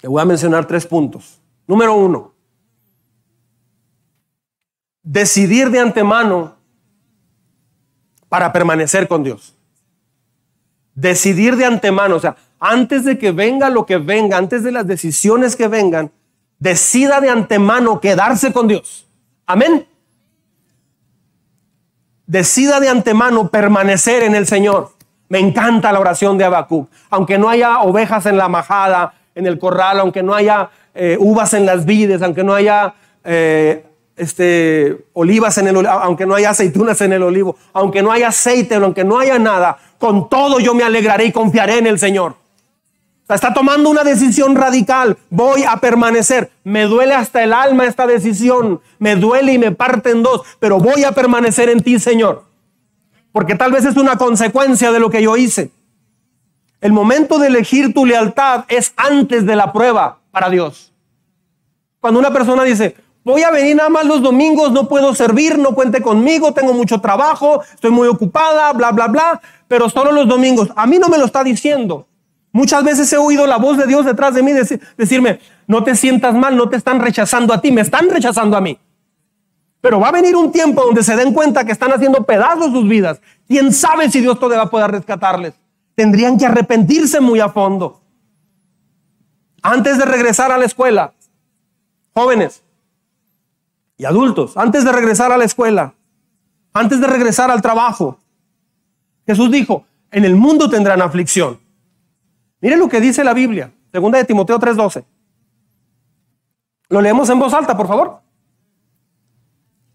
Te 0.00 0.08
voy 0.08 0.22
a 0.22 0.24
mencionar 0.24 0.64
tres 0.64 0.86
puntos. 0.86 1.38
Número 1.66 1.94
uno, 1.94 2.32
decidir 5.02 5.68
de 5.68 5.80
antemano 5.80 6.56
para 8.30 8.50
permanecer 8.50 9.06
con 9.06 9.22
Dios. 9.22 9.54
Decidir 10.94 11.56
de 11.56 11.66
antemano, 11.66 12.16
o 12.16 12.20
sea, 12.20 12.36
antes 12.58 13.04
de 13.04 13.18
que 13.18 13.32
venga 13.32 13.68
lo 13.68 13.84
que 13.84 13.98
venga, 13.98 14.38
antes 14.38 14.62
de 14.62 14.72
las 14.72 14.86
decisiones 14.86 15.56
que 15.56 15.68
vengan, 15.68 16.10
decida 16.62 17.20
de 17.20 17.28
antemano 17.28 18.00
quedarse 18.00 18.52
con 18.52 18.68
Dios. 18.68 19.08
Amén. 19.46 19.84
Decida 22.24 22.78
de 22.78 22.88
antemano 22.88 23.48
permanecer 23.48 24.22
en 24.22 24.36
el 24.36 24.46
Señor. 24.46 24.92
Me 25.28 25.40
encanta 25.40 25.90
la 25.90 25.98
oración 25.98 26.38
de 26.38 26.44
Habacuc. 26.44 26.88
Aunque 27.10 27.36
no 27.36 27.48
haya 27.48 27.80
ovejas 27.80 28.26
en 28.26 28.36
la 28.36 28.48
majada, 28.48 29.12
en 29.34 29.46
el 29.46 29.58
corral, 29.58 29.98
aunque 29.98 30.22
no 30.22 30.34
haya 30.34 30.70
eh, 30.94 31.16
uvas 31.18 31.52
en 31.54 31.66
las 31.66 31.84
vides, 31.84 32.22
aunque 32.22 32.44
no 32.44 32.54
haya 32.54 32.94
eh, 33.24 33.84
este, 34.16 35.06
olivas 35.14 35.58
en 35.58 35.66
el 35.66 35.84
aunque 35.84 36.26
no 36.26 36.36
haya 36.36 36.50
aceitunas 36.50 37.00
en 37.00 37.12
el 37.12 37.24
olivo, 37.24 37.56
aunque 37.72 38.04
no 38.04 38.12
haya 38.12 38.28
aceite, 38.28 38.76
aunque 38.76 39.02
no 39.02 39.18
haya 39.18 39.36
nada, 39.40 39.78
con 39.98 40.28
todo 40.28 40.60
yo 40.60 40.74
me 40.74 40.84
alegraré 40.84 41.24
y 41.24 41.32
confiaré 41.32 41.78
en 41.78 41.88
el 41.88 41.98
Señor. 41.98 42.41
Está 43.28 43.54
tomando 43.54 43.90
una 43.90 44.04
decisión 44.04 44.54
radical. 44.56 45.16
Voy 45.30 45.64
a 45.64 45.76
permanecer. 45.78 46.50
Me 46.64 46.84
duele 46.84 47.14
hasta 47.14 47.42
el 47.42 47.52
alma 47.52 47.86
esta 47.86 48.06
decisión. 48.06 48.80
Me 48.98 49.16
duele 49.16 49.54
y 49.54 49.58
me 49.58 49.72
parte 49.72 50.10
en 50.10 50.22
dos, 50.22 50.42
pero 50.58 50.78
voy 50.78 51.04
a 51.04 51.12
permanecer 51.12 51.68
en 51.68 51.82
ti, 51.82 51.98
Señor. 51.98 52.44
Porque 53.32 53.54
tal 53.54 53.72
vez 53.72 53.84
es 53.84 53.96
una 53.96 54.16
consecuencia 54.16 54.92
de 54.92 55.00
lo 55.00 55.10
que 55.10 55.22
yo 55.22 55.36
hice. 55.36 55.70
El 56.80 56.92
momento 56.92 57.38
de 57.38 57.46
elegir 57.46 57.94
tu 57.94 58.04
lealtad 58.04 58.64
es 58.68 58.92
antes 58.96 59.46
de 59.46 59.56
la 59.56 59.72
prueba 59.72 60.18
para 60.30 60.50
Dios. 60.50 60.92
Cuando 62.00 62.18
una 62.18 62.32
persona 62.32 62.64
dice, 62.64 62.96
Voy 63.24 63.44
a 63.44 63.52
venir 63.52 63.76
nada 63.76 63.88
más 63.88 64.04
los 64.04 64.20
domingos, 64.20 64.72
no 64.72 64.88
puedo 64.88 65.14
servir, 65.14 65.56
no 65.56 65.76
cuente 65.76 66.02
conmigo, 66.02 66.52
tengo 66.52 66.74
mucho 66.74 67.00
trabajo, 67.00 67.62
estoy 67.72 67.92
muy 67.92 68.08
ocupada, 68.08 68.72
bla, 68.72 68.90
bla, 68.90 69.06
bla, 69.06 69.40
pero 69.68 69.88
solo 69.88 70.10
los 70.10 70.26
domingos. 70.26 70.70
A 70.74 70.88
mí 70.88 70.98
no 70.98 71.08
me 71.08 71.18
lo 71.18 71.26
está 71.26 71.44
diciendo. 71.44 72.08
Muchas 72.52 72.84
veces 72.84 73.10
he 73.12 73.16
oído 73.16 73.46
la 73.46 73.56
voz 73.56 73.78
de 73.78 73.86
Dios 73.86 74.04
detrás 74.04 74.34
de 74.34 74.42
mí 74.42 74.52
decirme, 74.96 75.40
no 75.66 75.82
te 75.82 75.96
sientas 75.96 76.34
mal, 76.34 76.56
no 76.56 76.68
te 76.68 76.76
están 76.76 77.00
rechazando 77.00 77.54
a 77.54 77.60
ti, 77.60 77.72
me 77.72 77.80
están 77.80 78.10
rechazando 78.10 78.56
a 78.56 78.60
mí. 78.60 78.78
Pero 79.80 79.98
va 79.98 80.08
a 80.08 80.12
venir 80.12 80.36
un 80.36 80.52
tiempo 80.52 80.84
donde 80.84 81.02
se 81.02 81.16
den 81.16 81.32
cuenta 81.32 81.64
que 81.64 81.72
están 81.72 81.90
haciendo 81.92 82.24
pedazos 82.24 82.70
sus 82.70 82.86
vidas. 82.86 83.20
¿Quién 83.48 83.72
sabe 83.72 84.10
si 84.10 84.20
Dios 84.20 84.38
todavía 84.38 84.58
va 84.58 84.64
a 84.64 84.70
poder 84.70 84.90
rescatarles? 84.90 85.54
Tendrían 85.94 86.38
que 86.38 86.46
arrepentirse 86.46 87.20
muy 87.20 87.40
a 87.40 87.48
fondo. 87.48 88.00
Antes 89.62 89.96
de 89.98 90.04
regresar 90.04 90.52
a 90.52 90.58
la 90.58 90.66
escuela, 90.66 91.14
jóvenes, 92.14 92.62
y 93.96 94.04
adultos, 94.04 94.56
antes 94.56 94.84
de 94.84 94.92
regresar 94.92 95.32
a 95.32 95.38
la 95.38 95.44
escuela, 95.44 95.94
antes 96.72 97.00
de 97.00 97.06
regresar 97.06 97.50
al 97.50 97.62
trabajo, 97.62 98.18
Jesús 99.26 99.50
dijo, 99.50 99.84
en 100.10 100.24
el 100.24 100.34
mundo 100.34 100.68
tendrán 100.68 101.00
aflicción. 101.00 101.61
Miren 102.62 102.78
lo 102.78 102.88
que 102.88 103.00
dice 103.00 103.24
la 103.24 103.34
Biblia, 103.34 103.72
segunda 103.90 104.18
de 104.18 104.24
Timoteo 104.24 104.58
3:12. 104.58 105.04
Lo 106.88 107.00
leemos 107.00 107.28
en 107.28 107.38
voz 107.40 107.52
alta, 107.52 107.76
por 107.76 107.88
favor. 107.88 108.20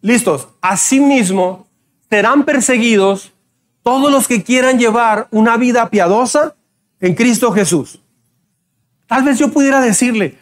Listos. 0.02 0.50
Asimismo, 0.62 1.66
serán 2.10 2.44
perseguidos 2.44 3.34
todos 3.84 4.12
los 4.12 4.28
que 4.28 4.44
quieran 4.44 4.78
llevar 4.78 5.28
una 5.32 5.56
vida 5.56 5.90
piadosa 5.90 6.56
en 7.00 7.16
Cristo 7.16 7.52
Jesús. 7.54 8.02
Tal 9.06 9.24
vez 9.24 9.40
yo 9.40 9.50
pudiera 9.50 9.80
decirle, 9.80 10.38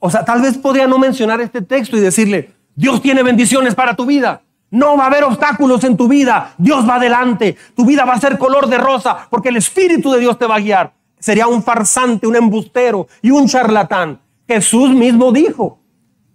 o 0.00 0.10
sea, 0.10 0.24
tal 0.24 0.42
vez 0.42 0.58
podría 0.58 0.88
no 0.88 0.98
mencionar 0.98 1.40
este 1.40 1.62
texto 1.62 1.96
y 1.96 2.00
decirle, 2.00 2.52
Dios 2.74 3.00
tiene 3.00 3.22
bendiciones 3.22 3.76
para 3.76 3.94
tu 3.94 4.06
vida. 4.06 4.42
No 4.70 4.96
va 4.96 5.04
a 5.04 5.06
haber 5.06 5.22
obstáculos 5.22 5.84
en 5.84 5.96
tu 5.96 6.08
vida. 6.08 6.54
Dios 6.58 6.88
va 6.88 6.96
adelante. 6.96 7.56
Tu 7.76 7.84
vida 7.84 8.04
va 8.04 8.14
a 8.14 8.20
ser 8.20 8.38
color 8.38 8.68
de 8.68 8.78
rosa 8.78 9.28
porque 9.30 9.50
el 9.50 9.56
Espíritu 9.56 10.10
de 10.10 10.18
Dios 10.18 10.36
te 10.36 10.46
va 10.46 10.56
a 10.56 10.60
guiar. 10.60 10.99
Sería 11.20 11.46
un 11.46 11.62
farsante, 11.62 12.26
un 12.26 12.34
embustero 12.34 13.06
y 13.22 13.30
un 13.30 13.46
charlatán. 13.46 14.20
Jesús 14.48 14.90
mismo 14.90 15.30
dijo, 15.30 15.78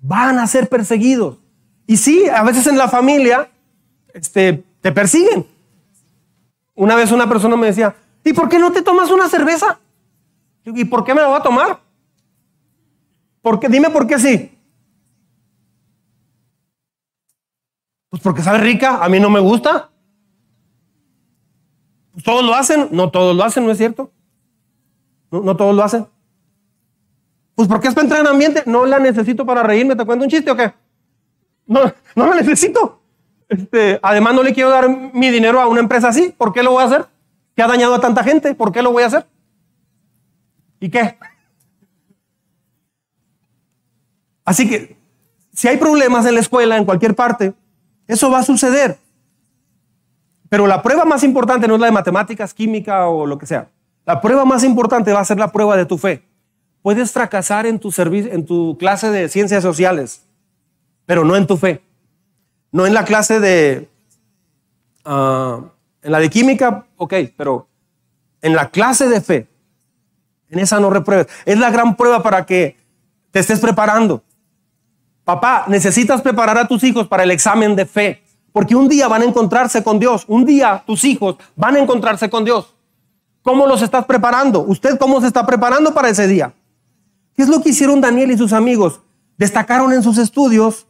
van 0.01 0.39
a 0.39 0.47
ser 0.47 0.69
perseguidos. 0.69 1.37
Y 1.87 1.97
sí, 1.97 2.29
a 2.29 2.43
veces 2.43 2.67
en 2.67 2.77
la 2.77 2.87
familia 2.87 3.49
este, 4.13 4.63
te 4.79 4.91
persiguen. 4.91 5.45
Una 6.75 6.95
vez 6.95 7.11
una 7.11 7.27
persona 7.27 7.55
me 7.55 7.67
decía, 7.67 7.95
¿y 8.23 8.31
por 8.33 8.47
qué 8.47 8.59
no 8.59 8.71
te 8.71 8.81
tomas 8.81 9.11
una 9.11 9.27
cerveza? 9.27 9.79
¿Y 10.63 10.85
por 10.85 11.03
qué 11.03 11.13
me 11.13 11.21
la 11.21 11.27
voy 11.27 11.39
a 11.39 11.43
tomar? 11.43 11.79
Porque, 13.41 13.67
dime 13.69 13.89
por 13.89 14.07
qué 14.07 14.17
sí. 14.17 14.57
Pues 18.09 18.21
porque 18.21 18.41
sabe 18.41 18.59
rica, 18.59 19.03
a 19.03 19.09
mí 19.09 19.19
no 19.19 19.29
me 19.29 19.39
gusta. 19.39 19.89
¿Todos 22.23 22.43
lo 22.45 22.55
hacen? 22.55 22.87
No 22.91 23.11
todos 23.11 23.35
lo 23.35 23.43
hacen, 23.43 23.65
¿no 23.65 23.71
es 23.71 23.77
cierto? 23.77 24.11
No, 25.43 25.55
todos 25.55 25.75
lo 25.75 25.83
hacen. 25.83 26.07
Pues 27.55 27.67
porque 27.67 27.87
es 27.87 27.93
para 27.93 28.05
entrar 28.05 28.21
en 28.21 28.27
ambiente. 28.27 28.63
No 28.65 28.85
la 28.85 28.99
necesito 28.99 29.45
para 29.45 29.63
reírme. 29.63 29.95
¿Te 29.95 30.05
cuento 30.05 30.23
un 30.25 30.29
chiste 30.29 30.51
o 30.51 30.55
qué? 30.55 30.73
No, 31.65 31.81
no 32.15 32.27
la 32.27 32.35
necesito. 32.35 33.01
Este, 33.47 33.99
además, 34.01 34.33
no 34.33 34.43
le 34.43 34.53
quiero 34.53 34.69
dar 34.69 34.89
mi 34.89 35.29
dinero 35.29 35.61
a 35.61 35.67
una 35.67 35.79
empresa 35.79 36.09
así. 36.09 36.33
¿Por 36.37 36.53
qué 36.53 36.63
lo 36.63 36.71
voy 36.71 36.83
a 36.83 36.87
hacer? 36.87 37.05
Que 37.55 37.63
ha 37.63 37.67
dañado 37.67 37.95
a 37.95 38.01
tanta 38.01 38.23
gente. 38.23 38.55
¿Por 38.55 38.71
qué 38.71 38.81
lo 38.81 38.91
voy 38.91 39.03
a 39.03 39.07
hacer? 39.07 39.25
¿Y 40.79 40.89
qué? 40.89 41.17
Así 44.43 44.69
que, 44.69 44.97
si 45.53 45.67
hay 45.67 45.77
problemas 45.77 46.25
en 46.25 46.35
la 46.35 46.41
escuela, 46.41 46.77
en 46.77 46.85
cualquier 46.85 47.15
parte, 47.15 47.53
eso 48.07 48.29
va 48.29 48.39
a 48.39 48.43
suceder. 48.43 48.97
Pero 50.49 50.67
la 50.67 50.83
prueba 50.83 51.05
más 51.05 51.23
importante 51.23 51.67
no 51.67 51.75
es 51.75 51.81
la 51.81 51.87
de 51.87 51.91
matemáticas, 51.91 52.53
química 52.53 53.07
o 53.07 53.25
lo 53.25 53.37
que 53.37 53.47
sea. 53.47 53.69
La 54.05 54.21
prueba 54.21 54.45
más 54.45 54.63
importante 54.63 55.11
va 55.11 55.19
a 55.19 55.25
ser 55.25 55.39
la 55.39 55.51
prueba 55.51 55.75
de 55.75 55.85
tu 55.85 55.97
fe. 55.97 56.23
Puedes 56.81 57.11
fracasar 57.11 57.65
en 57.65 57.79
tu, 57.79 57.91
en 57.97 58.45
tu 58.45 58.77
clase 58.77 59.09
de 59.09 59.27
ciencias 59.27 59.63
sociales, 59.63 60.23
pero 61.05 61.25
no 61.25 61.35
en 61.35 61.47
tu 61.47 61.57
fe. 61.57 61.81
No 62.71 62.85
en 62.85 62.93
la 62.93 63.05
clase 63.05 63.39
de... 63.39 63.89
Ah, 65.03 65.61
en 66.03 66.11
la 66.11 66.19
de 66.19 66.29
química, 66.29 66.85
ok, 66.97 67.13
pero 67.35 67.67
en 68.41 68.55
la 68.55 68.69
clase 68.69 69.09
de 69.09 69.21
fe, 69.21 69.47
en 70.49 70.59
esa 70.59 70.79
no 70.79 70.91
repruebes. 70.91 71.27
Es 71.45 71.57
la 71.57 71.71
gran 71.71 71.95
prueba 71.95 72.21
para 72.21 72.45
que 72.45 72.77
te 73.31 73.39
estés 73.39 73.59
preparando. 73.59 74.21
Papá, 75.23 75.65
necesitas 75.67 76.21
preparar 76.21 76.59
a 76.59 76.67
tus 76.67 76.83
hijos 76.83 77.07
para 77.07 77.23
el 77.23 77.31
examen 77.31 77.75
de 77.75 77.87
fe, 77.87 78.23
porque 78.51 78.75
un 78.75 78.87
día 78.87 79.07
van 79.07 79.23
a 79.23 79.25
encontrarse 79.25 79.83
con 79.83 79.97
Dios. 79.97 80.25
Un 80.27 80.45
día 80.45 80.83
tus 80.85 81.03
hijos 81.05 81.37
van 81.55 81.75
a 81.75 81.79
encontrarse 81.79 82.29
con 82.29 82.45
Dios. 82.45 82.74
¿Cómo 83.45 83.67
los 83.67 83.83
estás 83.83 84.05
preparando? 84.05 84.61
¿Usted 84.61 84.97
cómo 84.97 85.21
se 85.21 85.27
está 85.27 85.45
preparando 85.45 85.93
para 85.93 86.09
ese 86.09 86.27
día? 86.27 86.55
¿Qué 87.35 87.43
es 87.43 87.47
lo 87.47 87.61
que 87.61 87.69
hicieron 87.69 88.01
Daniel 88.01 88.31
y 88.31 88.37
sus 88.39 88.53
amigos? 88.53 89.01
Destacaron 89.37 89.93
en 89.93 90.01
sus 90.01 90.17
estudios 90.17 90.87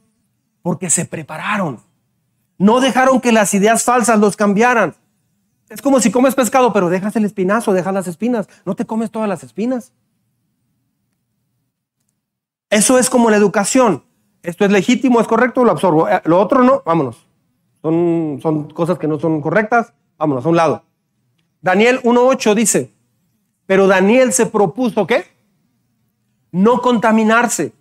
porque 0.62 0.90
se 0.90 1.04
prepararon. 1.04 1.82
No 2.58 2.80
dejaron 2.80 3.20
que 3.20 3.34
las 3.34 3.54
ideas 3.54 3.84
falsas 3.84 4.18
los 4.20 4.38
cambiaran. 4.38 4.96
Es 5.68 5.82
como 5.82 6.00
si 6.00 6.12
comes 6.12 6.34
pescado, 6.34 6.72
pero 6.72 6.88
dejas 6.88 7.14
el 7.18 7.26
espinazo, 7.26 7.74
dejas 7.74 7.94
las 7.94 8.08
espinas. 8.08 8.48
No 8.64 8.74
te 8.74 8.86
comes 8.86 9.12
todas 9.12 9.28
las 9.28 9.44
espinas. 9.44 9.92
Eso 12.70 12.98
es 12.98 13.10
como 13.10 13.30
la 13.30 13.36
educación. 13.36 14.06
Esto 14.44 14.64
es 14.64 14.72
legítimo, 14.72 15.20
es 15.20 15.28
correcto, 15.28 15.66
lo 15.66 15.72
absorbo. 15.72 16.08
Eh, 16.08 16.22
lo 16.24 16.40
otro 16.40 16.64
no, 16.64 16.84
vámonos. 16.86 17.28
Son, 17.82 18.40
son 18.42 18.70
cosas 18.70 18.98
que 18.98 19.10
no 19.10 19.20
son 19.20 19.42
correctas, 19.42 19.92
vámonos 20.18 20.46
a 20.46 20.50
un 20.50 20.56
lado. 20.56 20.84
Daniel 21.66 22.00
1.8 22.04 22.54
dice, 22.54 22.92
pero 23.66 23.88
Daniel 23.88 24.32
se 24.34 24.46
propuso, 24.46 25.08
¿qué? 25.08 25.26
No 26.52 26.80
contaminarse. 26.80 27.74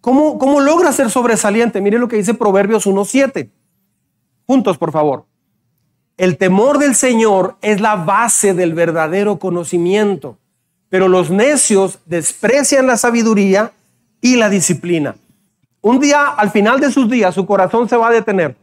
¿Cómo, 0.00 0.36
cómo 0.36 0.58
logra 0.58 0.90
ser 0.90 1.08
sobresaliente? 1.08 1.80
Mire 1.80 2.00
lo 2.00 2.08
que 2.08 2.16
dice 2.16 2.34
Proverbios 2.34 2.88
1.7. 2.88 3.50
Juntos, 4.48 4.78
por 4.78 4.90
favor. 4.90 5.26
El 6.16 6.38
temor 6.38 6.78
del 6.78 6.96
Señor 6.96 7.56
es 7.62 7.80
la 7.80 7.94
base 7.94 8.52
del 8.52 8.74
verdadero 8.74 9.38
conocimiento, 9.38 10.36
pero 10.88 11.06
los 11.06 11.30
necios 11.30 12.00
desprecian 12.04 12.88
la 12.88 12.96
sabiduría 12.96 13.74
y 14.20 14.34
la 14.34 14.48
disciplina. 14.48 15.14
Un 15.82 16.00
día, 16.00 16.30
al 16.30 16.50
final 16.50 16.80
de 16.80 16.90
sus 16.90 17.08
días, 17.08 17.32
su 17.32 17.46
corazón 17.46 17.88
se 17.88 17.96
va 17.96 18.08
a 18.08 18.12
detener. 18.12 18.56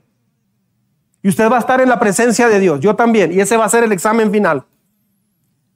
Y 1.26 1.30
usted 1.30 1.52
va 1.52 1.56
a 1.56 1.60
estar 1.60 1.82
en 1.82 1.90
la 1.90 1.98
presencia 1.98 2.48
de 2.48 2.60
Dios, 2.60 2.80
yo 2.82 2.96
también, 2.96 3.34
y 3.34 3.40
ese 3.40 3.58
va 3.58 3.66
a 3.66 3.70
ser 3.70 3.84
el 3.84 3.92
examen 3.92 4.32
final. 4.32 4.64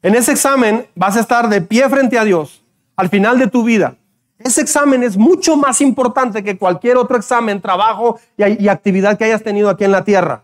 En 0.04 0.14
ese 0.14 0.32
examen 0.32 0.86
vas 0.94 1.18
a 1.18 1.22
estar 1.22 1.50
de 1.50 1.60
pie 1.60 1.90
frente 1.90 2.20
a 2.20 2.24
Dios 2.24 2.64
al 2.96 3.10
final 3.10 3.40
de 3.40 3.48
tu 3.48 3.64
vida. 3.64 3.96
Ese 4.38 4.62
examen 4.62 5.02
es 5.02 5.18
mucho 5.18 5.58
más 5.58 5.82
importante 5.82 6.44
que 6.44 6.56
cualquier 6.56 6.98
otro 6.98 7.18
examen, 7.18 7.60
trabajo 7.60 8.20
y, 8.38 8.68
actividad 8.68 9.18
que 9.18 9.24
hayas 9.24 9.42
tenido 9.42 9.72
aquí 9.72 9.86
en 9.86 9.92
la 9.92 10.04
tierra. 10.04 10.44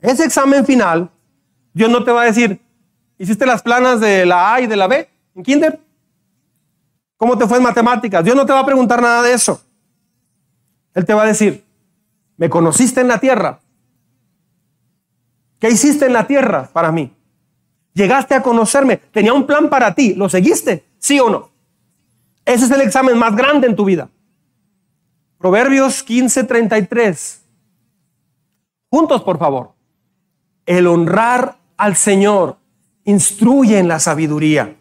Ese 0.00 0.24
examen 0.24 0.66
final, 0.66 1.08
Dios 1.72 1.88
no 1.88 2.02
te 2.02 2.10
va 2.10 2.22
a 2.22 2.24
decir, 2.24 2.60
¿hiciste 3.18 3.46
las 3.46 3.62
planas 3.62 4.00
de 4.00 4.26
la 4.26 4.52
A 4.52 4.60
y 4.62 4.66
de 4.66 4.74
la 4.74 4.88
B 4.88 5.08
en 5.36 5.44
kinder? 5.44 5.78
¿Cómo 7.16 7.38
te 7.38 7.46
fue 7.46 7.58
en 7.58 7.62
matemáticas? 7.62 8.24
Dios 8.24 8.34
no 8.34 8.46
te 8.46 8.52
va 8.52 8.58
a 8.58 8.66
preguntar 8.66 9.00
nada 9.00 9.22
de 9.22 9.32
eso. 9.32 9.62
Él 10.92 11.04
te 11.04 11.14
va 11.14 11.22
a 11.22 11.26
decir, 11.26 11.64
¿me 12.36 12.50
conociste 12.50 13.00
en 13.00 13.06
la 13.06 13.20
tierra? 13.20 13.60
¿Qué 15.62 15.70
hiciste 15.70 16.04
en 16.04 16.12
la 16.12 16.26
tierra 16.26 16.68
para 16.70 16.92
mí? 16.92 17.10
Llegaste 17.94 18.34
a 18.34 18.42
conocerme, 18.42 18.98
tenía 18.98 19.32
un 19.32 19.46
plan 19.46 19.70
para 19.70 19.94
ti, 19.94 20.12
¿lo 20.12 20.28
seguiste? 20.28 20.84
¿Sí 20.98 21.18
o 21.18 21.30
no? 21.30 21.48
Ese 22.44 22.66
es 22.66 22.70
el 22.70 22.82
examen 22.82 23.16
más 23.16 23.34
grande 23.34 23.66
en 23.66 23.76
tu 23.76 23.86
vida. 23.86 24.10
Proverbios 25.38 26.04
15:33. 26.04 27.40
Juntos, 28.90 29.22
por 29.22 29.38
favor 29.38 29.72
el 30.66 30.86
honrar 30.86 31.58
al 31.76 31.96
Señor 31.96 32.56
instruye 33.04 33.78
en 33.78 33.88
la 33.88 33.98
sabiduría. 33.98 34.76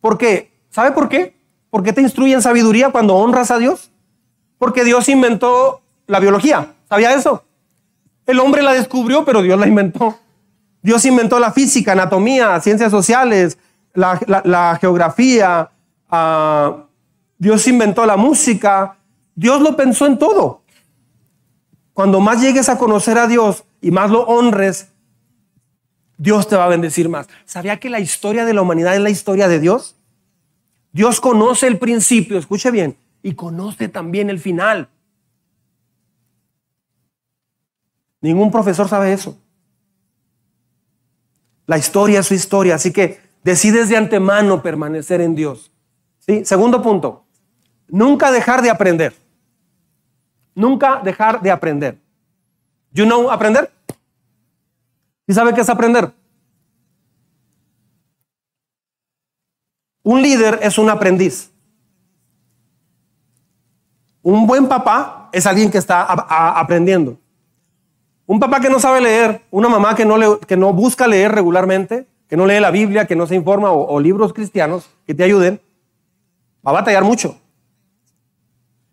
¿Por 0.00 0.18
qué? 0.18 0.52
¿Sabe 0.70 0.92
por 0.92 1.08
qué? 1.08 1.34
¿Por 1.70 1.82
qué 1.82 1.92
te 1.92 2.02
instruye 2.02 2.34
en 2.34 2.42
sabiduría 2.42 2.90
cuando 2.90 3.16
honras 3.16 3.50
a 3.50 3.58
Dios? 3.58 3.90
Porque 4.58 4.84
Dios 4.84 5.08
inventó 5.08 5.80
la 6.06 6.20
biología. 6.20 6.74
¿Sabía 6.88 7.14
eso? 7.14 7.44
El 8.30 8.38
hombre 8.40 8.62
la 8.62 8.72
descubrió, 8.72 9.24
pero 9.24 9.42
Dios 9.42 9.58
la 9.58 9.66
inventó. 9.66 10.18
Dios 10.82 11.04
inventó 11.04 11.38
la 11.38 11.52
física, 11.52 11.92
anatomía, 11.92 12.60
ciencias 12.60 12.90
sociales, 12.90 13.58
la, 13.92 14.78
geografía. 14.80 15.70
Ah, 16.08 16.84
Dios 17.38 17.66
inventó 17.66 18.06
la 18.06 18.16
música. 18.16 18.96
Dios 19.34 19.60
lo 19.60 19.76
pensó 19.76 20.06
en 20.06 20.18
todo. 20.18 20.62
Cuando 21.92 22.20
más 22.20 22.40
llegues 22.40 22.68
a 22.68 22.78
conocer 22.78 23.18
a 23.18 23.26
Dios, 23.26 23.64
y 23.82 23.90
más 23.90 24.10
lo 24.10 24.22
honres, 24.22 24.88
Dios 26.16 26.48
te 26.48 26.56
va 26.56 26.66
a 26.66 26.68
bendecir 26.68 27.08
más. 27.08 27.28
¿Sabía 27.44 27.78
que 27.78 27.90
la 27.90 28.00
historia 28.00 28.44
de 28.44 28.54
la 28.54 28.62
humanidad 28.62 28.94
es 28.94 29.00
la 29.00 29.10
historia 29.10 29.48
de 29.48 29.58
Dios? 29.58 29.96
Dios 30.92 31.20
conoce 31.20 31.66
el 31.66 31.78
principio, 31.78 32.38
escuche 32.38 32.70
bien, 32.70 32.96
y 33.22 33.34
conoce 33.34 33.88
también 33.88 34.30
el 34.30 34.38
final. 34.38 34.88
Ningún 38.20 38.50
profesor 38.50 38.88
sabe 38.88 39.12
eso. 39.12 39.38
La 41.66 41.78
historia 41.78 42.20
es 42.20 42.26
su 42.26 42.34
historia, 42.34 42.74
así 42.74 42.92
que 42.92 43.20
decides 43.44 43.88
de 43.88 43.96
antemano 43.96 44.62
permanecer 44.62 45.20
en 45.20 45.34
Dios. 45.34 45.70
¿Sí? 46.18 46.44
Segundo 46.44 46.82
punto, 46.82 47.24
nunca 47.88 48.30
dejar 48.30 48.60
de 48.60 48.70
aprender. 48.70 49.14
Nunca 50.54 51.00
dejar 51.02 51.40
de 51.40 51.50
aprender. 51.50 51.98
You 52.92 53.04
know 53.04 53.30
aprender. 53.30 53.70
¿Y 55.26 55.32
sabe 55.32 55.54
qué 55.54 55.60
es 55.60 55.68
aprender? 55.68 56.12
Un 60.02 60.22
líder 60.22 60.58
es 60.60 60.76
un 60.76 60.90
aprendiz. 60.90 61.52
Un 64.22 64.46
buen 64.46 64.66
papá 64.66 65.30
es 65.32 65.46
alguien 65.46 65.70
que 65.70 65.78
está 65.78 66.02
aprendiendo. 66.02 67.19
Un 68.30 68.38
papá 68.38 68.60
que 68.60 68.70
no 68.70 68.78
sabe 68.78 69.00
leer, 69.00 69.42
una 69.50 69.68
mamá 69.68 69.96
que 69.96 70.04
no, 70.04 70.38
que 70.38 70.56
no 70.56 70.72
busca 70.72 71.08
leer 71.08 71.32
regularmente, 71.32 72.06
que 72.28 72.36
no 72.36 72.46
lee 72.46 72.60
la 72.60 72.70
Biblia, 72.70 73.04
que 73.04 73.16
no 73.16 73.26
se 73.26 73.34
informa 73.34 73.72
o, 73.72 73.98
libros 73.98 74.32
cristianos 74.32 74.88
que 75.04 75.16
te 75.16 75.24
ayuden, 75.24 75.60
va 76.64 76.70
a 76.70 76.74
batallar 76.74 77.02
mucho. 77.02 77.40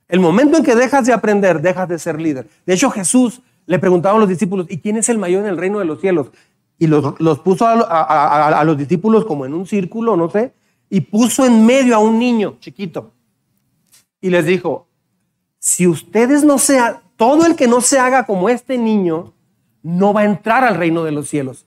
El 0.07 0.21
momento 0.21 0.57
en 0.57 0.63
que 0.63 0.73
dejas 0.73 1.05
de 1.05 1.13
aprender, 1.13 1.61
dejas 1.61 1.87
de 1.87 1.99
ser 1.99 2.19
líder. 2.19 2.47
De 2.65 2.73
hecho, 2.73 2.89
Jesús 2.89 3.43
le 3.67 3.77
preguntaban 3.77 4.17
a 4.17 4.21
los 4.21 4.29
discípulos, 4.29 4.65
¿y 4.71 4.79
quién 4.79 4.97
es 4.97 5.07
el 5.07 5.19
mayor 5.19 5.43
en 5.43 5.49
el 5.49 5.57
reino 5.57 5.77
de 5.77 5.85
los 5.85 6.01
cielos? 6.01 6.31
Y 6.79 6.87
los, 6.87 7.13
puso 7.41 7.67
a, 7.67 8.63
los 8.65 8.75
discípulos 8.75 9.23
como 9.23 9.45
en 9.45 9.53
un 9.53 9.67
círculo, 9.67 10.17
no 10.17 10.31
sé, 10.31 10.51
y 10.89 11.01
puso 11.01 11.45
en 11.45 11.63
medio 11.63 11.95
a 11.95 11.99
un 11.99 12.17
niño 12.17 12.57
chiquito. 12.59 13.11
Y 14.19 14.31
les 14.31 14.47
dijo, 14.47 14.87
si 15.59 15.85
ustedes 15.85 16.43
no 16.43 16.57
sean, 16.57 17.01
todo 17.17 17.45
el 17.45 17.55
que 17.55 17.67
no 17.67 17.81
se 17.81 17.99
haga 17.99 18.25
como 18.25 18.47
este 18.47 18.77
niño, 18.77 19.33
no 19.83 20.13
va 20.13 20.21
a 20.21 20.25
entrar 20.25 20.63
al 20.63 20.75
reino 20.75 21.03
de 21.03 21.11
los 21.11 21.27
cielos. 21.27 21.65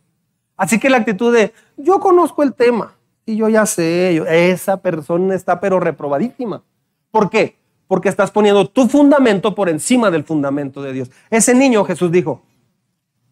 Así 0.57 0.79
que 0.81 0.91
la 0.91 0.97
actitud 0.97 1.35
de, 1.35 1.53
yo 1.77 2.01
conozco 2.01 2.43
el 2.43 2.55
tema 2.55 2.95
y 3.27 3.37
yo 3.37 3.49
ya 3.49 3.67
sé, 3.67 4.17
esa 4.51 4.79
persona 4.79 5.35
está 5.35 5.61
pero 5.61 5.79
reprobadísima. 5.81 6.63
¿Por 7.11 7.29
qué? 7.29 7.61
porque 7.91 8.09
estás 8.09 8.31
poniendo 8.31 8.69
tu 8.69 8.87
fundamento 8.87 9.53
por 9.53 9.69
encima 9.69 10.13
del 10.13 10.23
fundamento 10.23 10.81
de 10.81 10.93
Dios. 10.93 11.11
Ese 11.29 11.57
niño, 11.57 11.85
Jesús 11.85 12.13
dijo, 12.13 12.41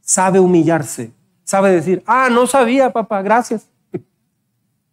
sabe 0.00 0.40
humillarse, 0.40 1.12
sabe 1.44 1.70
decir, 1.70 2.02
ah, 2.06 2.28
no 2.28 2.44
sabía, 2.48 2.92
papá, 2.92 3.22
gracias. 3.22 3.68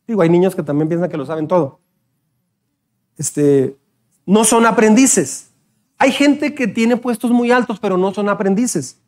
Digo, 0.08 0.22
hay 0.22 0.30
niños 0.30 0.54
que 0.54 0.62
también 0.62 0.88
piensan 0.88 1.10
que 1.10 1.18
lo 1.18 1.26
saben 1.26 1.48
todo. 1.48 1.80
Este, 3.18 3.76
no 4.28 4.44
son 4.44 4.68
aprendices. 4.68 5.50
Hay 5.98 6.12
gente 6.12 6.54
que 6.54 6.68
tiene 6.68 6.98
puestos 6.98 7.32
muy 7.32 7.52
altos, 7.52 7.80
pero 7.80 7.98
no 7.98 8.14
son 8.14 8.30
aprendices. 8.30 9.02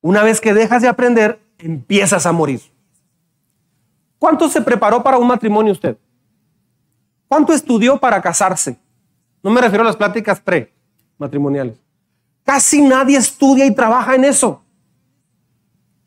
Una 0.00 0.22
vez 0.22 0.40
que 0.40 0.54
dejas 0.54 0.82
de 0.82 0.88
aprender, 0.88 1.40
empiezas 1.58 2.26
a 2.26 2.32
morir. 2.32 2.60
¿Cuánto 4.18 4.48
se 4.48 4.60
preparó 4.62 5.02
para 5.02 5.18
un 5.18 5.26
matrimonio 5.26 5.72
usted? 5.72 5.96
¿Cuánto 7.28 7.52
estudió 7.52 7.98
para 7.98 8.20
casarse? 8.20 8.78
No 9.42 9.50
me 9.50 9.60
refiero 9.60 9.82
a 9.82 9.86
las 9.86 9.96
pláticas 9.96 10.40
pre-matrimoniales. 10.40 11.78
Casi 12.44 12.82
nadie 12.82 13.16
estudia 13.16 13.66
y 13.66 13.74
trabaja 13.74 14.14
en 14.14 14.24
eso. 14.24 14.62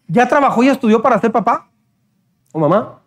¿Ya 0.07 0.27
trabajó 0.27 0.63
y 0.63 0.69
estudió 0.69 1.01
para 1.01 1.19
ser 1.19 1.31
papá 1.31 1.69
o 2.51 2.59
mamá? 2.59 2.99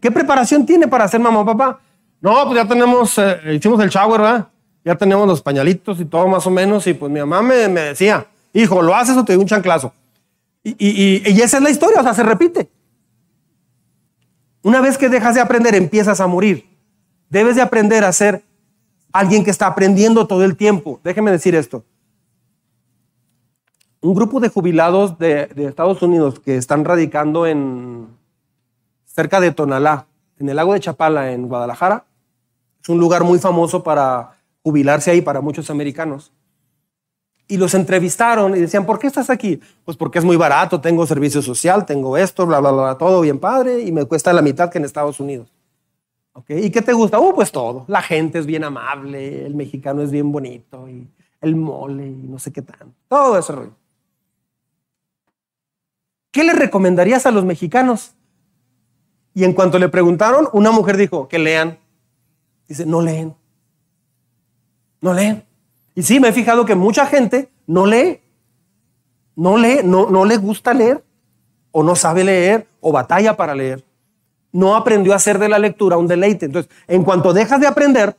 ¿Qué 0.00 0.10
preparación 0.10 0.66
tiene 0.66 0.88
para 0.88 1.06
ser 1.08 1.20
mamá 1.20 1.40
o 1.40 1.44
papá? 1.44 1.80
No, 2.20 2.44
pues 2.44 2.56
ya 2.56 2.66
tenemos, 2.66 3.16
eh, 3.18 3.54
hicimos 3.54 3.80
el 3.80 3.88
shower, 3.88 4.20
¿verdad? 4.20 4.48
Ya 4.84 4.96
tenemos 4.96 5.26
los 5.26 5.42
pañalitos 5.42 6.00
y 6.00 6.04
todo 6.04 6.26
más 6.28 6.46
o 6.46 6.50
menos. 6.50 6.86
Y 6.86 6.94
pues 6.94 7.10
mi 7.10 7.20
mamá 7.20 7.42
me, 7.42 7.68
decía, 7.68 8.26
hijo, 8.52 8.82
¿lo 8.82 8.94
haces 8.94 9.16
o 9.16 9.24
te 9.24 9.34
doy 9.34 9.42
un 9.42 9.48
chanclazo? 9.48 9.92
Y, 10.64 11.28
y 11.28 11.40
esa 11.40 11.56
es 11.56 11.62
la 11.62 11.70
historia, 11.70 12.00
o 12.00 12.02
sea, 12.02 12.14
se 12.14 12.22
repite. 12.22 12.68
Una 14.62 14.80
vez 14.80 14.96
que 14.96 15.08
dejas 15.08 15.34
de 15.34 15.40
aprender, 15.40 15.74
empiezas 15.74 16.20
a 16.20 16.26
morir. 16.26 16.68
Debes 17.28 17.56
de 17.56 17.62
aprender 17.62 18.04
a 18.04 18.12
ser 18.12 18.44
alguien 19.12 19.44
que 19.44 19.50
está 19.50 19.66
aprendiendo 19.66 20.26
todo 20.26 20.44
el 20.44 20.56
tiempo. 20.56 21.00
Déjeme 21.02 21.30
decir 21.30 21.54
esto. 21.54 21.84
Un 24.00 24.14
grupo 24.14 24.40
de 24.40 24.48
jubilados 24.48 25.18
de, 25.18 25.50
Estados 25.56 26.02
Unidos 26.02 26.40
que 26.40 26.56
están 26.56 26.84
radicando 26.84 27.46
en 27.46 28.08
cerca 29.04 29.40
de 29.40 29.52
Tonalá, 29.52 30.06
en 30.38 30.48
el 30.48 30.56
lago 30.56 30.72
de 30.72 30.80
Chapala, 30.80 31.32
en 31.32 31.46
Guadalajara, 31.46 32.04
es 32.82 32.88
un 32.88 32.98
lugar 32.98 33.22
muy 33.22 33.38
famoso 33.38 33.82
para 33.82 34.38
jubilarse 34.62 35.10
ahí 35.10 35.20
para 35.20 35.40
muchos 35.40 35.70
americanos. 35.70 36.32
Y 37.48 37.56
los 37.56 37.74
entrevistaron 37.74 38.56
y 38.56 38.60
decían, 38.60 38.86
¿por 38.86 38.98
qué 38.98 39.06
estás 39.06 39.28
aquí? 39.28 39.60
Pues 39.84 39.96
porque 39.96 40.18
es 40.18 40.24
muy 40.24 40.36
barato, 40.36 40.80
tengo 40.80 41.06
servicio 41.06 41.42
social, 41.42 41.84
tengo 41.84 42.16
esto, 42.16 42.46
bla, 42.46 42.60
bla, 42.60 42.70
bla, 42.70 42.98
todo 42.98 43.20
bien 43.20 43.38
padre 43.38 43.80
y 43.80 43.92
me 43.92 44.04
cuesta 44.04 44.32
la 44.32 44.42
mitad 44.42 44.70
que 44.70 44.78
en 44.78 44.84
Estados 44.84 45.20
Unidos. 45.20 45.52
¿Y 46.48 46.70
qué 46.70 46.80
te 46.80 46.92
gusta? 46.92 47.20
Uh, 47.20 47.34
pues 47.34 47.52
todo. 47.52 47.84
La 47.88 48.00
gente 48.00 48.38
es 48.38 48.46
bien 48.46 48.64
amable, 48.64 49.44
el 49.44 49.54
mexicano 49.54 50.02
es 50.02 50.10
bien 50.10 50.32
bonito, 50.32 50.88
y 50.88 51.06
el 51.40 51.56
mole, 51.56 52.06
y 52.06 52.26
no 52.26 52.38
sé 52.38 52.52
qué 52.52 52.62
tan. 52.62 52.94
Todo 53.08 53.38
rollo. 53.40 53.74
¿Qué 56.30 56.44
le 56.44 56.54
recomendarías 56.54 57.26
a 57.26 57.30
los 57.30 57.44
mexicanos? 57.44 58.14
Y 59.34 59.44
en 59.44 59.52
cuanto 59.52 59.78
le 59.78 59.88
preguntaron, 59.88 60.48
una 60.52 60.70
mujer 60.70 60.96
dijo 60.96 61.28
que 61.28 61.38
lean. 61.38 61.78
Dice, 62.66 62.86
no 62.86 63.02
leen. 63.02 63.34
No 65.02 65.12
leen. 65.12 65.44
Y 65.94 66.02
sí, 66.02 66.18
me 66.18 66.28
he 66.28 66.32
fijado 66.32 66.64
que 66.64 66.74
mucha 66.74 67.04
gente 67.04 67.50
no 67.66 67.84
lee. 67.84 68.20
No 69.36 69.58
lee, 69.58 69.80
no, 69.84 70.08
no 70.08 70.24
le 70.24 70.38
gusta 70.38 70.72
leer, 70.72 71.04
o 71.70 71.82
no 71.82 71.94
sabe 71.96 72.24
leer, 72.24 72.66
o 72.80 72.92
batalla 72.92 73.36
para 73.36 73.54
leer 73.54 73.84
no 74.52 74.76
aprendió 74.76 75.14
a 75.14 75.16
hacer 75.16 75.38
de 75.38 75.48
la 75.48 75.58
lectura 75.58 75.96
un 75.96 76.06
deleite. 76.06 76.46
Entonces, 76.46 76.70
en 76.86 77.02
cuanto 77.02 77.32
dejas 77.32 77.58
de 77.60 77.66
aprender, 77.66 78.16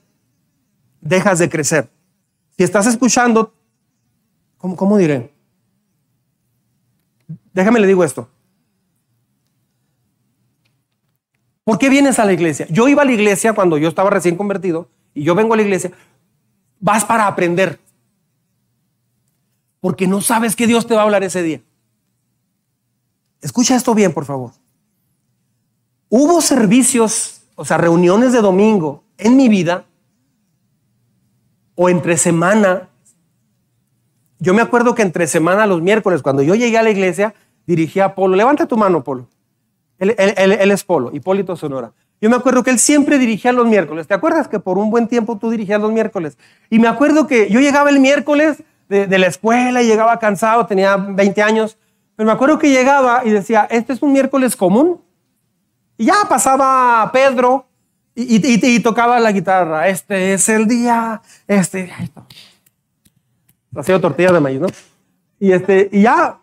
dejas 0.99 1.39
de 1.39 1.47
crecer. 1.47 1.89
Si 2.57 2.63
estás 2.63 2.87
escuchando, 2.87 3.53
¿cómo, 4.57 4.75
cómo 4.75 4.97
diré? 4.97 5.31
Déjame 7.53 7.79
le 7.79 7.87
digo 7.87 8.03
esto. 8.03 8.27
¿Por 11.63 11.77
qué 11.77 11.87
vienes 11.89 12.19
a 12.19 12.25
la 12.25 12.33
iglesia? 12.33 12.67
Yo 12.69 12.87
iba 12.87 13.03
a 13.03 13.05
la 13.05 13.13
iglesia 13.13 13.53
cuando 13.53 13.77
yo 13.77 13.87
estaba 13.87 14.09
recién 14.09 14.35
convertido 14.35 14.89
y 15.13 15.23
yo 15.23 15.35
vengo 15.35 15.53
a 15.53 15.57
la 15.57 15.63
iglesia. 15.63 15.91
Vas 16.83 17.05
para 17.05 17.27
aprender. 17.27 17.79
Porque 19.79 20.05
no 20.05 20.19
sabes 20.19 20.53
que 20.53 20.67
Dios 20.67 20.85
te 20.85 20.93
va 20.93 20.99
a 20.99 21.03
hablar 21.05 21.23
ese 21.23 21.41
día. 21.41 21.61
Escucha 23.41 23.77
esto 23.77 23.95
bien, 23.95 24.13
por 24.13 24.25
favor. 24.25 24.51
Hubo 26.09 26.41
servicios, 26.41 27.41
o 27.55 27.63
sea, 27.63 27.77
reuniones 27.77 28.33
de 28.33 28.41
domingo 28.41 29.05
en 29.17 29.37
mi 29.37 29.47
vida 29.47 29.85
o 31.75 31.87
entre 31.87 32.17
semana. 32.17 32.89
Yo 34.39 34.53
me 34.53 34.61
acuerdo 34.61 34.93
que 34.93 35.03
entre 35.03 35.25
semana, 35.27 35.65
los 35.65 35.81
miércoles, 35.81 36.21
cuando 36.21 36.43
yo 36.43 36.53
llegué 36.53 36.77
a 36.77 36.83
la 36.83 36.89
iglesia, 36.89 37.33
dirigía 37.65 38.05
a 38.05 38.15
Polo. 38.15 38.35
Levanta 38.35 38.67
tu 38.67 38.75
mano, 38.75 39.05
Polo. 39.05 39.29
Él, 39.99 40.13
es 40.17 40.83
Polo, 40.83 41.11
Hipólito 41.13 41.55
Sonora. 41.55 41.93
Yo 42.23 42.29
me 42.29 42.37
acuerdo 42.37 42.63
que 42.63 42.69
él 42.69 42.79
siempre 42.79 43.19
dirigía 43.19 43.51
los 43.51 43.67
miércoles. 43.67 44.07
¿Te 44.07 44.13
acuerdas 44.13 44.47
que 44.47 44.57
por 44.57 44.77
un 44.77 44.89
buen 44.89 45.09
tiempo 45.09 45.37
tú 45.37 45.49
dirigías 45.49 45.81
los 45.81 45.91
miércoles? 45.91 46.37
Y 46.69 46.79
me 46.79 46.87
acuerdo 46.87 47.27
que 47.27 47.49
yo 47.49 47.59
llegaba 47.59 47.89
el 47.89 47.99
miércoles 47.99 48.63
de, 48.87 49.19
la 49.19 49.27
escuela 49.27 49.81
y 49.81 49.87
llegaba 49.87 50.17
cansado, 50.19 50.65
tenía 50.65 50.95
20 50.95 51.43
años, 51.43 51.77
pero 52.15 52.25
me 52.25 52.31
acuerdo 52.31 52.59
que 52.59 52.69
llegaba 52.69 53.23
y 53.25 53.31
decía, 53.31 53.67
este 53.69 53.91
es 53.91 54.01
un 54.01 54.13
miércoles 54.13 54.55
común. 54.55 55.01
Y 55.97 56.05
ya 56.05 56.13
pasaba 56.29 57.11
Pedro 57.11 57.65
y, 58.15 58.79
tocaba 58.79 59.19
la 59.19 59.33
guitarra. 59.33 59.89
Este 59.89 60.33
es 60.33 60.47
el 60.47 60.65
día, 60.65 61.21
este, 61.45 61.91
hacía 63.75 63.99
tortilla 63.99 64.31
de 64.31 64.39
maíz, 64.39 64.61
¿no? 64.61 64.67
Y, 65.41 65.51
este, 65.51 65.89
y 65.91 66.03
ya, 66.03 66.39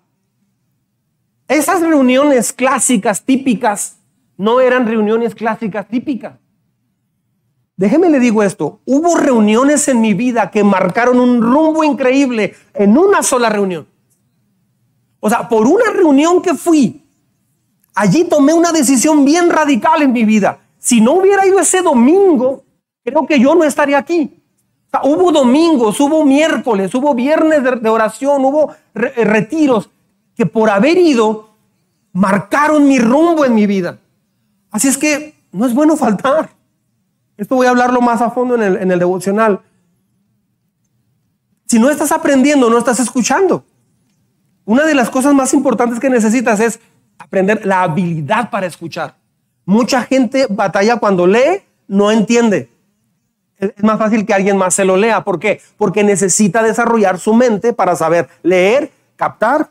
esas 1.49 1.81
reuniones 1.81 2.53
clásicas, 2.53 3.25
típicas, 3.25 3.97
no 4.41 4.59
eran 4.59 4.87
reuniones 4.87 5.35
clásicas, 5.35 5.87
típicas. 5.87 6.39
Déjeme 7.77 8.09
le 8.09 8.19
digo 8.19 8.43
esto, 8.43 8.81
hubo 8.87 9.15
reuniones 9.15 9.87
en 9.89 10.01
mi 10.01 10.15
vida 10.15 10.51
que 10.51 10.65
marcaron 10.65 11.21
un 11.21 11.43
rumbo 11.43 11.85
increíble 11.85 12.55
en 12.73 12.97
una 12.97 13.23
sola 13.23 13.51
reunión. 13.51 13.87
O 15.21 15.29
sea, 15.29 15.47
por 15.47 15.67
una 15.67 15.91
reunión 15.91 16.41
que 16.41 16.55
fui, 16.55 17.05
allí 17.95 18.25
tomé 18.25 18.55
una 18.55 18.73
decisión 18.73 19.27
bien 19.27 19.51
radical 19.51 20.01
en 20.01 20.13
mi 20.13 20.25
vida. 20.25 20.61
Si 20.79 21.03
no 21.03 21.13
hubiera 21.13 21.47
ido 21.47 21.61
ese 21.61 21.83
domingo, 21.83 22.65
creo 23.05 23.27
que 23.27 23.39
yo 23.39 23.55
no 23.55 23.65
estaría 23.65 23.99
aquí. 23.99 24.43
hubo 25.05 25.33
domingos, 25.33 26.01
hubo 26.01 26.25
miércoles, 26.25 26.95
hubo 26.95 27.15
viernes 27.15 27.63
de, 27.63 27.89
oración, 27.91 28.43
hubo 28.43 28.75
retiros 28.95 29.91
que 30.35 30.47
por 30.47 30.71
haber 30.71 30.97
ido 30.97 31.51
marcaron 32.15 32.89
mi 32.89 32.99
rumbo 32.99 33.45
en 33.45 33.55
mi 33.55 33.67
vida. 33.67 33.99
Así 34.71 34.89
es 34.89 34.99
que 34.99 35.35
no 35.53 35.67
es 35.67 35.75
bueno 35.75 35.97
faltar. 35.99 36.51
Esto 37.37 37.57
voy 37.57 37.67
a 37.67 37.71
hablarlo 37.71 38.01
más 38.01 38.21
a 38.21 38.31
fondo 38.31 38.55
en 38.55 38.63
el, 38.63 38.77
en 38.77 38.91
el 38.91 38.99
devocional. 38.99 39.61
Si 41.67 41.79
no 41.79 41.89
estás 41.89 42.13
aprendiendo, 42.13 42.69
no 42.69 42.79
estás 42.79 43.01
escuchando. 43.01 43.65
Una 44.65 44.85
de 44.85 44.95
las 44.95 45.11
cosas 45.11 45.35
más 45.35 45.55
importantes 45.55 46.01
que 46.01 46.11
necesitas 46.11 46.61
es 46.61 46.81
aprender 47.19 47.65
la 47.65 47.83
habilidad 47.83 48.51
para 48.51 48.67
escuchar. 48.67 49.15
Mucha 49.65 50.03
gente 50.03 50.47
batalla 50.51 50.97
cuando 50.97 51.27
lee, 51.27 51.63
no 51.87 52.11
entiende. 52.11 52.71
Es 53.61 53.85
más 53.85 53.99
fácil 53.99 54.25
que 54.25 54.33
alguien 54.33 54.57
más 54.57 54.75
se 54.75 54.85
lo 54.85 54.97
lea. 54.97 55.23
¿Por 55.23 55.39
qué? 55.39 55.61
Porque 55.77 56.03
necesita 56.03 56.63
desarrollar 56.63 57.19
su 57.19 57.35
mente 57.35 57.73
para 57.75 57.95
saber 57.95 58.29
leer, 58.43 58.91
captar 59.17 59.71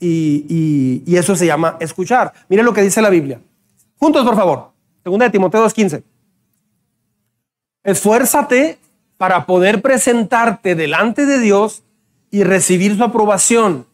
y, 0.00 1.04
eso 1.06 1.36
se 1.36 1.46
llama 1.46 1.76
escuchar. 1.78 2.32
Mire 2.48 2.62
lo 2.64 2.72
que 2.72 2.82
dice 2.82 3.00
la 3.00 3.10
Biblia. 3.10 3.40
Juntos, 4.00 4.24
por 4.24 4.34
favor. 4.34 4.72
Segunda 5.04 5.26
de 5.26 5.30
Timoteo 5.30 5.64
2.15. 5.64 6.02
Esfuérzate 7.84 8.78
para 9.18 9.44
poder 9.44 9.82
presentarte 9.82 10.74
delante 10.74 11.26
de 11.26 11.38
Dios 11.38 11.82
y 12.30 12.42
recibir 12.42 12.96
su 12.96 13.04
aprobación. 13.04 13.86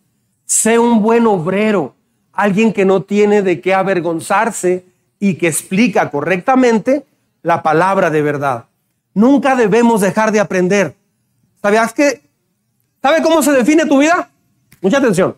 Sé 0.45 0.79
un 0.79 1.03
buen 1.03 1.27
obrero 1.27 1.95
alguien 2.33 2.73
que 2.73 2.85
no 2.85 3.03
tiene 3.03 3.43
de 3.43 3.61
qué 3.61 3.75
avergonzarse 3.75 4.85
y 5.19 5.35
que 5.35 5.49
explica 5.49 6.11
correctamente 6.11 7.05
la 7.43 7.63
palabra 7.63 8.11
de 8.11 8.23
verdad. 8.23 8.67
Nunca 9.15 9.57
debemos 9.57 10.03
dejar 10.03 10.31
de 10.31 10.39
aprender. 10.41 10.95
¿Sabías 11.63 11.93
que? 11.93 12.23
¿Sabe 13.03 13.23
cómo 13.23 13.43
se 13.43 13.53
define 13.53 13.87
tu 13.87 13.99
vida? 13.99 14.29
Mucha 14.81 14.99
atención. 14.99 15.37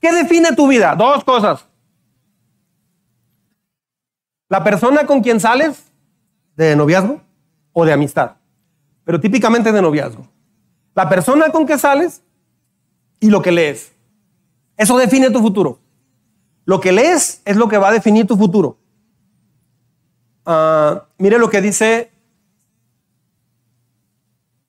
¿Qué 0.00 0.12
define 0.12 0.54
tu 0.54 0.68
vida? 0.68 0.94
Dos 0.94 1.24
cosas. 1.24 1.66
La 4.54 4.62
persona 4.62 5.04
con 5.04 5.20
quien 5.20 5.40
sales 5.40 5.82
de 6.54 6.76
noviazgo 6.76 7.20
o 7.72 7.84
de 7.84 7.92
amistad, 7.92 8.36
pero 9.02 9.18
típicamente 9.18 9.72
de 9.72 9.82
noviazgo. 9.82 10.28
La 10.94 11.08
persona 11.08 11.50
con 11.50 11.66
que 11.66 11.76
sales 11.76 12.22
y 13.18 13.30
lo 13.30 13.42
que 13.42 13.50
lees. 13.50 13.90
Eso 14.76 14.96
define 14.96 15.30
tu 15.30 15.40
futuro. 15.40 15.80
Lo 16.66 16.80
que 16.80 16.92
lees 16.92 17.42
es 17.44 17.56
lo 17.56 17.66
que 17.66 17.78
va 17.78 17.88
a 17.88 17.92
definir 17.92 18.28
tu 18.28 18.36
futuro. 18.36 18.78
Ah, 20.46 21.02
mire 21.18 21.40
lo 21.40 21.50
que 21.50 21.60
dice, 21.60 22.12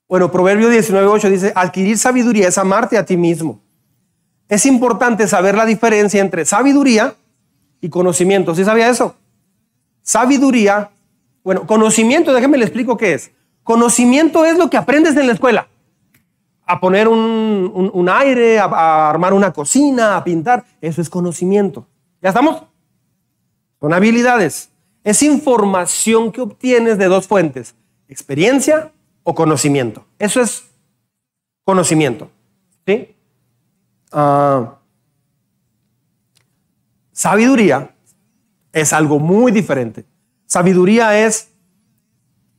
bueno, 0.08 0.32
Proverbio 0.32 0.68
19.8 0.68 1.30
dice, 1.30 1.52
adquirir 1.54 1.96
sabiduría 1.96 2.48
es 2.48 2.58
amarte 2.58 2.98
a 2.98 3.06
ti 3.06 3.16
mismo. 3.16 3.60
Es 4.48 4.66
importante 4.66 5.28
saber 5.28 5.54
la 5.54 5.64
diferencia 5.64 6.20
entre 6.20 6.44
sabiduría 6.44 7.14
y 7.80 7.88
conocimiento. 7.88 8.52
¿Sí 8.52 8.64
sabía 8.64 8.88
eso? 8.88 9.14
Sabiduría, 10.06 10.92
bueno, 11.42 11.66
conocimiento, 11.66 12.32
déjeme 12.32 12.58
le 12.58 12.64
explico 12.64 12.96
qué 12.96 13.14
es. 13.14 13.32
Conocimiento 13.64 14.44
es 14.44 14.56
lo 14.56 14.70
que 14.70 14.76
aprendes 14.76 15.16
en 15.16 15.26
la 15.26 15.32
escuela. 15.32 15.68
a 16.64 16.78
poner 16.80 17.08
un, 17.08 18.08
aire, 18.08 18.60
a, 18.60 19.10
armar 19.10 19.32
una 19.34 19.52
cocina, 19.52 20.16
a 20.16 20.22
pintar. 20.22 20.64
Eso 20.80 21.00
es 21.02 21.10
conocimiento. 21.10 21.88
¿Ya 22.22 22.28
estamos? 22.28 22.62
Son 23.80 23.92
habilidades. 23.92 24.70
Es 25.02 25.24
información 25.24 26.30
que 26.30 26.40
obtienes 26.40 26.98
de 26.98 27.06
dos 27.06 27.26
fuentes, 27.26 27.74
experiencia 28.08 28.92
o 29.24 29.34
conocimiento. 29.34 30.04
Eso 30.20 30.40
es 30.40 30.68
conocimiento. 31.64 32.30
¿Sí? 32.86 33.12
Ah, 34.12 34.76
sabiduría 37.10 37.95
es 38.76 38.92
algo 38.92 39.18
muy 39.18 39.52
diferente. 39.52 40.04
Sabiduría 40.44 41.24
es 41.24 41.48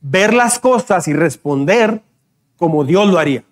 ver 0.00 0.34
las 0.34 0.58
cosas 0.58 1.06
y 1.06 1.12
responder 1.12 2.02
como 2.56 2.84
Dios 2.84 3.08
lo 3.08 3.20
haría. 3.20 3.44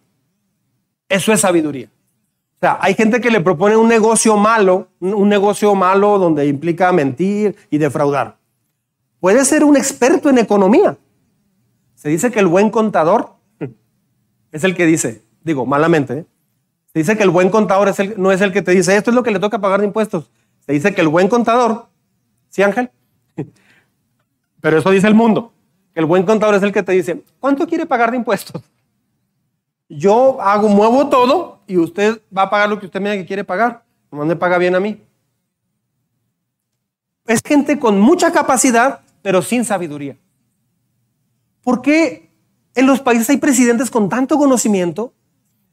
Eso 1.09 1.33
es 1.33 1.41
sabiduría. 1.43 1.87
O 1.87 2.59
sea, 2.59 2.79
hay 2.81 2.95
gente 2.95 3.21
que 3.21 3.31
le 3.31 3.41
propone 3.41 3.77
un 3.77 3.87
negocio 3.87 4.37
malo, 4.37 4.89
un 4.99 5.29
negocio 5.29 5.77
malo 5.77 6.19
donde 6.19 6.49
implica 6.49 6.91
mentir 6.91 7.55
y 7.71 7.79
defraudar. 7.79 8.37
Puede 9.21 9.45
ser 9.45 9.63
un 9.63 9.77
experto 9.77 10.29
en 10.29 10.39
economía. 10.39 10.97
Se 11.95 12.09
dice 12.09 12.33
que 12.33 12.41
el 12.41 12.49
buen 12.49 12.71
contador 12.71 13.35
es 14.51 14.65
el 14.65 14.75
que 14.75 14.87
dice, 14.87 15.23
digo, 15.45 15.67
malamente, 15.67 16.19
¿eh? 16.19 16.27
se 16.93 16.99
dice 16.99 17.17
que 17.17 17.23
el 17.23 17.31
buen 17.31 17.49
contador 17.49 17.95
no 18.17 18.33
es 18.33 18.41
el 18.41 18.53
que 18.53 18.63
te 18.63 18.73
dice, 18.73 18.97
esto 18.97 19.11
es 19.11 19.15
lo 19.15 19.23
que 19.23 19.31
le 19.31 19.39
toca 19.39 19.61
pagar 19.61 19.79
de 19.79 19.87
impuestos. 19.87 20.29
Se 20.67 20.73
dice 20.73 20.95
que 20.95 21.03
el 21.03 21.09
buen 21.09 21.29
contador, 21.29 21.87
¿sí 22.57 22.63
Ángel? 22.63 22.91
Pero 24.63 24.79
eso 24.79 24.91
dice 24.91 25.07
el 25.07 25.15
mundo, 25.15 25.53
el 25.95 26.07
buen 26.07 26.23
contador 26.23 26.55
es 26.55 26.63
el 26.63 26.73
que 26.73 26.83
te 26.83 26.93
dice, 26.93 27.23
¿cuánto 27.39 27.67
quiere 27.67 27.85
pagar 27.85 28.11
de 28.11 28.17
impuestos? 28.17 28.63
Yo 29.91 30.41
hago, 30.41 30.69
muevo 30.69 31.09
todo 31.11 31.61
y 31.67 31.77
usted 31.77 32.23
va 32.37 32.43
a 32.43 32.51
pagar 32.51 32.71
lo 32.71 32.81
que 32.81 32.87
usted 32.87 32.99
me 32.99 33.11
diga 33.11 33.23
que 33.23 33.27
quiere 33.27 33.45
pagar. 33.45 33.85
No 34.11 34.25
me 34.25 34.37
paga 34.37 34.57
bien 34.57 34.75
a 34.75 34.81
mí. 34.81 35.03
Es 37.27 37.43
gente 37.45 37.79
con 37.79 38.01
mucha 38.01 38.33
capacidad, 38.33 39.01
pero 39.21 39.43
sin 39.43 39.65
sabiduría. 39.65 40.17
¿Por 41.63 41.83
qué 41.83 42.31
en 42.75 42.87
los 42.87 43.01
países 43.01 43.29
hay 43.29 43.37
presidentes 43.37 43.91
con 43.91 44.09
tanto 44.09 44.39
conocimiento? 44.39 45.13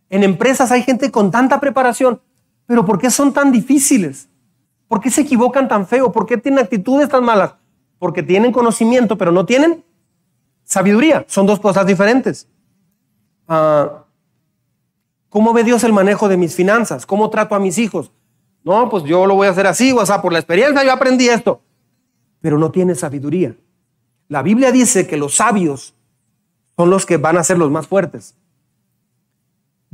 En 0.10 0.24
empresas 0.24 0.70
hay 0.72 0.84
gente 0.84 1.12
con 1.12 1.32
tanta 1.32 1.62
preparación, 1.62 2.22
pero 2.66 2.86
¿por 2.86 3.00
qué 3.00 3.10
son 3.10 3.32
tan 3.34 3.54
difíciles? 3.54 4.28
¿Por 4.94 5.02
qué 5.02 5.10
se 5.10 5.22
equivocan 5.22 5.68
tan 5.68 5.88
feo? 5.88 6.12
¿Por 6.12 6.28
qué 6.28 6.38
tienen 6.38 6.64
actitudes 6.64 7.10
tan 7.10 7.26
malas? 7.26 7.56
Porque 7.98 8.22
tienen 8.22 8.52
conocimiento, 8.52 9.18
pero 9.18 9.32
no 9.32 9.44
tienen 9.44 9.84
sabiduría. 10.66 11.26
Son 11.28 11.48
dos 11.48 11.60
cosas 11.60 11.88
diferentes. 11.88 12.48
Ah, 13.48 14.04
¿Cómo 15.30 15.52
ve 15.52 15.64
Dios 15.64 15.84
el 15.84 15.94
manejo 15.94 16.30
de 16.30 16.38
mis 16.38 16.54
finanzas? 16.54 17.08
¿Cómo 17.08 17.32
trato 17.32 17.56
a 17.56 17.60
mis 17.60 17.80
hijos? 17.80 18.12
No, 18.64 18.88
pues 18.88 19.04
yo 19.06 19.26
lo 19.26 19.34
voy 19.34 19.48
a 19.48 19.50
hacer 19.50 19.66
así, 19.66 19.91
o 19.91 20.06
sea, 20.06 20.22
por 20.22 20.32
la 20.32 20.38
experiencia 20.38 20.84
yo 20.84 20.91
aprendí 20.91 21.28
esto. 21.28 21.62
Pero 22.39 22.60
no 22.60 22.70
tiene 22.70 22.94
sabiduría. 22.94 23.56
La 24.28 24.44
Biblia 24.44 24.72
dice 24.72 25.08
que 25.08 25.18
los 25.18 25.38
sabios 25.38 25.96
son 26.78 26.91
los 26.91 27.08
que 27.08 27.18
van 27.18 27.39
a 27.39 27.44
ser 27.44 27.58
los 27.58 27.72
más 27.72 27.88
fuertes. 27.88 28.36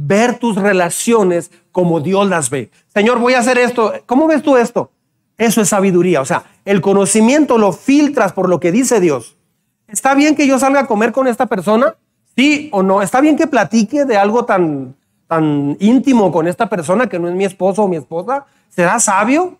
Ver 0.01 0.39
tus 0.39 0.55
relaciones 0.55 1.51
como 1.73 1.99
Dios 1.99 2.29
las 2.29 2.49
ve. 2.49 2.71
Señor, 2.87 3.19
voy 3.19 3.33
a 3.33 3.39
hacer 3.39 3.57
esto. 3.57 3.91
¿Cómo 4.05 4.27
ves 4.27 4.41
tú 4.41 4.55
esto? 4.55 4.91
Eso 5.37 5.59
es 5.59 5.67
sabiduría. 5.67 6.21
O 6.21 6.25
sea, 6.25 6.45
el 6.63 6.79
conocimiento 6.79 7.57
lo 7.57 7.73
filtras 7.73 8.31
por 8.31 8.47
lo 8.47 8.61
que 8.61 8.71
dice 8.71 9.01
Dios. 9.01 9.35
¿Está 9.89 10.15
bien 10.15 10.35
que 10.35 10.47
yo 10.47 10.57
salga 10.57 10.81
a 10.81 10.87
comer 10.87 11.11
con 11.11 11.27
esta 11.27 11.47
persona? 11.47 11.97
Sí 12.37 12.69
o 12.71 12.81
no. 12.81 13.01
¿Está 13.01 13.19
bien 13.19 13.35
que 13.35 13.47
platique 13.47 14.05
de 14.05 14.15
algo 14.15 14.45
tan 14.45 14.95
tan 15.27 15.77
íntimo 15.79 16.31
con 16.31 16.47
esta 16.47 16.67
persona 16.67 17.07
que 17.07 17.19
no 17.19 17.29
es 17.29 17.35
mi 17.35 17.45
esposo 17.45 17.83
o 17.83 17.87
mi 17.87 17.97
esposa? 17.97 18.45
¿Será 18.69 18.99
sabio? 18.99 19.57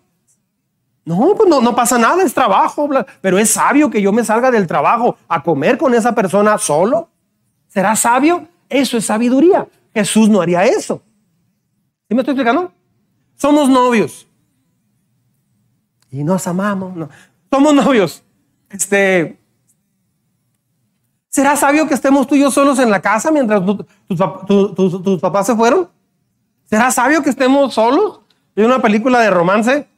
No, 1.04 1.34
pues 1.36 1.48
no, 1.48 1.60
no 1.60 1.76
pasa 1.76 1.96
nada, 1.96 2.22
es 2.24 2.34
trabajo, 2.34 2.88
pero 3.20 3.38
es 3.38 3.50
sabio 3.50 3.88
que 3.88 4.02
yo 4.02 4.12
me 4.12 4.24
salga 4.24 4.50
del 4.50 4.66
trabajo 4.66 5.16
a 5.28 5.42
comer 5.42 5.78
con 5.78 5.94
esa 5.94 6.14
persona 6.14 6.58
solo. 6.58 7.08
¿Será 7.68 7.94
sabio? 7.94 8.48
Eso 8.68 8.96
es 8.96 9.06
sabiduría. 9.06 9.66
Jesús 9.94 10.28
no 10.28 10.40
haría 10.40 10.64
eso. 10.64 11.02
¿Sí 12.08 12.14
me 12.14 12.22
estoy 12.22 12.32
explicando? 12.32 12.72
Somos 13.36 13.68
novios. 13.68 14.26
Y 16.10 16.24
nos 16.24 16.46
amamos. 16.46 17.08
Somos 17.50 17.74
novios. 17.74 18.22
Este, 18.70 19.40
¿Será 21.28 21.56
sabio 21.56 21.86
que 21.86 21.94
estemos 21.94 22.26
tú 22.26 22.34
y 22.34 22.40
yo 22.40 22.50
solos 22.50 22.78
en 22.80 22.90
la 22.90 23.00
casa 23.00 23.30
mientras 23.30 23.62
tus 24.08 25.20
papás 25.20 25.46
se 25.46 25.54
fueron? 25.54 25.88
¿Será 26.64 26.90
sabio 26.90 27.22
que 27.22 27.30
estemos 27.30 27.72
solos? 27.72 28.20
¿Y 28.56 28.62
una 28.62 28.82
película 28.82 29.20
de 29.20 29.30
romance 29.30 29.88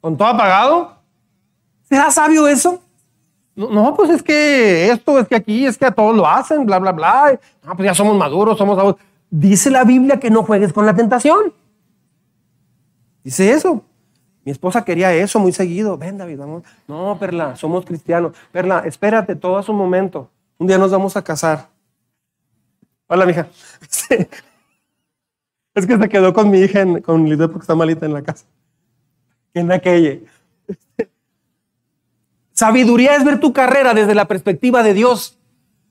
con 0.00 0.16
todo 0.16 0.28
apagado? 0.28 0.96
¿Será 1.82 2.10
sabio 2.10 2.48
eso? 2.48 2.80
No, 3.54 3.94
pues 3.94 4.10
es 4.10 4.22
que 4.22 4.90
esto, 4.90 5.18
es 5.18 5.28
que 5.28 5.36
aquí, 5.36 5.66
es 5.66 5.76
que 5.76 5.84
a 5.84 5.90
todos 5.90 6.16
lo 6.16 6.26
hacen, 6.26 6.64
bla, 6.64 6.78
bla, 6.78 6.92
bla. 6.92 7.38
No, 7.62 7.76
pues 7.76 7.86
ya 7.86 7.94
somos 7.94 8.16
maduros, 8.16 8.56
somos... 8.56 8.96
Dice 9.30 9.70
la 9.70 9.84
Biblia 9.84 10.18
que 10.18 10.30
no 10.30 10.42
juegues 10.42 10.72
con 10.72 10.86
la 10.86 10.94
tentación. 10.94 11.52
Dice 13.22 13.50
eso. 13.50 13.84
Mi 14.44 14.52
esposa 14.52 14.84
quería 14.84 15.12
eso 15.12 15.38
muy 15.38 15.52
seguido. 15.52 15.98
Ven, 15.98 16.16
David, 16.16 16.38
vamos. 16.38 16.62
No, 16.86 17.18
Perla, 17.18 17.56
somos 17.56 17.84
cristianos. 17.84 18.34
Perla, 18.50 18.82
espérate 18.86 19.36
todo 19.36 19.58
a 19.58 19.62
su 19.62 19.74
momento. 19.74 20.30
Un 20.56 20.66
día 20.66 20.78
nos 20.78 20.90
vamos 20.90 21.16
a 21.16 21.22
casar. 21.22 21.68
Hola, 23.06 23.26
mija. 23.26 23.48
Es 25.74 25.86
que 25.86 25.96
se 25.96 26.08
quedó 26.08 26.32
con 26.32 26.50
mi 26.50 26.58
hija, 26.58 26.84
con 27.02 27.28
Lidia 27.28 27.46
porque 27.46 27.60
está 27.60 27.76
malita 27.76 28.04
en 28.04 28.12
la 28.12 28.22
casa. 28.22 28.46
En 29.54 29.70
aquella. 29.70 30.18
Sabiduría 32.52 33.14
es 33.14 33.24
ver 33.24 33.38
tu 33.38 33.52
carrera 33.52 33.94
desde 33.94 34.16
la 34.16 34.26
perspectiva 34.26 34.82
de 34.82 34.92
Dios. 34.92 35.38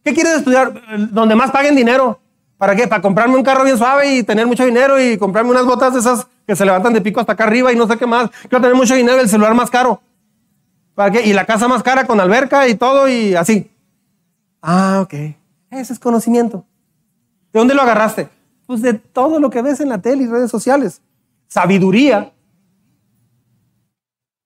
¿Qué 0.03 0.13
quieres 0.13 0.33
estudiar? 0.33 0.73
Donde 1.11 1.35
más 1.35 1.51
paguen 1.51 1.75
dinero. 1.77 2.19
¿Para 2.57 2.75
qué? 2.75 2.87
Para 2.87 3.01
comprarme 3.01 3.35
un 3.35 3.43
carro 3.43 3.63
bien 3.63 3.77
suave 3.77 4.15
y 4.15 4.23
tener 4.23 4.47
mucho 4.47 4.65
dinero 4.65 4.99
y 4.99 5.17
comprarme 5.17 5.51
unas 5.51 5.65
botas 5.65 5.93
de 5.93 5.99
esas 5.99 6.27
que 6.45 6.55
se 6.55 6.65
levantan 6.65 6.93
de 6.93 7.01
pico 7.01 7.19
hasta 7.19 7.33
acá 7.33 7.43
arriba 7.43 7.71
y 7.71 7.75
no 7.75 7.87
sé 7.87 7.97
qué 7.97 8.07
más. 8.07 8.31
Quiero 8.41 8.61
tener 8.61 8.75
mucho 8.75 8.95
dinero 8.95 9.17
y 9.17 9.21
el 9.21 9.29
celular 9.29 9.53
más 9.53 9.69
caro. 9.69 10.01
¿Para 10.95 11.11
qué? 11.11 11.27
Y 11.27 11.33
la 11.33 11.45
casa 11.45 11.67
más 11.67 11.83
cara 11.83 12.07
con 12.07 12.19
alberca 12.19 12.67
y 12.67 12.75
todo 12.75 13.07
y 13.07 13.35
así. 13.35 13.69
Ah, 14.61 14.99
ok. 15.03 15.13
Ese 15.69 15.93
es 15.93 15.99
conocimiento. 15.99 16.65
¿De 17.53 17.59
dónde 17.59 17.75
lo 17.75 17.83
agarraste? 17.83 18.29
Pues 18.65 18.81
de 18.81 18.93
todo 18.93 19.39
lo 19.39 19.51
que 19.51 19.61
ves 19.61 19.79
en 19.79 19.89
la 19.89 19.99
tele 19.99 20.23
y 20.23 20.27
redes 20.27 20.49
sociales. 20.49 21.01
Sabiduría. 21.47 22.33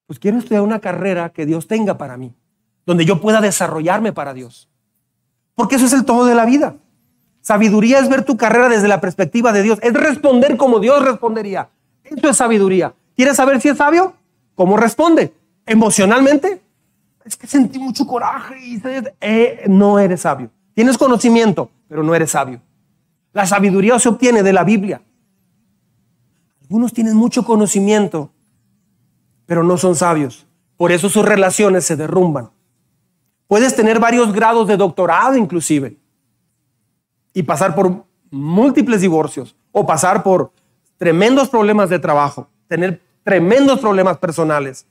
Pues 0.06 0.20
quiero 0.20 0.38
estudiar 0.38 0.64
una 0.64 0.80
carrera 0.80 1.30
que 1.30 1.46
Dios 1.46 1.68
tenga 1.68 1.98
para 1.98 2.18
mí, 2.18 2.36
donde 2.86 3.06
yo 3.06 3.22
pueda 3.22 3.40
desarrollarme 3.40 4.12
para 4.12 4.34
Dios. 4.34 4.70
Porque 5.56 5.78
eso 5.78 5.86
es 5.86 5.94
el 5.94 6.04
todo 6.04 6.26
de 6.26 6.36
la 6.36 6.46
vida. 6.46 6.76
Sabiduría 7.42 8.00
es 8.00 8.08
ver 8.08 8.24
tu 8.24 8.38
carrera 8.38 8.70
desde 8.70 8.88
la 8.88 9.02
perspectiva 9.02 9.52
de 9.52 9.64
Dios, 9.64 9.80
es 9.82 9.94
responder 9.94 10.58
como 10.58 10.80
Dios 10.80 11.04
respondería. 11.04 11.70
Eso 12.04 12.30
es 12.30 12.38
sabiduría. 12.38 12.94
¿Quieres 13.16 13.36
saber 13.36 13.60
si 13.60 13.70
es 13.70 13.78
sabio? 13.78 14.14
¿Cómo 14.56 14.78
responde? 14.78 15.34
¿Emocionalmente? 15.66 16.62
es 17.26 17.36
que 17.38 17.48
sentí 17.48 17.78
mucho 17.78 18.08
coraje 18.08 18.56
y 18.60 18.82
eh, 19.22 19.64
no 19.68 20.00
eres 20.00 20.22
sabio. 20.22 20.50
Tienes 20.74 20.98
conocimiento, 20.98 21.70
pero 21.88 22.04
no 22.04 22.16
eres 22.16 22.32
sabio. 22.32 22.62
La 23.34 23.46
sabiduría 23.46 24.00
se 24.00 24.10
obtiene 24.10 24.44
de 24.44 24.54
la 24.54 24.64
Biblia. 24.64 25.02
Algunos 26.62 26.94
tienen 26.94 27.16
mucho 27.16 27.46
conocimiento, 27.46 28.32
pero 29.46 29.64
no 29.64 29.78
son 29.78 29.96
sabios. 29.96 30.48
Por 30.78 30.92
eso 30.92 31.10
sus 31.10 31.24
relaciones 31.24 31.86
se 31.86 31.96
derrumban. 31.96 32.50
Puedes 33.48 33.76
tener 33.76 34.00
varios 34.00 34.34
grados 34.34 34.68
de 34.68 34.78
doctorado 34.78 35.36
inclusive 35.36 36.01
y 37.34 37.44
pasar 37.44 37.76
por 37.76 38.06
múltiples 38.30 39.02
divorcios 39.02 39.56
o 39.72 39.86
pasar 39.86 40.24
por 40.24 40.52
tremendos 40.98 41.50
problemas 41.50 41.90
de 41.90 42.00
trabajo, 42.00 42.48
tener 42.68 43.02
tremendos 43.24 43.80
problemas 43.80 44.18
personales 44.18 44.86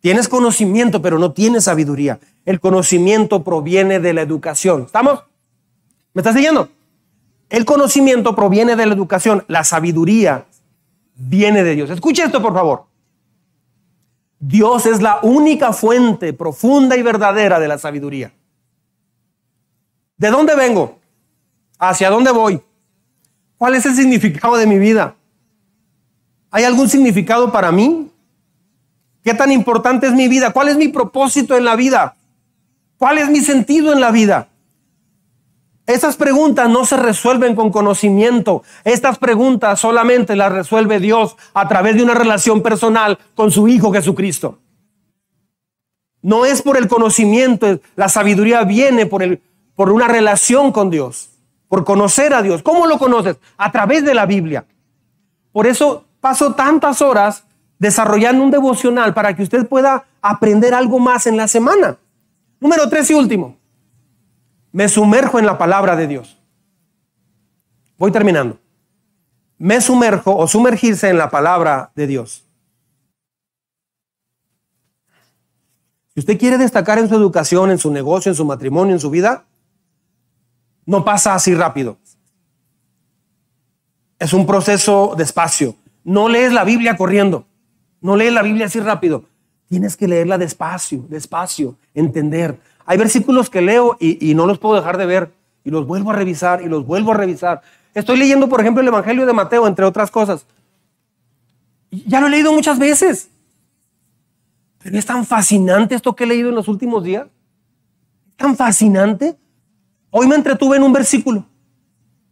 Tienes 0.00 0.28
conocimiento, 0.28 1.02
pero 1.02 1.18
no 1.18 1.32
tienes 1.32 1.64
sabiduría. 1.64 2.18
El 2.46 2.58
conocimiento 2.58 3.44
proviene 3.44 4.00
de 4.00 4.14
la 4.14 4.22
educación. 4.22 4.84
¿Estamos? 4.86 5.22
¿Me 6.14 6.20
estás 6.20 6.34
siguiendo? 6.34 6.70
El 7.50 7.66
conocimiento 7.66 8.34
proviene 8.34 8.76
de 8.76 8.86
la 8.86 8.94
educación. 8.94 9.44
La 9.46 9.62
sabiduría 9.62 10.46
viene 11.14 11.62
de 11.62 11.74
Dios. 11.74 11.90
Escucha 11.90 12.24
esto, 12.24 12.40
por 12.40 12.54
favor. 12.54 12.86
Dios 14.38 14.86
es 14.86 15.02
la 15.02 15.20
única 15.22 15.74
fuente 15.74 16.32
profunda 16.32 16.96
y 16.96 17.02
verdadera 17.02 17.60
de 17.60 17.68
la 17.68 17.76
sabiduría. 17.76 18.32
¿De 20.16 20.30
dónde 20.30 20.54
vengo? 20.54 20.98
¿Hacia 21.80 22.10
dónde 22.10 22.30
voy? 22.30 22.60
¿Cuál 23.56 23.74
es 23.74 23.86
el 23.86 23.96
significado 23.96 24.56
de 24.56 24.66
mi 24.66 24.78
vida? 24.78 25.16
¿Hay 26.50 26.64
algún 26.64 26.90
significado 26.90 27.50
para 27.50 27.72
mí? 27.72 28.10
¿Qué 29.24 29.32
tan 29.32 29.50
importante 29.50 30.06
es 30.06 30.12
mi 30.12 30.28
vida? 30.28 30.52
¿Cuál 30.52 30.68
es 30.68 30.76
mi 30.76 30.88
propósito 30.88 31.56
en 31.56 31.64
la 31.64 31.76
vida? 31.76 32.16
¿Cuál 32.98 33.16
es 33.16 33.30
mi 33.30 33.40
sentido 33.40 33.94
en 33.94 34.00
la 34.00 34.10
vida? 34.10 34.48
Estas 35.86 36.16
preguntas 36.16 36.68
no 36.68 36.84
se 36.84 36.98
resuelven 36.98 37.56
con 37.56 37.70
conocimiento. 37.70 38.62
Estas 38.84 39.16
preguntas 39.16 39.80
solamente 39.80 40.36
las 40.36 40.52
resuelve 40.52 41.00
Dios 41.00 41.34
a 41.54 41.66
través 41.66 41.96
de 41.96 42.02
una 42.02 42.14
relación 42.14 42.62
personal 42.62 43.18
con 43.34 43.50
su 43.50 43.68
Hijo 43.68 43.90
Jesucristo. 43.90 44.58
No 46.20 46.44
es 46.44 46.60
por 46.60 46.76
el 46.76 46.88
conocimiento, 46.88 47.80
la 47.96 48.10
sabiduría 48.10 48.64
viene 48.64 49.06
por, 49.06 49.40
por 49.74 49.90
una 49.90 50.06
relación 50.08 50.72
con 50.72 50.90
Dios, 50.90 51.29
por 51.70 51.84
conocer 51.84 52.34
a 52.34 52.42
Dios. 52.42 52.64
¿Cómo 52.64 52.88
lo 52.88 52.98
conoces? 52.98 53.36
A 53.56 53.70
través 53.70 54.04
de 54.04 54.12
la 54.12 54.26
Biblia. 54.26 54.66
Por 55.52 55.68
eso 55.68 56.04
paso 56.20 56.52
tantas 56.54 57.00
horas 57.00 57.44
desarrollando 57.78 58.42
un 58.42 58.50
devocional 58.50 59.14
para 59.14 59.36
que 59.36 59.44
usted 59.44 59.68
pueda 59.68 60.04
aprender 60.20 60.74
algo 60.74 60.98
más 60.98 61.28
en 61.28 61.36
la 61.36 61.46
semana. 61.46 61.96
Número 62.58 62.88
tres 62.88 63.08
y 63.12 63.14
último. 63.14 63.56
Me 64.72 64.88
sumerjo 64.88 65.38
en 65.38 65.46
la 65.46 65.58
palabra 65.58 65.94
de 65.94 66.08
Dios. 66.08 66.36
Voy 67.96 68.10
terminando. 68.10 68.58
Me 69.56 69.80
sumerjo 69.80 70.36
o 70.36 70.48
sumergirse 70.48 71.08
en 71.08 71.18
la 71.18 71.30
palabra 71.30 71.92
de 71.94 72.08
Dios. 72.08 72.44
Si 76.14 76.18
usted 76.18 76.36
quiere 76.36 76.58
destacar 76.58 76.98
en 76.98 77.08
su 77.08 77.14
educación, 77.14 77.70
en 77.70 77.78
su 77.78 77.92
negocio, 77.92 78.32
en 78.32 78.36
su 78.36 78.44
matrimonio, 78.44 78.92
en 78.92 79.00
su 79.00 79.08
vida, 79.08 79.44
no 80.90 81.04
pasa 81.04 81.36
así 81.36 81.54
rápido. 81.54 81.98
Es 84.18 84.32
un 84.32 84.44
proceso 84.44 85.14
despacio. 85.16 85.76
No 86.02 86.28
lees 86.28 86.52
la 86.52 86.64
Biblia 86.64 86.96
corriendo. 86.96 87.46
No 88.00 88.16
lees 88.16 88.32
la 88.32 88.42
Biblia 88.42 88.66
así 88.66 88.80
rápido. 88.80 89.24
Tienes 89.68 89.96
que 89.96 90.08
leerla 90.08 90.36
despacio, 90.36 91.04
despacio, 91.08 91.76
entender. 91.94 92.58
Hay 92.86 92.98
versículos 92.98 93.48
que 93.48 93.62
leo 93.62 93.96
y, 94.00 94.34
no 94.34 94.46
los 94.48 94.58
puedo 94.58 94.74
dejar 94.74 94.98
de 94.98 95.06
ver 95.06 95.32
y 95.62 95.70
los 95.70 95.86
vuelvo 95.86 96.10
a 96.10 96.14
revisar 96.14 96.60
y 96.60 96.66
los 96.66 96.84
vuelvo 96.84 97.12
a 97.12 97.14
revisar. 97.14 97.62
Estoy 97.94 98.16
leyendo, 98.16 98.48
por 98.48 98.60
ejemplo, 98.60 98.82
el 98.82 98.88
Evangelio 98.88 99.26
de 99.26 99.32
Mateo, 99.32 99.68
entre 99.68 99.84
otras 99.84 100.10
cosas. 100.10 100.44
Ya 101.92 102.20
lo 102.20 102.26
he 102.26 102.30
leído 102.30 102.52
muchas 102.52 102.80
veces. 102.80 103.30
Pero 104.82 104.98
es 104.98 105.06
tan 105.06 105.24
fascinante 105.24 105.94
esto 105.94 106.16
que 106.16 106.24
he 106.24 106.26
leído 106.26 106.48
en 106.48 106.56
los 106.56 106.66
últimos 106.66 107.04
días. 107.04 107.28
Tan 108.36 108.56
fascinante. 108.56 109.36
Hoy 110.10 110.26
me 110.26 110.34
entretuve 110.34 110.76
en 110.76 110.82
un 110.82 110.92
versículo. 110.92 111.44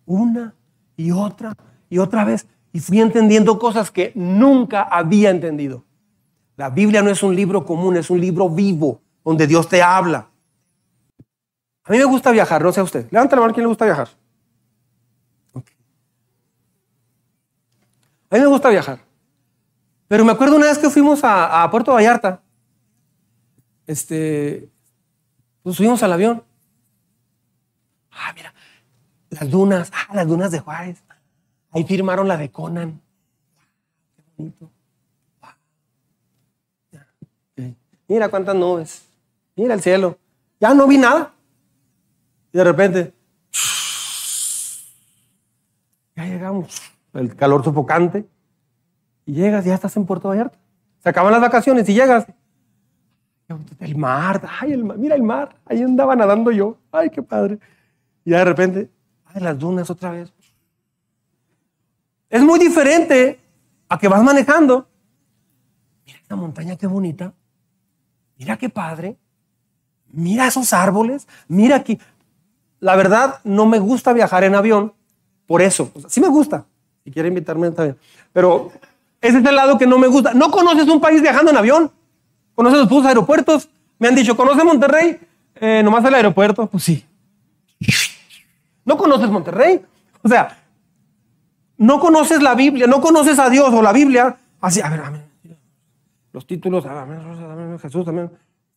Una 0.05 0.55
y 0.97 1.11
otra 1.11 1.55
y 1.89 1.99
otra 1.99 2.25
vez. 2.25 2.47
Y 2.73 2.81
fui 2.81 3.01
entendiendo 3.01 3.59
cosas 3.59 3.91
que 3.91 4.13
nunca 4.15 4.83
había 4.83 5.31
entendido. 5.31 5.85
La 6.57 6.71
Biblia 6.71 7.03
no 7.03 7.11
es 7.11 7.23
un 7.23 7.35
libro 7.37 7.65
común, 7.65 7.97
es 7.97 8.11
un 8.11 8.21
libro 8.21 8.51
vivo, 8.51 9.01
donde 9.25 9.47
Dios 9.47 9.69
te 9.69 9.81
habla. 9.81 10.29
A 11.85 11.93
mí 11.93 11.99
me 11.99 12.05
gusta 12.05 12.33
viajar, 12.33 12.63
no 12.63 12.73
sé 12.73 12.81
a 12.81 12.83
usted. 12.83 13.07
Levanta 13.11 13.37
la 13.37 13.43
mano, 13.43 13.55
¿quién 13.55 13.65
le 13.65 13.69
gusta 13.69 13.85
viajar? 13.85 14.09
A 18.31 18.35
mí 18.35 18.41
me 18.41 18.47
gusta 18.47 18.69
viajar. 18.69 19.01
Pero 20.09 20.25
me 20.25 20.33
acuerdo 20.33 20.57
una 20.57 20.67
vez 20.67 20.79
que 20.79 20.91
fuimos 20.91 21.23
a, 21.25 21.63
a 21.63 21.71
Puerto 21.71 21.93
Vallarta. 21.93 22.43
Este, 23.87 24.69
pues 25.63 25.77
subimos 25.77 26.03
al 26.03 26.13
avión. 26.13 26.43
Ah, 28.19 28.33
mira, 28.35 28.53
las 29.31 29.49
dunas, 29.49 29.93
ah, 29.95 30.15
las 30.15 30.27
dunas 30.27 30.51
de 30.51 30.59
Juárez. 30.59 31.05
Ahí 31.71 31.85
firmaron 31.85 32.27
la 32.27 32.37
de 32.37 32.51
Conan. 32.51 33.01
Qué 34.17 34.23
bonito. 34.37 34.71
Mira 38.09 38.31
cuántas 38.31 38.57
nubes. 38.57 39.07
Mira 39.55 39.75
el 39.75 39.83
cielo. 39.83 40.17
Ya 40.59 40.73
no 40.73 40.87
vi 40.87 40.97
nada. 40.97 41.35
Y 42.53 42.57
de 42.57 42.65
repente, 42.65 43.13
ya 46.17 46.25
llegamos. 46.25 46.81
El 47.13 47.37
calor 47.37 47.63
sofocante. 47.63 48.27
Y 49.27 49.35
llegas, 49.35 49.67
ya 49.67 49.75
estás 49.75 49.95
en 49.99 50.07
Puerto 50.07 50.29
Vallarta. 50.29 50.59
Se 51.01 51.11
acaban 51.11 51.33
las 51.33 51.43
vacaciones 51.43 51.87
y 51.89 51.95
llegas. 51.95 52.27
El 53.79 53.97
mar, 53.97 54.43
mira 54.97 55.15
el 55.15 55.23
mar. 55.23 55.55
Ahí 55.67 55.83
andaba 55.83 56.17
nadando 56.17 56.51
yo. 56.51 56.79
Ay, 56.91 57.11
qué 57.11 57.23
padre. 57.23 57.59
Y 58.29 58.33
de 58.33 58.45
repente, 58.45 58.91
ay, 59.25 59.41
las 59.41 59.59
dunas 59.59 59.89
otra 59.89 60.11
vez. 60.11 60.31
Es 62.29 62.43
muy 62.43 62.59
diferente 62.59 63.41
a 63.89 63.99
que 63.99 64.07
vas 64.07 64.23
manejando. 64.23 64.87
Mira 66.05 66.19
esta 66.19 66.37
montaña, 66.37 66.77
qué 66.77 66.87
bonita. 66.87 67.33
Mira 68.37 68.59
qué 68.59 68.69
padre. 68.69 69.17
Mira 70.13 70.47
esos 70.47 70.75
árboles. 70.75 71.27
Mira 71.49 71.77
aquí. 71.77 71.99
La 72.81 72.97
verdad, 72.97 73.41
no 73.45 73.65
me 73.65 73.79
gusta 73.79 74.13
viajar 74.13 74.45
en 74.45 74.55
avión. 74.55 74.93
Por 75.47 75.63
eso. 75.63 75.91
sí 76.07 76.21
me 76.21 76.29
gusta. 76.29 76.67
Si 77.05 77.11
quiere 77.11 77.29
invitarme, 77.31 77.69
está 77.69 77.85
bien. 77.85 77.97
Pero 78.35 78.71
ese 79.23 79.39
es 79.39 79.45
el 79.47 79.57
lado 79.57 79.79
que 79.79 79.87
no 79.87 79.97
me 79.97 80.07
gusta. 80.07 80.35
¿No 80.35 80.51
conoces 80.51 80.87
un 80.87 81.01
país 81.01 81.23
viajando 81.23 81.51
en 81.51 81.57
avión? 81.57 81.91
¿Conoces 82.55 82.91
los 82.91 83.07
aeropuertos? 83.07 83.71
Me 83.99 84.07
han 84.07 84.15
dicho, 84.15 84.37
¿conoces 84.37 84.67
Monterrey? 84.67 85.19
Eh, 85.55 85.81
nomás 85.83 86.05
el 86.05 86.13
aeropuerto. 86.13 86.67
Pues 86.67 86.85
sí. 86.85 87.07
¿No 88.89 88.97
conoces 88.97 89.31
Monterrey? 89.31 89.81
O 90.23 90.29
sea, 90.29 90.59
no 91.77 92.01
conoces 92.01 92.43
la 92.43 92.57
Biblia, 92.57 92.89
no 92.89 93.01
conoces 93.01 93.39
a 93.39 93.49
Dios 93.49 93.73
o 93.73 93.83
la 93.83 93.93
Biblia. 93.93 94.37
Así, 94.61 94.81
a 94.81 94.89
ver, 94.89 95.01
amén 95.01 95.29
los 96.39 96.47
títulos, 96.47 96.85
ah, 96.87 97.05
Jesús 97.83 98.05
también, 98.05 98.31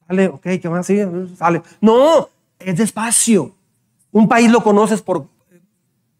sale, 0.07 0.27
ok, 0.29 0.47
¿qué 0.59 0.67
más 0.67 0.85
sigue? 0.85 1.07
Sale. 1.37 1.61
No, 1.79 2.27
es 2.57 2.75
despacio. 2.75 3.53
Un 4.11 4.27
país 4.27 4.51
lo 4.51 4.63
conoces 4.63 5.01
por 5.01 5.27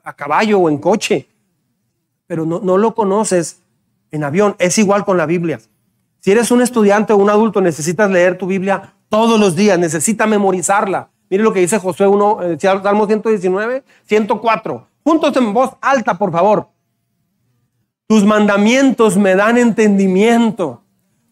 a 0.04 0.14
caballo 0.14 0.60
o 0.60 0.70
en 0.70 0.78
coche, 0.78 1.28
pero 2.28 2.46
no, 2.46 2.60
no 2.60 2.78
lo 2.78 2.94
conoces 2.94 3.60
en 4.12 4.24
avión. 4.24 4.56
Es 4.60 4.78
igual 4.78 5.04
con 5.04 5.18
la 5.18 5.26
Biblia. 5.26 5.60
Si 6.20 6.32
eres 6.32 6.52
un 6.52 6.62
estudiante 6.62 7.14
o 7.14 7.18
un 7.18 7.32
adulto, 7.32 7.60
necesitas 7.60 8.12
leer 8.12 8.38
tu 8.38 8.46
Biblia 8.46 8.94
todos 9.10 9.40
los 9.40 9.56
días, 9.56 9.80
necesitas 9.80 10.28
memorizarla. 10.28 11.10
Mire 11.32 11.44
lo 11.44 11.54
que 11.54 11.62
dice 11.62 11.80
Josué 11.80 12.08
1, 12.08 12.44
eh, 12.44 12.58
Salmo 12.60 13.08
119, 13.08 13.86
104. 14.04 14.88
Juntos 15.02 15.38
en 15.38 15.54
voz 15.54 15.72
alta, 15.80 16.18
por 16.18 16.30
favor. 16.30 16.68
Tus 18.06 18.26
mandamientos 18.26 19.16
me 19.16 19.34
dan 19.36 19.58
entendimiento 19.58 20.84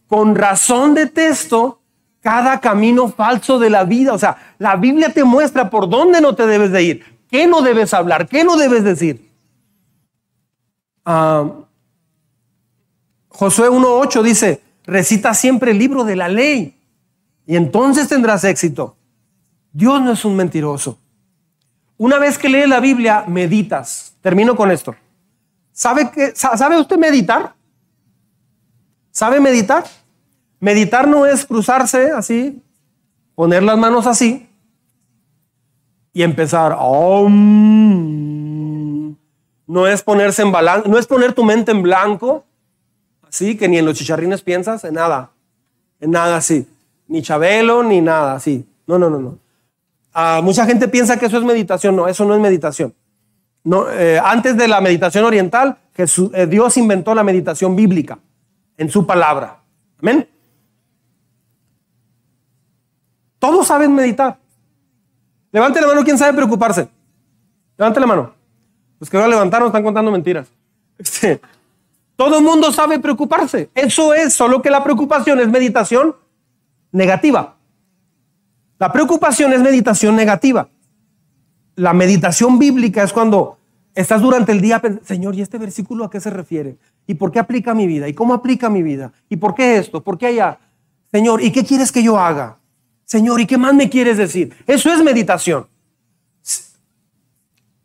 con 0.08 0.36
razón 0.36 0.94
detesto 0.94 1.82
cada 2.22 2.62
camino 2.62 3.10
falso 3.10 3.60
de 3.60 3.70
la 3.70 3.84
vida. 3.84 4.14
O 4.14 4.18
sea, 4.18 4.38
la 4.58 4.78
Biblia 4.78 5.12
te 5.12 5.26
muestra 5.26 5.70
por 5.70 5.90
dónde 5.90 6.22
no 6.22 6.34
te 6.34 6.48
debes 6.48 6.72
de 6.72 6.82
ir, 6.82 7.20
qué 7.30 7.46
no 7.46 7.62
debes 7.62 7.94
hablar, 7.94 8.30
qué 8.30 8.46
no 8.46 8.56
debes 8.56 8.86
decir. 8.86 9.30
Ah, 11.04 11.46
Josué 13.28 13.70
1.8 13.70 14.22
dice, 14.22 14.62
recita 14.86 15.34
siempre 15.34 15.72
el 15.72 15.78
libro 15.78 16.06
de 16.06 16.16
la 16.16 16.30
ley 16.30 16.80
y 17.46 17.58
entonces 17.58 18.08
tendrás 18.08 18.46
éxito. 18.46 18.96
Dios 19.72 20.02
no 20.02 20.12
es 20.12 20.26
un 20.26 20.36
mentiroso. 20.36 20.98
Una 21.98 22.18
vez 22.18 22.38
que 22.38 22.50
lees 22.50 22.70
la 22.70 22.80
Biblia, 22.80 23.26
meditas. 23.28 24.16
Termino 24.22 24.56
con 24.56 24.72
esto. 24.72 24.96
¿Sabe, 25.72 26.12
que, 26.12 26.34
¿Sabe 26.36 26.80
usted 26.80 26.98
meditar? 26.98 27.54
¿Sabe 29.12 29.40
meditar? 29.40 29.86
Meditar 30.60 31.08
no 31.08 31.26
es 31.26 31.46
cruzarse 31.46 32.12
así, 32.12 32.62
poner 33.34 33.64
las 33.64 33.78
manos 33.78 34.06
así 34.08 34.50
y 36.12 36.24
empezar. 36.24 36.78
no 39.68 39.88
es 39.88 40.04
ponerse 40.04 40.42
en 40.42 40.52
balance, 40.52 40.90
no 40.90 40.98
es 40.98 41.08
poner 41.08 41.34
tu 41.34 41.46
mente 41.46 41.72
en 41.72 41.82
blanco, 41.82 42.44
así 43.28 43.56
que 43.56 43.70
ni 43.70 43.78
en 43.78 43.86
los 43.86 43.98
chicharrines 43.98 44.42
piensas, 44.42 44.84
en 44.84 44.96
nada, 44.96 45.32
en 46.02 46.12
nada 46.12 46.36
así, 46.38 46.68
ni 47.08 47.22
Chabelo, 47.22 47.84
ni 47.84 48.02
nada 48.02 48.36
así. 48.36 48.66
No, 48.86 49.00
no, 49.00 49.10
no, 49.10 49.20
no. 49.20 49.38
Ah, 50.14 50.42
mucha 50.44 50.66
gente 50.66 50.88
piensa 50.88 51.18
que 51.18 51.28
eso 51.28 51.38
es 51.38 51.44
meditación, 51.44 51.96
no, 51.96 52.08
eso 52.08 52.26
no 52.26 52.36
es 52.36 52.42
meditación. 52.42 52.94
No, 53.64 53.90
eh, 53.90 54.20
antes 54.24 54.58
de 54.58 54.68
la 54.68 54.82
meditación 54.82 55.26
oriental, 55.26 55.78
eh, 55.98 56.48
Dios 56.48 56.78
inventó 56.78 57.14
la 57.14 57.24
meditación 57.24 57.76
bíblica 57.76 58.20
en 58.78 58.90
su 58.90 59.06
palabra. 59.06 59.60
Amén. 60.02 60.28
Todos 63.38 63.68
saben 63.68 63.94
meditar. 63.94 64.38
Levante 65.52 65.82
la 65.82 65.88
mano, 65.88 66.04
¿quién 66.04 66.18
sabe 66.18 66.34
preocuparse? 66.34 66.90
Levante 67.78 68.00
la 68.00 68.08
mano. 68.08 68.34
Los 69.00 69.10
que 69.10 69.18
no 69.18 69.28
levantaron 69.28 69.68
están 69.68 69.84
contando 69.84 70.12
mentiras. 70.12 70.48
Este, 71.00 71.40
todo 72.18 72.40
el 72.40 72.44
mundo 72.44 72.74
sabe 72.74 73.00
preocuparse. 73.00 73.70
Eso 73.74 74.14
es, 74.14 74.34
solo 74.34 74.62
que 74.62 74.70
la 74.70 74.84
preocupación 74.84 75.40
es 75.40 75.48
meditación 75.48 76.14
negativa. 76.92 77.56
La 78.80 78.92
preocupación 78.94 79.52
es 79.52 79.60
meditación 79.60 80.16
negativa. 80.16 80.70
La 81.76 81.94
meditación 81.94 82.58
bíblica 82.58 83.04
es 83.04 83.12
cuando 83.12 83.58
estás 83.94 84.22
durante 84.22 84.54
el 84.54 84.62
día, 84.62 84.82
Señor, 85.04 85.36
¿y 85.36 85.42
este 85.42 85.58
versículo 85.58 86.06
a 86.06 86.10
qué 86.10 86.22
se 86.22 86.30
refiere? 86.30 86.78
¿Y 87.06 87.16
por 87.16 87.32
qué 87.32 87.40
aplica 87.40 87.74
mi 87.76 87.88
vida? 87.88 88.08
¿Y 88.08 88.14
cómo 88.14 88.34
aplica 88.34 88.70
mi 88.70 88.82
vida? 88.82 89.12
¿Y 89.28 89.36
por 89.36 89.54
qué 89.54 89.78
esto? 89.78 90.02
¿Por 90.02 90.18
qué 90.18 90.28
allá? 90.28 90.60
Señor, 91.12 91.44
¿y 91.44 91.52
qué 91.52 91.66
quieres 91.66 91.92
que 91.92 92.02
yo 92.02 92.18
haga? 92.18 92.58
Señor, 93.04 93.42
¿y 93.42 93.48
qué 93.48 93.58
más 93.58 93.74
me 93.74 93.90
quieres 93.90 94.18
decir? 94.18 94.56
Eso 94.66 94.94
es 94.94 95.04
meditación. 95.04 95.68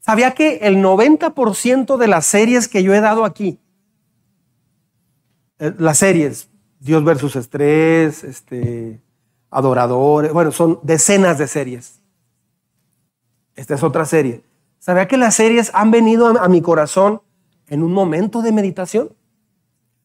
¿Sabía 0.01 0.33
que 0.33 0.59
el 0.59 0.77
90% 0.77 1.97
de 1.97 2.09
las 2.09 2.27
series 2.27 2.69
que 2.69 2.83
yo 2.83 2.95
he 2.95 3.01
dado 3.01 3.25
aquí, 3.25 3.59
eh, 5.59 5.73
las 5.79 5.99
series, 5.99 6.51
Dios 6.79 7.03
versus 7.03 7.37
Estrés, 7.37 8.23
este, 8.23 9.01
Adoradores, 9.55 10.33
bueno, 10.33 10.51
son 10.51 10.81
decenas 10.83 11.39
de 11.39 11.47
series. 11.47 12.01
Esta 13.55 13.77
es 13.77 13.85
otra 13.85 14.05
serie. 14.05 14.43
¿Sabía 14.81 15.07
que 15.07 15.17
las 15.17 15.37
series 15.37 15.71
han 15.75 15.93
venido 15.93 16.27
a, 16.27 16.49
mi 16.49 16.61
corazón 16.61 17.23
en 17.69 17.85
un 17.85 17.93
momento 17.93 18.43
de 18.43 18.51
meditación? 18.51 19.13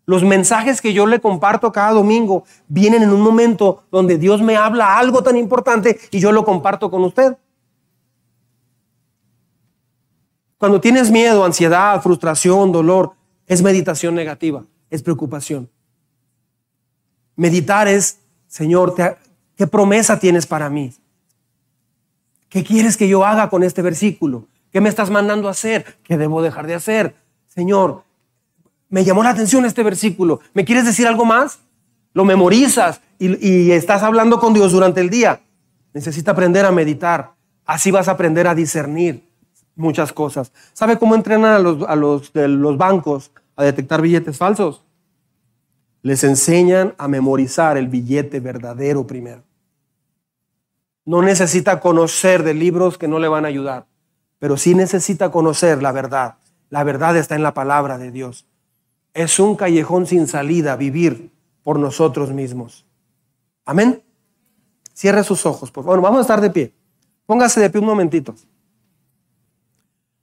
Los 0.06 0.24
mensajes 0.24 0.82
que 0.82 0.94
yo 0.94 1.08
le 1.08 1.20
comparto 1.20 1.72
cada 1.72 1.94
domingo 1.94 2.44
vienen 2.68 3.02
en 3.02 3.10
un 3.10 3.22
momento 3.22 3.86
donde 3.90 4.20
Dios 4.20 4.40
me 4.44 4.56
habla 4.56 5.00
algo 5.00 5.24
tan 5.24 5.36
importante 5.36 6.00
y 6.12 6.20
yo 6.20 6.32
lo 6.32 6.46
comparto 6.46 6.92
con 6.92 7.04
usted. 7.04 7.36
Cuando 10.60 10.80
tienes 10.80 11.10
miedo, 11.10 11.44
ansiedad, 11.44 12.00
frustración, 12.04 12.72
dolor, 12.72 13.14
es 13.48 13.64
meditación 13.64 14.14
negativa, 14.14 14.64
es 14.92 15.02
preocupación. 15.02 15.72
Meditar 17.36 17.88
es, 17.88 18.20
Señor, 18.46 18.94
¿qué 19.60 19.68
promesa 19.68 20.18
tienes 20.18 20.48
para 20.48 20.70
mí? 20.70 20.94
¿Qué 22.48 22.64
quieres 22.64 22.96
que 22.96 23.10
yo 23.10 23.26
haga 23.26 23.50
con 23.50 23.62
este 23.62 23.82
versículo? 23.82 24.46
¿Qué 24.72 24.80
me 24.80 24.88
estás 24.88 25.10
mandando 25.10 25.50
a 25.50 25.52
hacer? 25.52 25.98
¿Qué 26.04 26.18
debo 26.18 26.42
dejar 26.42 26.66
de 26.66 26.76
hacer? 26.76 27.14
Señor, 27.50 28.04
me 28.88 29.04
llamó 29.04 29.22
la 29.22 29.32
atención 29.32 29.66
este 29.66 29.84
versículo. 29.84 30.40
¿Me 30.54 30.64
quieres 30.64 30.86
decir 30.86 31.08
algo 31.08 31.26
más? 31.26 31.60
Lo 32.14 32.24
memorizas 32.24 33.02
y, 33.20 33.72
estás 33.72 34.02
hablando 34.02 34.40
con 34.40 34.54
Dios 34.54 34.72
durante 34.72 35.02
el 35.02 35.10
día. 35.10 35.42
Necesita 35.94 36.32
aprender 36.32 36.66
a 36.66 36.72
meditar. 36.72 37.34
Así 37.66 37.92
vas 37.92 38.08
a 38.08 38.12
aprender 38.12 38.48
a 38.48 38.56
discernir 38.56 39.28
muchas 39.76 40.14
cosas. 40.14 40.54
¿Sabe 40.72 40.98
cómo 40.98 41.16
entrenan 41.16 41.52
a 41.52 41.86
a 41.86 41.96
los 41.98 42.32
de 42.32 42.48
los 42.48 42.78
bancos 42.78 43.32
a 43.58 43.66
detectar 43.66 44.02
billetes 44.02 44.38
falsos? 44.38 44.86
Les 46.02 46.24
enseñan 46.24 46.96
a 46.98 47.10
memorizar 47.10 47.78
el 47.78 47.90
billete 47.90 48.40
verdadero 48.40 49.06
primero. 49.06 49.49
No 51.10 51.24
necesita 51.24 51.80
conocer 51.80 52.44
de 52.44 52.54
libros 52.54 53.00
que 53.00 53.08
no 53.08 53.18
le 53.18 53.28
van 53.28 53.44
a 53.44 53.48
ayudar, 53.48 53.88
pero 54.38 54.58
sí 54.58 54.76
necesita 54.76 55.32
conocer 55.32 55.82
la 55.82 55.92
verdad. 55.92 56.36
La 56.70 56.84
verdad 56.84 57.18
está 57.18 57.34
en 57.34 57.42
la 57.42 57.56
palabra 57.56 57.98
de 57.98 58.12
Dios. 58.12 58.46
Es 59.16 59.40
un 59.40 59.56
callejón 59.56 60.06
sin 60.06 60.28
salida 60.28 60.76
vivir 60.76 61.32
por 61.64 61.80
nosotros 61.80 62.30
mismos. 62.30 62.86
Amén. 63.66 64.04
Cierre 64.94 65.24
sus 65.24 65.48
ojos, 65.48 65.72
favor. 65.72 66.00
Vamos 66.00 66.20
a 66.20 66.22
estar 66.22 66.42
de 66.42 66.52
pie. 66.52 66.74
Póngase 67.26 67.60
de 67.60 67.72
pie 67.72 67.82
un 67.82 67.88
momentito. 67.88 68.36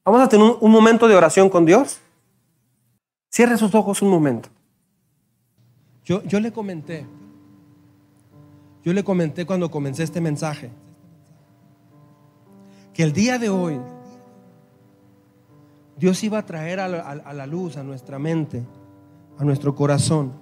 Vamos 0.04 0.20
a 0.20 0.28
tener 0.28 0.46
un, 0.46 0.56
un 0.60 0.70
momento 0.70 1.08
de 1.08 1.16
oración 1.16 1.50
con 1.50 1.66
Dios. 1.66 1.98
Cierre 3.28 3.58
sus 3.58 3.74
ojos 3.74 4.02
un 4.02 4.10
momento. 4.10 4.50
Yo, 6.04 6.22
yo 6.22 6.38
le 6.38 6.52
comenté, 6.52 7.08
yo 8.86 8.92
le 8.92 9.02
comenté 9.02 9.44
cuando 9.44 9.68
comencé 9.68 10.04
este 10.04 10.20
mensaje, 10.20 10.70
que 12.94 13.02
el 13.02 13.12
día 13.12 13.36
de 13.36 13.50
hoy 13.50 13.80
Dios 15.98 16.22
iba 16.22 16.38
a 16.38 16.46
traer 16.46 16.78
a 16.78 16.86
la, 16.86 17.46
luz, 17.48 17.76
a 17.76 17.82
nuestra 17.82 18.20
mente, 18.20 18.62
a 19.38 19.44
nuestro 19.44 19.74
corazón, 19.74 20.34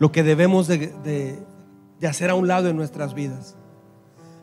lo 0.00 0.10
que 0.10 0.24
debemos 0.24 0.66
de, 0.66 0.88
de, 1.04 1.38
de 2.00 2.06
hacer 2.08 2.30
a 2.30 2.34
un 2.34 2.48
lado 2.48 2.68
en 2.68 2.74
nuestras 2.74 3.14
vidas. 3.14 3.54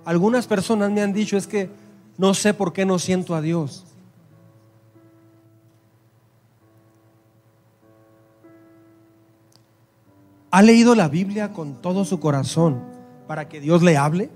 Algunas 0.06 0.48
personas 0.48 0.92
me 0.92 1.02
han 1.02 1.12
dicho 1.12 1.36
es 1.36 1.46
que 1.46 1.70
no 2.18 2.34
sé 2.36 2.54
por 2.54 2.72
qué 2.72 2.86
no 2.86 3.00
siento 3.00 3.36
a 3.36 3.42
Dios. 3.42 3.86
¿Ha 10.58 10.64
leído 10.64 10.96
la 10.96 11.08
Biblia 11.08 11.54
con 11.54 11.84
todo 11.84 12.04
su 12.04 12.20
corazón 12.20 12.82
para 13.28 13.48
que 13.48 13.60
Dios 13.60 13.84
le 13.84 13.96
hable? 13.96 14.32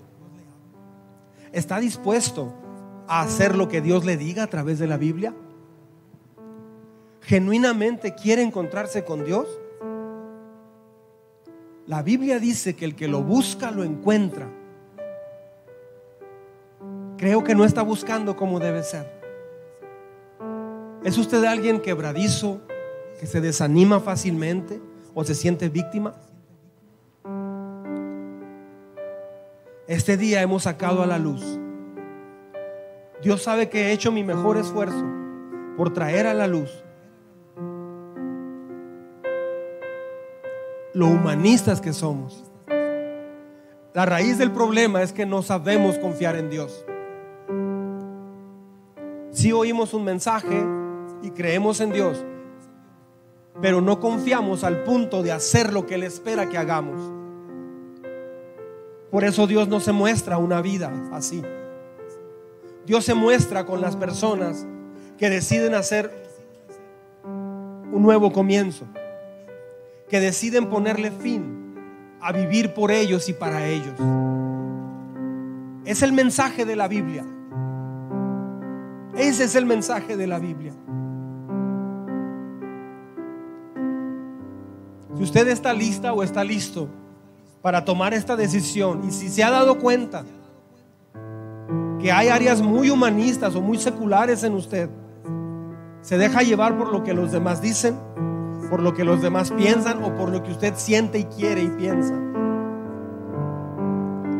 ¿Está 1.51 1.79
dispuesto 1.79 2.53
a 3.07 3.21
hacer 3.21 3.55
lo 3.55 3.67
que 3.67 3.81
Dios 3.81 4.05
le 4.05 4.17
diga 4.17 4.43
a 4.43 4.47
través 4.47 4.77
de 4.77 4.85
la 4.85 4.97
Biblia? 4.97 5.33
¿Genuinamente 7.21 8.13
quiere 8.13 8.43
encontrarse 8.43 9.03
con 9.03 9.25
Dios? 9.25 9.47
La 11.87 12.03
Biblia 12.03 12.37
dice 12.37 12.75
que 12.75 12.85
el 12.85 12.95
que 12.95 13.07
lo 13.07 13.23
busca 13.23 13.71
lo 13.71 13.83
encuentra. 13.83 14.47
Creo 17.17 17.43
que 17.43 17.55
no 17.55 17.65
está 17.65 17.81
buscando 17.81 18.35
como 18.35 18.59
debe 18.59 18.83
ser. 18.83 19.11
¿Es 21.03 21.17
usted 21.17 21.43
alguien 21.45 21.81
quebradizo, 21.81 22.61
que 23.19 23.25
se 23.25 23.41
desanima 23.41 23.99
fácilmente 23.99 24.90
o 25.13 25.23
se 25.23 25.35
siente 25.35 25.69
víctima? 25.69 26.15
Este 29.87 30.17
día 30.17 30.41
hemos 30.41 30.63
sacado 30.63 31.03
a 31.03 31.05
la 31.05 31.19
luz. 31.19 31.59
Dios 33.21 33.43
sabe 33.43 33.69
que 33.69 33.87
he 33.87 33.91
hecho 33.91 34.11
mi 34.11 34.23
mejor 34.23 34.57
esfuerzo 34.57 35.05
por 35.77 35.93
traer 35.93 36.27
a 36.27 36.33
la 36.33 36.47
luz 36.47 36.83
lo 40.93 41.07
humanistas 41.07 41.81
que 41.81 41.93
somos. 41.93 42.43
La 43.93 44.05
raíz 44.05 44.37
del 44.37 44.51
problema 44.51 45.01
es 45.01 45.11
que 45.11 45.25
no 45.25 45.41
sabemos 45.41 45.97
confiar 45.97 46.35
en 46.35 46.49
Dios. 46.49 46.85
Si 49.31 49.51
oímos 49.51 49.93
un 49.93 50.03
mensaje 50.03 50.65
y 51.21 51.31
creemos 51.31 51.79
en 51.81 51.91
Dios, 51.91 52.25
pero 53.59 53.81
no 53.81 53.99
confiamos 53.99 54.63
al 54.63 54.83
punto 54.83 55.23
de 55.23 55.31
hacer 55.31 55.73
lo 55.73 55.85
que 55.85 55.95
Él 55.95 56.03
espera 56.03 56.47
que 56.47 56.57
hagamos. 56.57 57.11
Por 59.09 59.25
eso 59.25 59.45
Dios 59.45 59.67
no 59.67 59.79
se 59.79 59.91
muestra 59.91 60.37
una 60.37 60.61
vida 60.61 60.91
así. 61.11 61.41
Dios 62.85 63.03
se 63.03 63.13
muestra 63.13 63.65
con 63.65 63.81
las 63.81 63.95
personas 63.95 64.65
que 65.17 65.29
deciden 65.29 65.75
hacer 65.75 66.11
un 67.23 68.01
nuevo 68.01 68.31
comienzo, 68.31 68.85
que 70.09 70.19
deciden 70.19 70.69
ponerle 70.69 71.11
fin 71.11 71.75
a 72.21 72.31
vivir 72.31 72.73
por 72.73 72.91
ellos 72.91 73.27
y 73.27 73.33
para 73.33 73.67
ellos. 73.67 73.95
Es 75.83 76.01
el 76.03 76.13
mensaje 76.13 76.65
de 76.65 76.75
la 76.75 76.87
Biblia. 76.87 77.25
Ese 79.15 79.43
es 79.43 79.55
el 79.55 79.65
mensaje 79.65 80.15
de 80.15 80.27
la 80.27 80.39
Biblia. 80.39 80.73
Si 85.21 85.25
usted 85.25 85.49
está 85.49 85.71
lista 85.71 86.13
o 86.13 86.23
está 86.23 86.43
listo 86.43 86.89
para 87.61 87.85
tomar 87.85 88.11
esta 88.11 88.35
decisión 88.35 89.03
y 89.07 89.11
si 89.11 89.29
se 89.29 89.43
ha 89.43 89.51
dado 89.51 89.77
cuenta 89.77 90.25
que 91.99 92.11
hay 92.11 92.29
áreas 92.29 92.59
muy 92.59 92.89
humanistas 92.89 93.53
o 93.53 93.61
muy 93.61 93.77
seculares 93.77 94.43
en 94.43 94.55
usted, 94.55 94.89
se 96.01 96.17
deja 96.17 96.41
llevar 96.41 96.75
por 96.75 96.91
lo 96.91 97.03
que 97.03 97.13
los 97.13 97.31
demás 97.31 97.61
dicen, 97.61 97.99
por 98.71 98.81
lo 98.81 98.95
que 98.95 99.03
los 99.03 99.21
demás 99.21 99.51
piensan 99.51 100.03
o 100.03 100.15
por 100.15 100.29
lo 100.29 100.41
que 100.41 100.53
usted 100.53 100.73
siente 100.75 101.19
y 101.19 101.25
quiere 101.25 101.61
y 101.61 101.69
piensa. 101.69 102.15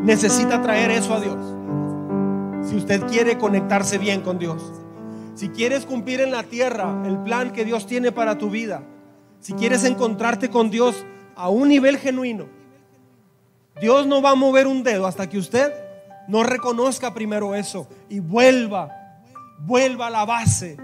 Necesita 0.02 0.62
traer 0.62 0.90
eso 0.90 1.14
a 1.14 1.20
Dios. 1.20 2.68
Si 2.68 2.74
usted 2.74 3.06
quiere 3.06 3.38
conectarse 3.38 3.98
bien 3.98 4.22
con 4.22 4.40
Dios. 4.40 4.72
Si 5.36 5.48
quieres 5.50 5.86
cumplir 5.86 6.20
en 6.20 6.32
la 6.32 6.42
tierra 6.42 7.04
el 7.06 7.18
plan 7.18 7.52
que 7.52 7.64
Dios 7.64 7.86
tiene 7.86 8.10
para 8.10 8.36
tu 8.36 8.50
vida. 8.50 8.82
Si 9.42 9.54
quieres 9.54 9.84
encontrarte 9.84 10.48
con 10.50 10.70
Dios 10.70 11.04
a 11.34 11.48
un 11.48 11.68
nivel 11.68 11.98
genuino. 11.98 12.46
Dios 13.80 14.06
no 14.06 14.22
va 14.22 14.30
a 14.30 14.34
mover 14.36 14.68
un 14.68 14.84
dedo 14.84 15.04
hasta 15.04 15.28
que 15.28 15.36
usted 15.36 15.72
no 16.28 16.44
reconozca 16.44 17.12
primero 17.12 17.56
eso 17.56 17.88
y 18.08 18.20
vuelva, 18.20 19.18
vuelva 19.58 20.06
a 20.06 20.10
la 20.10 20.24
base 20.24 20.76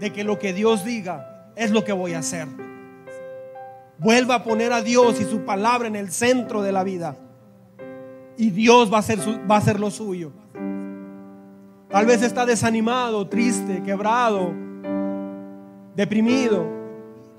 de 0.00 0.12
que 0.12 0.24
lo 0.24 0.40
que 0.40 0.52
Dios 0.52 0.84
diga 0.84 1.52
es 1.54 1.70
lo 1.70 1.84
que 1.84 1.92
voy 1.92 2.14
a 2.14 2.18
hacer. 2.18 2.48
Vuelva 3.98 4.36
a 4.36 4.42
poner 4.42 4.72
a 4.72 4.82
Dios 4.82 5.20
y 5.20 5.24
su 5.24 5.44
palabra 5.44 5.86
en 5.86 5.94
el 5.94 6.10
centro 6.10 6.62
de 6.62 6.72
la 6.72 6.82
vida. 6.82 7.16
Y 8.36 8.50
Dios 8.50 8.92
va 8.92 8.96
a 8.96 9.00
hacer, 9.00 9.20
va 9.48 9.58
a 9.58 9.72
lo 9.74 9.92
suyo. 9.92 10.32
Tal 11.90 12.06
vez 12.06 12.22
está 12.22 12.44
desanimado, 12.44 13.28
triste, 13.28 13.84
quebrado, 13.84 14.52
deprimido, 15.94 16.83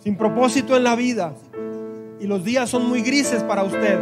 sin 0.05 0.15
propósito 0.15 0.77
en 0.77 0.83
la 0.83 0.95
vida. 0.95 1.33
Y 2.19 2.27
los 2.27 2.45
días 2.45 2.69
son 2.69 2.87
muy 2.87 3.01
grises 3.01 3.41
para 3.41 3.63
usted. 3.63 3.99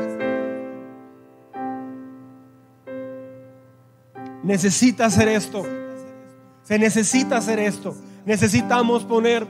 Necesita 4.43 5.05
hacer 5.05 5.29
esto. 5.29 5.63
Se 6.63 6.77
necesita 6.77 7.37
hacer 7.37 7.57
esto. 7.57 7.95
Necesitamos 8.25 9.05
poner 9.05 9.47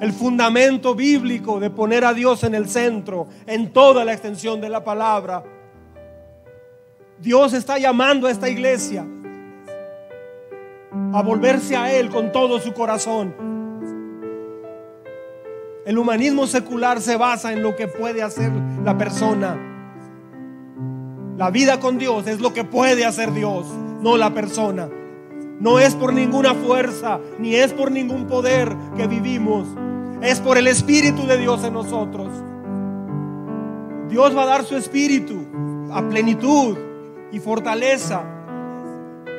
el 0.00 0.12
fundamento 0.12 0.96
bíblico 0.96 1.60
de 1.60 1.70
poner 1.70 2.04
a 2.04 2.12
Dios 2.12 2.42
en 2.42 2.56
el 2.56 2.68
centro, 2.68 3.28
en 3.46 3.72
toda 3.72 4.04
la 4.04 4.12
extensión 4.12 4.60
de 4.60 4.70
la 4.70 4.82
palabra. 4.82 5.44
Dios 7.20 7.52
está 7.52 7.78
llamando 7.78 8.26
a 8.26 8.32
esta 8.32 8.48
iglesia 8.48 9.06
a 11.12 11.22
volverse 11.22 11.76
a 11.76 11.92
Él 11.92 12.10
con 12.10 12.32
todo 12.32 12.58
su 12.58 12.72
corazón. 12.72 13.53
El 15.86 15.98
humanismo 15.98 16.46
secular 16.46 17.02
se 17.02 17.16
basa 17.16 17.52
en 17.52 17.62
lo 17.62 17.76
que 17.76 17.88
puede 17.88 18.22
hacer 18.22 18.50
la 18.84 18.96
persona. 18.96 19.54
La 21.36 21.50
vida 21.50 21.78
con 21.78 21.98
Dios 21.98 22.26
es 22.26 22.40
lo 22.40 22.54
que 22.54 22.64
puede 22.64 23.04
hacer 23.04 23.34
Dios, 23.34 23.66
no 24.00 24.16
la 24.16 24.32
persona. 24.32 24.88
No 25.60 25.78
es 25.78 25.94
por 25.94 26.14
ninguna 26.14 26.54
fuerza, 26.54 27.20
ni 27.38 27.54
es 27.56 27.74
por 27.74 27.92
ningún 27.92 28.26
poder 28.26 28.74
que 28.96 29.06
vivimos. 29.06 29.68
Es 30.22 30.40
por 30.40 30.56
el 30.56 30.68
Espíritu 30.68 31.26
de 31.26 31.36
Dios 31.36 31.62
en 31.64 31.74
nosotros. 31.74 32.28
Dios 34.08 34.34
va 34.34 34.44
a 34.44 34.46
dar 34.46 34.64
su 34.64 34.76
Espíritu 34.76 35.46
a 35.92 36.08
plenitud 36.08 36.78
y 37.30 37.40
fortaleza 37.40 38.22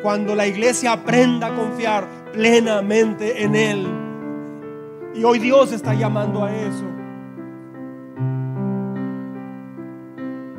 cuando 0.03 0.35
la 0.35 0.45
iglesia 0.45 0.91
aprenda 0.91 1.47
a 1.47 1.55
confiar 1.55 2.07
plenamente 2.33 3.41
en 3.41 3.55
Él. 3.55 4.04
Y 5.15 5.23
hoy 5.23 5.39
Dios 5.39 5.71
está 5.71 5.93
llamando 5.93 6.43
a 6.43 6.53
eso. 6.53 6.85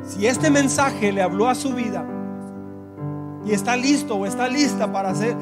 Si 0.01 0.25
este 0.25 0.49
mensaje 0.49 1.11
le 1.11 1.21
habló 1.21 1.47
a 1.47 1.53
su 1.53 1.73
vida 1.73 2.03
y 3.45 3.51
está 3.51 3.75
listo 3.75 4.15
o 4.15 4.25
está 4.25 4.47
lista 4.47 4.91
para 4.91 5.09
hacer, 5.09 5.35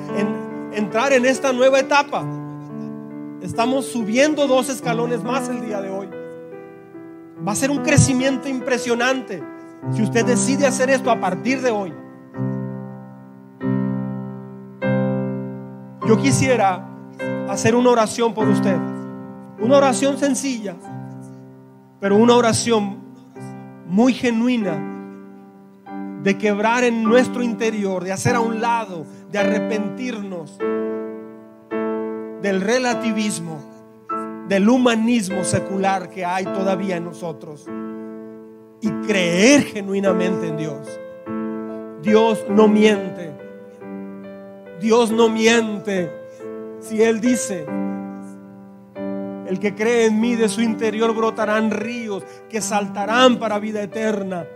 entrar 0.74 1.14
en 1.14 1.26
esta 1.26 1.54
nueva 1.54 1.80
etapa, 1.80 2.26
estamos 3.42 3.86
subiendo 3.86 4.48
dos 4.48 4.70
escalones 4.70 5.24
más 5.24 5.48
el 5.48 5.62
día 5.62 5.82
de 5.82 5.90
hoy. 5.90 6.10
Va 7.48 7.54
a 7.54 7.56
ser 7.56 7.72
un 7.72 7.84
crecimiento 7.84 8.50
impresionante 8.50 9.42
si 9.92 10.02
usted 10.02 10.26
decide 10.26 10.68
hacer 10.68 10.90
esto 10.90 11.10
a 11.10 11.20
partir 11.22 11.62
de 11.62 11.72
hoy. 11.72 11.94
Yo 16.06 16.18
quisiera 16.18 16.86
hacer 17.48 17.76
una 17.76 17.92
oración 17.92 18.34
por 18.34 18.50
usted. 18.50 18.95
Una 19.60 19.78
oración 19.78 20.18
sencilla, 20.18 20.76
pero 22.00 22.18
una 22.18 22.36
oración 22.36 22.98
muy 23.88 24.14
genuina 24.14 24.94
de 26.24 26.38
quebrar 26.38 26.84
en 26.84 27.04
nuestro 27.04 27.44
interior, 27.44 28.04
de 28.04 28.12
hacer 28.12 28.36
a 28.36 28.40
un 28.40 28.60
lado, 28.60 29.06
de 29.32 29.40
arrepentirnos 29.40 30.58
del 32.42 32.62
relativismo, 32.62 33.60
del 34.48 34.68
humanismo 34.70 35.44
secular 35.44 36.10
que 36.10 36.26
hay 36.26 36.46
todavía 36.46 36.98
en 36.98 37.06
nosotros 37.06 37.66
y 38.82 38.90
creer 39.08 39.64
genuinamente 39.64 40.48
en 40.48 40.58
Dios. 40.58 41.00
Dios 42.02 42.46
no 42.50 42.68
miente. 42.68 43.34
Dios 44.80 45.12
no 45.12 45.30
miente. 45.30 46.12
Si 46.80 47.02
Él 47.02 47.20
dice, 47.20 47.66
el 49.48 49.60
que 49.60 49.76
cree 49.76 50.06
en 50.06 50.20
mí 50.20 50.36
de 50.36 50.50
su 50.50 50.62
interior 50.62 51.14
brotarán 51.14 51.72
ríos 51.72 52.24
que 52.50 52.62
saltarán 52.62 53.38
para 53.38 53.60
vida 53.60 53.82
eterna. 53.82 54.48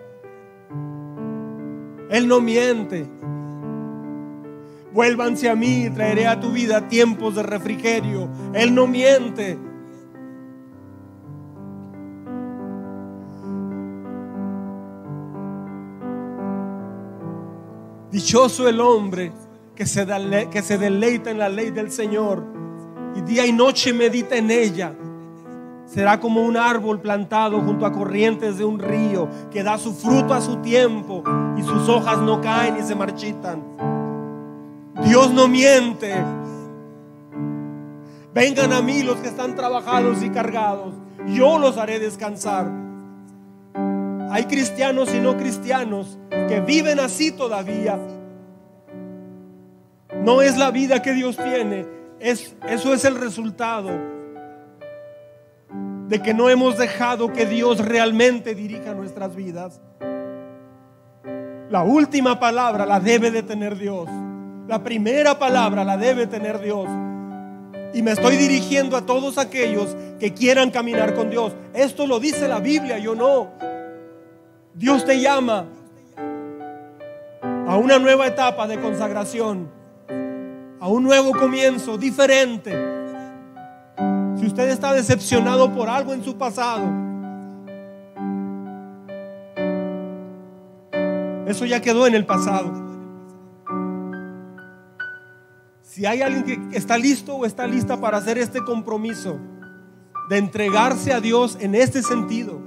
Él 2.09 2.27
no 2.27 2.41
miente. 2.41 3.07
Vuélvanse 4.91 5.49
a 5.49 5.55
mí 5.55 5.89
traeré 5.91 6.27
a 6.27 6.39
tu 6.39 6.51
vida 6.51 6.87
tiempos 6.87 7.35
de 7.35 7.43
refrigerio. 7.43 8.29
Él 8.53 8.73
no 8.73 8.87
miente. 8.87 9.57
Dichoso 18.11 18.67
el 18.67 18.81
hombre 18.81 19.31
que 19.75 19.85
se 19.85 20.05
deleita 20.77 21.29
en 21.29 21.37
la 21.37 21.47
ley 21.47 21.69
del 21.69 21.91
Señor 21.91 22.58
y 23.15 23.21
día 23.21 23.45
y 23.45 23.51
noche 23.51 23.93
medita 23.93 24.35
en 24.35 24.51
ella. 24.51 24.93
Será 25.85 26.19
como 26.19 26.43
un 26.43 26.55
árbol 26.55 27.01
plantado 27.01 27.59
junto 27.61 27.85
a 27.85 27.91
corrientes 27.91 28.59
de 28.59 28.65
un 28.65 28.77
río 28.77 29.27
que 29.49 29.63
da 29.63 29.77
su 29.79 29.93
fruto 29.93 30.35
a 30.35 30.41
su 30.41 30.57
tiempo 30.57 31.23
y 31.57 31.63
sus 31.63 31.89
hojas 31.89 32.19
no 32.19 32.41
caen 32.41 32.77
y 32.77 32.83
se 32.83 32.93
marchitan. 32.93 33.63
Dios 35.03 35.33
no 35.33 35.47
miente. 35.47 36.13
Vengan 38.33 38.71
a 38.73 38.81
mí 38.81 39.01
los 39.01 39.17
que 39.17 39.29
están 39.29 39.55
trabajados 39.55 40.21
y 40.21 40.29
cargados. 40.29 40.93
Yo 41.27 41.57
los 41.57 41.77
haré 41.77 41.99
descansar. 41.99 42.71
Hay 44.29 44.45
cristianos 44.45 45.13
y 45.13 45.19
no 45.19 45.37
cristianos 45.37 46.19
que 46.29 46.61
viven 46.61 46.99
así 46.99 47.31
todavía. 47.31 47.99
No 50.23 50.43
es 50.43 50.55
la 50.55 50.69
vida 50.69 51.01
que 51.01 51.13
Dios 51.13 51.35
tiene. 51.35 51.98
Es, 52.19 52.55
eso 52.67 52.93
es 52.93 53.05
el 53.05 53.15
resultado 53.15 53.89
de 56.07 56.21
que 56.21 56.33
no 56.33 56.49
hemos 56.49 56.77
dejado 56.77 57.31
que 57.31 57.45
Dios 57.45 57.85
realmente 57.85 58.55
dirija 58.55 58.93
nuestras 58.93 59.35
vidas. 59.35 59.79
La 61.69 61.83
última 61.83 62.39
palabra 62.39 62.85
la 62.85 62.99
debe 62.99 63.29
de 63.29 63.43
tener 63.43 63.77
Dios. 63.77 64.09
La 64.67 64.83
primera 64.83 65.37
palabra 65.37 65.83
la 65.83 65.97
debe 65.97 66.25
tener 66.25 66.59
Dios. 66.59 66.87
Y 67.93 68.01
me 68.01 68.11
estoy 68.11 68.37
dirigiendo 68.37 68.97
a 68.97 69.05
todos 69.05 69.37
aquellos 69.37 69.95
que 70.19 70.33
quieran 70.33 70.71
caminar 70.71 71.13
con 71.13 71.29
Dios. 71.29 71.53
Esto 71.73 72.07
lo 72.07 72.19
dice 72.19 72.47
la 72.47 72.59
Biblia, 72.59 72.97
yo 72.97 73.13
no. 73.13 73.51
Dios 74.73 75.05
te 75.05 75.19
llama 75.21 75.65
a 77.67 77.77
una 77.77 77.99
nueva 77.99 78.25
etapa 78.25 78.67
de 78.67 78.79
consagración, 78.79 79.69
a 80.79 80.87
un 80.87 81.03
nuevo 81.03 81.31
comienzo 81.31 81.97
diferente. 81.97 82.71
Si 84.37 84.45
usted 84.45 84.69
está 84.69 84.93
decepcionado 84.93 85.73
por 85.73 85.89
algo 85.89 86.13
en 86.13 86.23
su 86.23 86.37
pasado, 86.37 86.85
eso 91.45 91.65
ya 91.65 91.81
quedó 91.81 92.07
en 92.07 92.15
el 92.15 92.25
pasado. 92.25 92.71
Si 95.81 96.05
hay 96.05 96.21
alguien 96.21 96.69
que 96.69 96.77
está 96.77 96.97
listo 96.97 97.35
o 97.35 97.45
está 97.45 97.67
lista 97.67 97.99
para 97.99 98.19
hacer 98.19 98.37
este 98.37 98.63
compromiso 98.63 99.37
de 100.29 100.37
entregarse 100.37 101.11
a 101.11 101.19
Dios 101.19 101.57
en 101.59 101.75
este 101.75 102.03
sentido, 102.03 102.61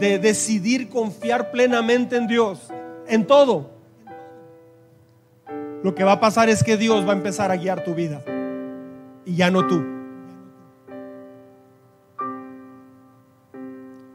de 0.00 0.18
decidir 0.18 0.88
confiar 0.88 1.52
plenamente 1.52 2.16
en 2.16 2.26
Dios, 2.26 2.68
en 3.06 3.26
todo, 3.26 3.73
lo 5.84 5.94
que 5.94 6.02
va 6.02 6.12
a 6.12 6.20
pasar 6.20 6.48
es 6.48 6.64
que 6.64 6.78
Dios 6.78 7.06
va 7.06 7.12
a 7.12 7.16
empezar 7.16 7.50
a 7.50 7.56
guiar 7.56 7.84
tu 7.84 7.94
vida 7.94 8.24
y 9.26 9.36
ya 9.36 9.50
no 9.50 9.66
tú. 9.66 9.84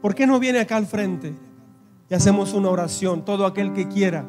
¿Por 0.02 0.16
qué 0.16 0.26
no 0.26 0.40
viene 0.40 0.58
acá 0.58 0.76
al 0.76 0.86
frente 0.86 1.32
y 2.08 2.14
hacemos 2.14 2.54
una 2.54 2.70
oración? 2.70 3.24
Todo 3.24 3.46
aquel 3.46 3.72
que 3.72 3.86
quiera 3.86 4.24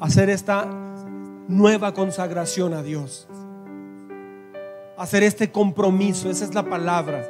hacer 0.00 0.28
esta 0.28 0.68
nueva 1.46 1.94
consagración 1.94 2.74
a 2.74 2.82
Dios. 2.82 3.28
Hacer 4.96 5.22
este 5.22 5.52
compromiso, 5.52 6.30
esa 6.30 6.46
es 6.46 6.52
la 6.52 6.64
palabra. 6.64 7.24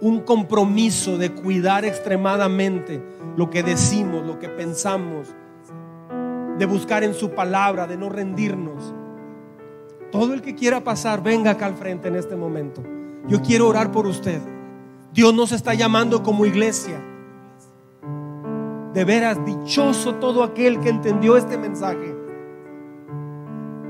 Un 0.00 0.20
compromiso 0.20 1.18
de 1.18 1.32
cuidar 1.32 1.84
extremadamente 1.84 3.02
lo 3.36 3.50
que 3.50 3.64
decimos, 3.64 4.24
lo 4.24 4.38
que 4.38 4.48
pensamos, 4.48 5.26
de 6.58 6.66
buscar 6.66 7.04
en 7.04 7.14
su 7.14 7.30
palabra, 7.30 7.86
de 7.86 7.96
no 7.96 8.08
rendirnos. 8.08 8.94
Todo 10.10 10.34
el 10.34 10.42
que 10.42 10.54
quiera 10.54 10.82
pasar, 10.82 11.22
venga 11.22 11.52
acá 11.52 11.66
al 11.66 11.74
frente 11.74 12.08
en 12.08 12.16
este 12.16 12.34
momento. 12.34 12.82
Yo 13.26 13.40
quiero 13.42 13.68
orar 13.68 13.92
por 13.92 14.06
usted. 14.06 14.40
Dios 15.12 15.34
nos 15.34 15.52
está 15.52 15.74
llamando 15.74 16.22
como 16.22 16.46
iglesia. 16.46 17.04
De 18.92 19.04
veras, 19.04 19.38
dichoso 19.44 20.14
todo 20.16 20.42
aquel 20.42 20.80
que 20.80 20.88
entendió 20.88 21.36
este 21.36 21.56
mensaje. 21.58 22.16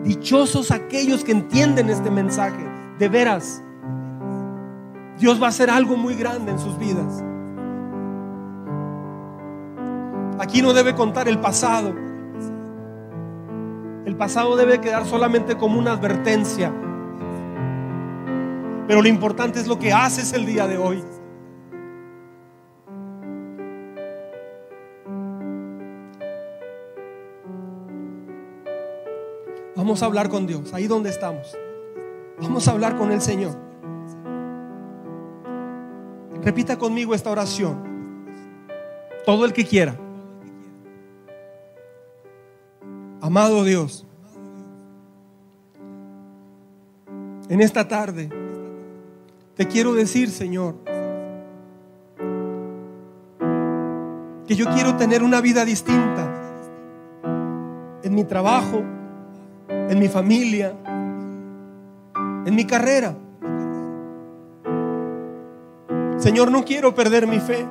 Dichosos 0.04 0.70
aquellos 0.70 1.24
que 1.24 1.32
entienden 1.32 1.88
este 1.88 2.10
mensaje. 2.10 2.68
De 2.98 3.08
veras, 3.08 3.62
Dios 5.18 5.40
va 5.40 5.46
a 5.46 5.50
hacer 5.50 5.70
algo 5.70 5.96
muy 5.96 6.14
grande 6.14 6.52
en 6.52 6.58
sus 6.58 6.78
vidas. 6.78 7.24
Aquí 10.38 10.62
no 10.62 10.72
debe 10.72 10.94
contar 10.94 11.28
el 11.28 11.38
pasado. 11.38 12.07
El 14.08 14.16
pasado 14.16 14.56
debe 14.56 14.80
quedar 14.80 15.04
solamente 15.04 15.58
como 15.58 15.78
una 15.78 15.92
advertencia. 15.92 16.72
Pero 18.86 19.02
lo 19.02 19.06
importante 19.06 19.60
es 19.60 19.66
lo 19.66 19.78
que 19.78 19.92
haces 19.92 20.32
el 20.32 20.46
día 20.46 20.66
de 20.66 20.78
hoy. 20.78 21.04
Vamos 29.76 30.02
a 30.02 30.06
hablar 30.06 30.30
con 30.30 30.46
Dios, 30.46 30.72
ahí 30.72 30.86
donde 30.86 31.10
estamos. 31.10 31.54
Vamos 32.40 32.66
a 32.66 32.70
hablar 32.70 32.96
con 32.96 33.12
el 33.12 33.20
Señor. 33.20 33.58
Repita 36.42 36.78
conmigo 36.78 37.14
esta 37.14 37.30
oración. 37.30 37.76
Todo 39.26 39.44
el 39.44 39.52
que 39.52 39.66
quiera. 39.66 40.07
Amado 43.20 43.64
Dios, 43.64 44.06
En 47.48 47.62
esta 47.62 47.88
tarde 47.88 48.28
te 49.56 49.66
quiero 49.66 49.94
decir, 49.94 50.30
Señor, 50.30 50.76
que 54.46 54.54
yo 54.54 54.66
quiero 54.66 54.96
tener 54.96 55.22
una 55.22 55.40
vida 55.40 55.64
distinta 55.64 56.30
en 58.02 58.14
mi 58.14 58.24
trabajo, 58.24 58.82
en 59.68 59.98
mi 59.98 60.08
familia, 60.08 60.74
en 62.44 62.54
mi 62.54 62.66
carrera. 62.66 63.16
Señor, 66.18 66.50
no 66.52 66.64
quiero 66.64 66.94
perder 66.94 67.26
mi 67.26 67.40
fe. 67.40 67.66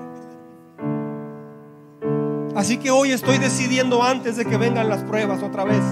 Así 2.58 2.78
que 2.78 2.90
hoy 2.90 3.12
estoy 3.12 3.38
decidiendo 3.38 4.02
antes 4.02 4.36
de 4.36 4.44
que 4.44 4.58
vengan 4.58 4.90
las 4.90 5.04
pruebas 5.04 5.44
otra 5.44 5.64
vez. 5.64 5.84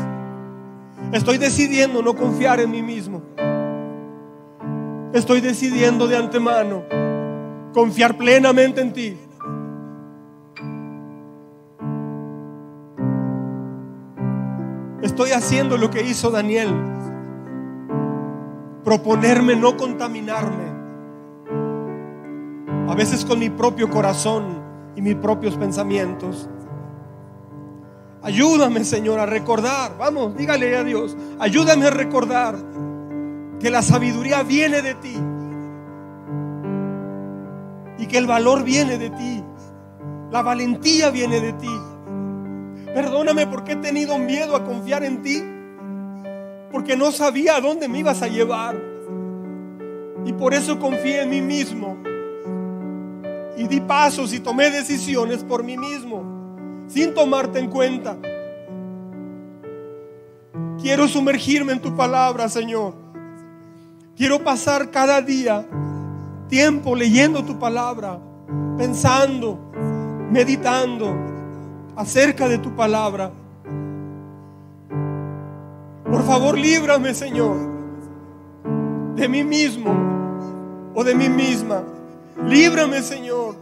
Estoy 1.12 1.38
decidiendo 1.38 2.02
no 2.02 2.16
confiar 2.16 2.60
en 2.60 2.72
mí 2.72 2.82
mismo. 2.82 3.22
Estoy 5.14 5.42
decidiendo 5.42 6.08
de 6.08 6.18
antemano 6.18 6.82
confiar 7.72 8.18
plenamente 8.18 8.82
en 8.82 8.94
ti. 8.94 9.16
Estoy 15.04 15.34
haciendo 15.34 15.78
lo 15.78 15.92
que 15.92 16.02
hizo 16.02 16.32
Daniel. 16.32 16.74
Proponerme 18.84 19.56
no 19.56 19.78
contaminarme. 19.78 20.66
A 22.88 22.96
veces 22.96 23.24
con 23.24 23.38
mi 23.38 23.52
propio 23.52 23.88
corazón 23.88 24.66
y 24.96 25.02
mis 25.04 25.16
propios 25.16 25.56
pensamientos. 25.58 26.50
Ayúdame, 28.26 28.84
Señor, 28.84 29.20
a 29.20 29.28
recordar. 29.28 29.96
Vamos, 30.00 30.36
dígale 30.36 30.76
a 30.76 30.84
Dios. 30.84 31.16
Ayúdame 31.38 31.86
a 31.86 31.92
recordar 31.92 32.56
que 33.60 33.70
la 33.70 33.84
sabiduría 33.84 34.42
viene 34.42 34.82
de 34.82 34.96
ti. 34.96 35.16
Y 38.00 38.08
que 38.08 38.18
el 38.18 38.26
valor 38.26 38.64
viene 38.64 38.98
de 38.98 39.12
ti. 39.12 39.44
La 40.32 40.42
valentía 40.42 41.12
viene 41.12 41.40
de 41.40 41.54
ti. 41.54 41.70
Perdóname 42.96 43.46
porque 43.46 43.74
he 43.74 43.76
tenido 43.76 44.18
miedo 44.18 44.56
a 44.56 44.64
confiar 44.64 45.04
en 45.04 45.22
ti. 45.22 45.44
Porque 46.72 46.98
no 46.98 47.12
sabía 47.12 47.58
a 47.58 47.62
dónde 47.62 47.88
me 47.88 48.00
ibas 48.00 48.24
a 48.24 48.28
llevar. 48.28 48.76
Y 50.26 50.34
por 50.34 50.56
eso 50.56 50.80
confié 50.80 51.22
en 51.22 51.30
mí 51.30 51.42
mismo. 51.42 51.96
Y 53.56 53.68
di 53.68 53.82
pasos 53.82 54.34
y 54.34 54.40
tomé 54.40 54.72
decisiones 54.72 55.44
por 55.44 55.64
mí 55.64 55.78
mismo 55.78 56.35
sin 56.88 57.14
tomarte 57.14 57.60
en 57.60 57.70
cuenta. 57.70 58.18
Quiero 60.82 61.08
sumergirme 61.08 61.74
en 61.74 61.82
tu 61.82 61.96
palabra, 61.96 62.48
Señor. 62.50 62.94
Quiero 64.16 64.44
pasar 64.44 64.92
cada 64.92 65.22
día 65.22 65.66
tiempo 66.48 66.96
leyendo 66.96 67.44
tu 67.44 67.58
palabra, 67.58 68.20
pensando, 68.78 69.60
meditando 70.32 71.16
acerca 71.96 72.48
de 72.48 72.58
tu 72.58 72.76
palabra. 72.76 73.32
Por 76.10 76.24
favor, 76.24 76.58
líbrame, 76.58 77.14
Señor, 77.14 77.58
de 79.16 79.28
mí 79.28 79.44
mismo 79.44 79.92
o 80.94 81.04
de 81.04 81.16
mí 81.16 81.28
misma. 81.28 81.84
Líbrame, 82.46 83.02
Señor, 83.02 83.56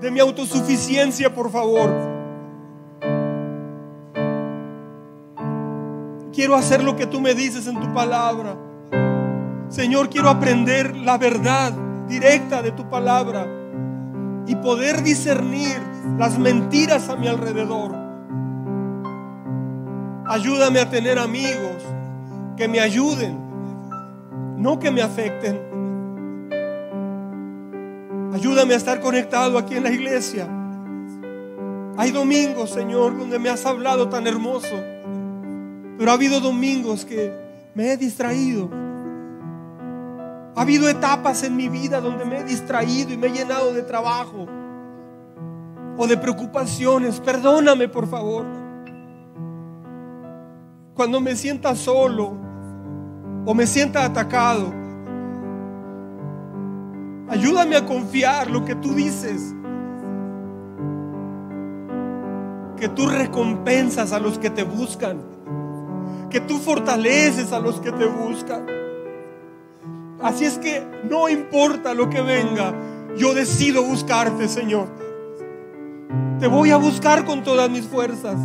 de 0.00 0.10
mi 0.10 0.18
autosuficiencia, 0.18 1.32
por 1.34 1.50
favor. 1.50 2.07
Quiero 6.38 6.54
hacer 6.54 6.84
lo 6.84 6.94
que 6.94 7.08
tú 7.08 7.20
me 7.20 7.34
dices 7.34 7.66
en 7.66 7.80
tu 7.80 7.92
palabra. 7.92 8.56
Señor, 9.68 10.08
quiero 10.08 10.28
aprender 10.28 10.96
la 10.96 11.18
verdad 11.18 11.72
directa 12.06 12.62
de 12.62 12.70
tu 12.70 12.88
palabra 12.88 13.44
y 14.46 14.54
poder 14.54 15.02
discernir 15.02 15.80
las 16.16 16.38
mentiras 16.38 17.08
a 17.08 17.16
mi 17.16 17.26
alrededor. 17.26 17.92
Ayúdame 20.28 20.78
a 20.78 20.88
tener 20.88 21.18
amigos 21.18 21.82
que 22.56 22.68
me 22.68 22.78
ayuden, 22.78 23.36
no 24.58 24.78
que 24.78 24.92
me 24.92 25.02
afecten. 25.02 25.58
Ayúdame 28.32 28.74
a 28.74 28.76
estar 28.76 29.00
conectado 29.00 29.58
aquí 29.58 29.74
en 29.74 29.82
la 29.82 29.90
iglesia. 29.90 30.46
Hay 31.96 32.12
domingos, 32.12 32.70
Señor, 32.70 33.18
donde 33.18 33.40
me 33.40 33.48
has 33.48 33.66
hablado 33.66 34.08
tan 34.08 34.28
hermoso 34.28 34.97
pero 35.98 36.12
ha 36.12 36.14
habido 36.14 36.40
domingos 36.40 37.04
que 37.04 37.34
me 37.74 37.92
he 37.92 37.96
distraído. 37.96 38.70
Ha 40.54 40.62
habido 40.62 40.88
etapas 40.88 41.42
en 41.42 41.56
mi 41.56 41.68
vida 41.68 42.00
donde 42.00 42.24
me 42.24 42.38
he 42.38 42.44
distraído 42.44 43.12
y 43.12 43.16
me 43.16 43.26
he 43.26 43.32
llenado 43.32 43.72
de 43.72 43.82
trabajo 43.82 44.46
o 45.96 46.06
de 46.06 46.16
preocupaciones. 46.16 47.18
Perdóname, 47.18 47.88
por 47.88 48.06
favor. 48.06 48.46
Cuando 50.94 51.20
me 51.20 51.34
sienta 51.34 51.74
solo 51.74 52.36
o 53.44 53.52
me 53.52 53.66
sienta 53.66 54.04
atacado, 54.04 54.72
ayúdame 57.28 57.74
a 57.74 57.84
confiar 57.84 58.48
lo 58.48 58.64
que 58.64 58.76
tú 58.76 58.94
dices. 58.94 59.52
Que 62.76 62.88
tú 62.88 63.08
recompensas 63.08 64.12
a 64.12 64.20
los 64.20 64.38
que 64.38 64.50
te 64.50 64.62
buscan 64.62 65.37
que 66.30 66.40
tú 66.40 66.58
fortaleces 66.58 67.52
a 67.52 67.60
los 67.60 67.80
que 67.80 67.92
te 67.92 68.06
buscan. 68.06 68.66
Así 70.22 70.44
es 70.44 70.58
que 70.58 70.84
no 71.08 71.28
importa 71.28 71.94
lo 71.94 72.10
que 72.10 72.20
venga, 72.20 72.74
yo 73.16 73.34
decido 73.34 73.82
buscarte, 73.82 74.48
Señor. 74.48 74.88
Te 76.38 76.46
voy 76.46 76.70
a 76.70 76.76
buscar 76.76 77.24
con 77.24 77.42
todas 77.42 77.70
mis 77.70 77.86
fuerzas. 77.86 78.36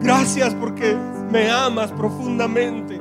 Gracias 0.00 0.54
porque 0.54 0.96
me 1.30 1.50
amas 1.50 1.92
profundamente. 1.92 3.00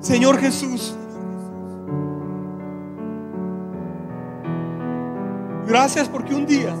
Señor 0.00 0.38
Jesús, 0.38 0.96
gracias 5.66 6.08
porque 6.08 6.34
un 6.34 6.46
día, 6.46 6.72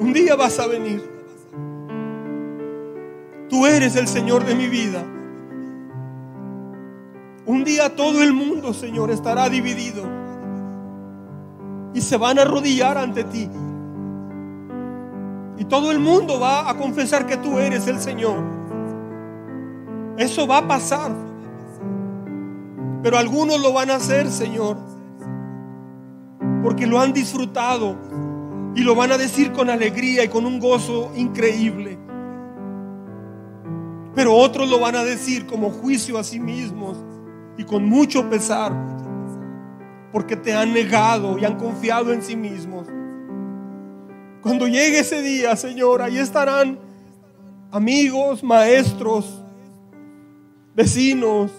un 0.00 0.12
día 0.12 0.34
vas 0.34 0.58
a 0.58 0.66
venir. 0.66 1.09
Tú 3.50 3.66
eres 3.66 3.96
el 3.96 4.06
Señor 4.06 4.44
de 4.44 4.54
mi 4.54 4.68
vida. 4.68 5.02
Un 7.46 7.64
día 7.64 7.96
todo 7.96 8.22
el 8.22 8.32
mundo, 8.32 8.72
Señor, 8.72 9.10
estará 9.10 9.48
dividido. 9.48 10.04
Y 11.92 12.00
se 12.00 12.16
van 12.16 12.38
a 12.38 12.42
arrodillar 12.42 12.96
ante 12.96 13.24
ti. 13.24 13.50
Y 15.58 15.64
todo 15.64 15.90
el 15.90 15.98
mundo 15.98 16.38
va 16.38 16.70
a 16.70 16.76
confesar 16.76 17.26
que 17.26 17.38
tú 17.38 17.58
eres 17.58 17.88
el 17.88 17.98
Señor. 17.98 18.38
Eso 20.16 20.46
va 20.46 20.58
a 20.58 20.68
pasar. 20.68 21.10
Pero 23.02 23.18
algunos 23.18 23.60
lo 23.60 23.72
van 23.72 23.90
a 23.90 23.96
hacer, 23.96 24.30
Señor. 24.30 24.76
Porque 26.62 26.86
lo 26.86 27.00
han 27.00 27.12
disfrutado. 27.12 27.96
Y 28.76 28.82
lo 28.82 28.94
van 28.94 29.10
a 29.10 29.18
decir 29.18 29.50
con 29.50 29.70
alegría 29.70 30.22
y 30.22 30.28
con 30.28 30.46
un 30.46 30.60
gozo 30.60 31.10
increíble. 31.16 31.98
Pero 34.14 34.34
otros 34.34 34.68
lo 34.68 34.80
van 34.80 34.96
a 34.96 35.04
decir 35.04 35.46
como 35.46 35.70
juicio 35.70 36.18
a 36.18 36.24
sí 36.24 36.40
mismos 36.40 36.96
y 37.56 37.64
con 37.64 37.84
mucho 37.84 38.28
pesar, 38.28 38.72
porque 40.12 40.36
te 40.36 40.52
han 40.52 40.72
negado 40.72 41.38
y 41.38 41.44
han 41.44 41.56
confiado 41.56 42.12
en 42.12 42.22
sí 42.22 42.34
mismos. 42.34 42.86
Cuando 44.42 44.66
llegue 44.66 45.00
ese 45.00 45.22
día, 45.22 45.54
Señor, 45.54 46.02
ahí 46.02 46.18
estarán 46.18 46.78
amigos, 47.70 48.42
maestros, 48.42 49.42
vecinos, 50.74 51.52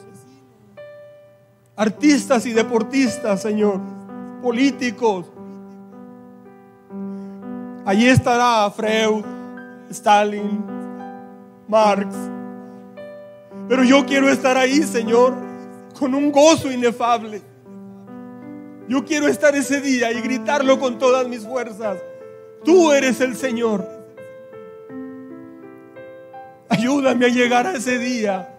artistas 1.76 2.46
y 2.46 2.54
deportistas, 2.54 3.42
Señor, 3.42 3.80
políticos. 4.42 5.28
Allí 7.86 8.08
estará 8.08 8.70
Freud, 8.72 9.24
Stalin, 9.90 10.64
Marx. 11.68 12.16
Pero 13.68 13.84
yo 13.84 14.06
quiero 14.06 14.30
estar 14.30 14.58
ahí, 14.58 14.84
Señor, 14.84 15.34
con 15.98 16.16
un 16.16 16.32
gozo 16.32 16.72
inefable. 16.72 17.42
Yo 18.88 19.06
quiero 19.06 19.28
estar 19.28 19.56
ese 19.56 19.80
día 19.80 20.12
y 20.12 20.22
gritarlo 20.22 20.80
con 20.80 20.98
todas 20.98 21.28
mis 21.28 21.46
fuerzas. 21.46 21.98
Tú 22.66 22.92
eres 22.92 23.22
el 23.22 23.36
Señor. 23.36 23.88
Ayúdame 26.68 27.26
a 27.26 27.30
llegar 27.30 27.68
a 27.68 27.74
ese 27.74 27.98
día 27.98 28.50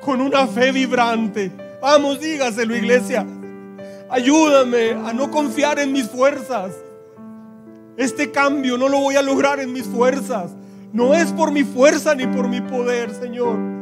con 0.00 0.20
una 0.20 0.46
fe 0.46 0.72
vibrante. 0.72 1.52
Vamos, 1.80 2.20
dígaselo, 2.20 2.74
iglesia. 2.74 3.26
Ayúdame 4.10 4.92
a 4.92 5.12
no 5.12 5.30
confiar 5.30 5.78
en 5.78 5.92
mis 5.92 6.08
fuerzas. 6.08 6.72
Este 7.96 8.30
cambio 8.30 8.78
no 8.78 8.88
lo 8.88 8.98
voy 8.98 9.16
a 9.16 9.22
lograr 9.22 9.60
en 9.60 9.72
mis 9.72 9.84
fuerzas. 9.84 10.52
No 10.92 11.14
es 11.14 11.32
por 11.32 11.52
mi 11.52 11.64
fuerza 11.64 12.14
ni 12.14 12.26
por 12.26 12.48
mi 12.48 12.60
poder, 12.60 13.12
Señor 13.12 13.77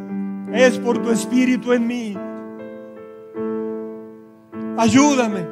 Es 0.53 0.79
por 0.79 1.03
tu 1.03 1.11
espíritu 1.11 1.73
en 1.73 1.87
mí. 1.87 2.17
Ayúdame. 4.79 5.47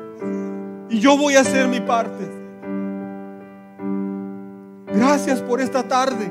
Y 0.91 0.99
yo 1.01 1.17
voy 1.17 1.35
a 1.35 1.41
hacer 1.41 1.67
mi 1.69 1.81
parte. 1.81 2.31
Gracias 4.87 5.41
por 5.43 5.61
esta 5.61 5.83
tarde. 5.83 6.31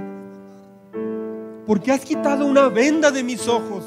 Porque 1.66 1.92
has 1.92 2.02
quitado 2.02 2.46
una 2.46 2.70
venda 2.70 3.12
de 3.12 3.24
mis 3.24 3.48
ojos. 3.48 3.86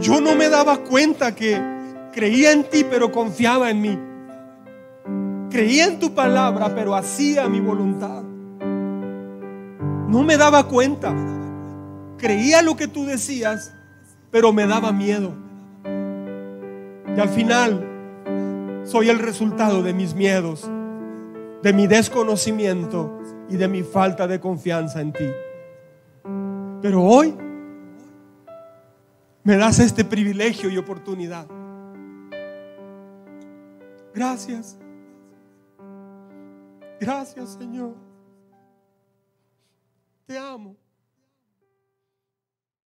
Yo 0.00 0.20
no 0.20 0.34
me 0.34 0.48
daba 0.48 0.78
cuenta 0.78 1.34
que 1.34 1.60
creía 2.12 2.52
en 2.52 2.64
ti, 2.64 2.84
pero 2.88 3.12
confiaba 3.12 3.70
en 3.70 3.80
mí. 3.80 3.98
Creía 5.50 5.86
en 5.86 5.98
tu 5.98 6.14
palabra, 6.14 6.74
pero 6.74 6.94
hacía 6.94 7.48
mi 7.48 7.60
voluntad. 7.60 8.22
No 10.08 10.22
me 10.22 10.36
daba 10.36 10.64
cuenta. 10.64 11.14
Creía 12.20 12.60
lo 12.60 12.76
que 12.76 12.86
tú 12.86 13.06
decías, 13.06 13.74
pero 14.30 14.52
me 14.52 14.66
daba 14.66 14.92
miedo. 14.92 15.32
Y 17.16 17.18
al 17.18 17.30
final 17.30 18.82
soy 18.84 19.08
el 19.08 19.18
resultado 19.18 19.82
de 19.82 19.94
mis 19.94 20.14
miedos, 20.14 20.70
de 21.62 21.72
mi 21.72 21.86
desconocimiento 21.86 23.18
y 23.48 23.56
de 23.56 23.68
mi 23.68 23.82
falta 23.82 24.26
de 24.26 24.38
confianza 24.38 25.00
en 25.00 25.12
ti. 25.14 25.30
Pero 26.82 27.02
hoy 27.02 27.34
me 29.42 29.56
das 29.56 29.78
este 29.78 30.04
privilegio 30.04 30.68
y 30.68 30.76
oportunidad. 30.76 31.46
Gracias. 34.14 34.78
Gracias, 37.00 37.56
Señor. 37.58 37.94
Te 40.26 40.36
amo. 40.36 40.76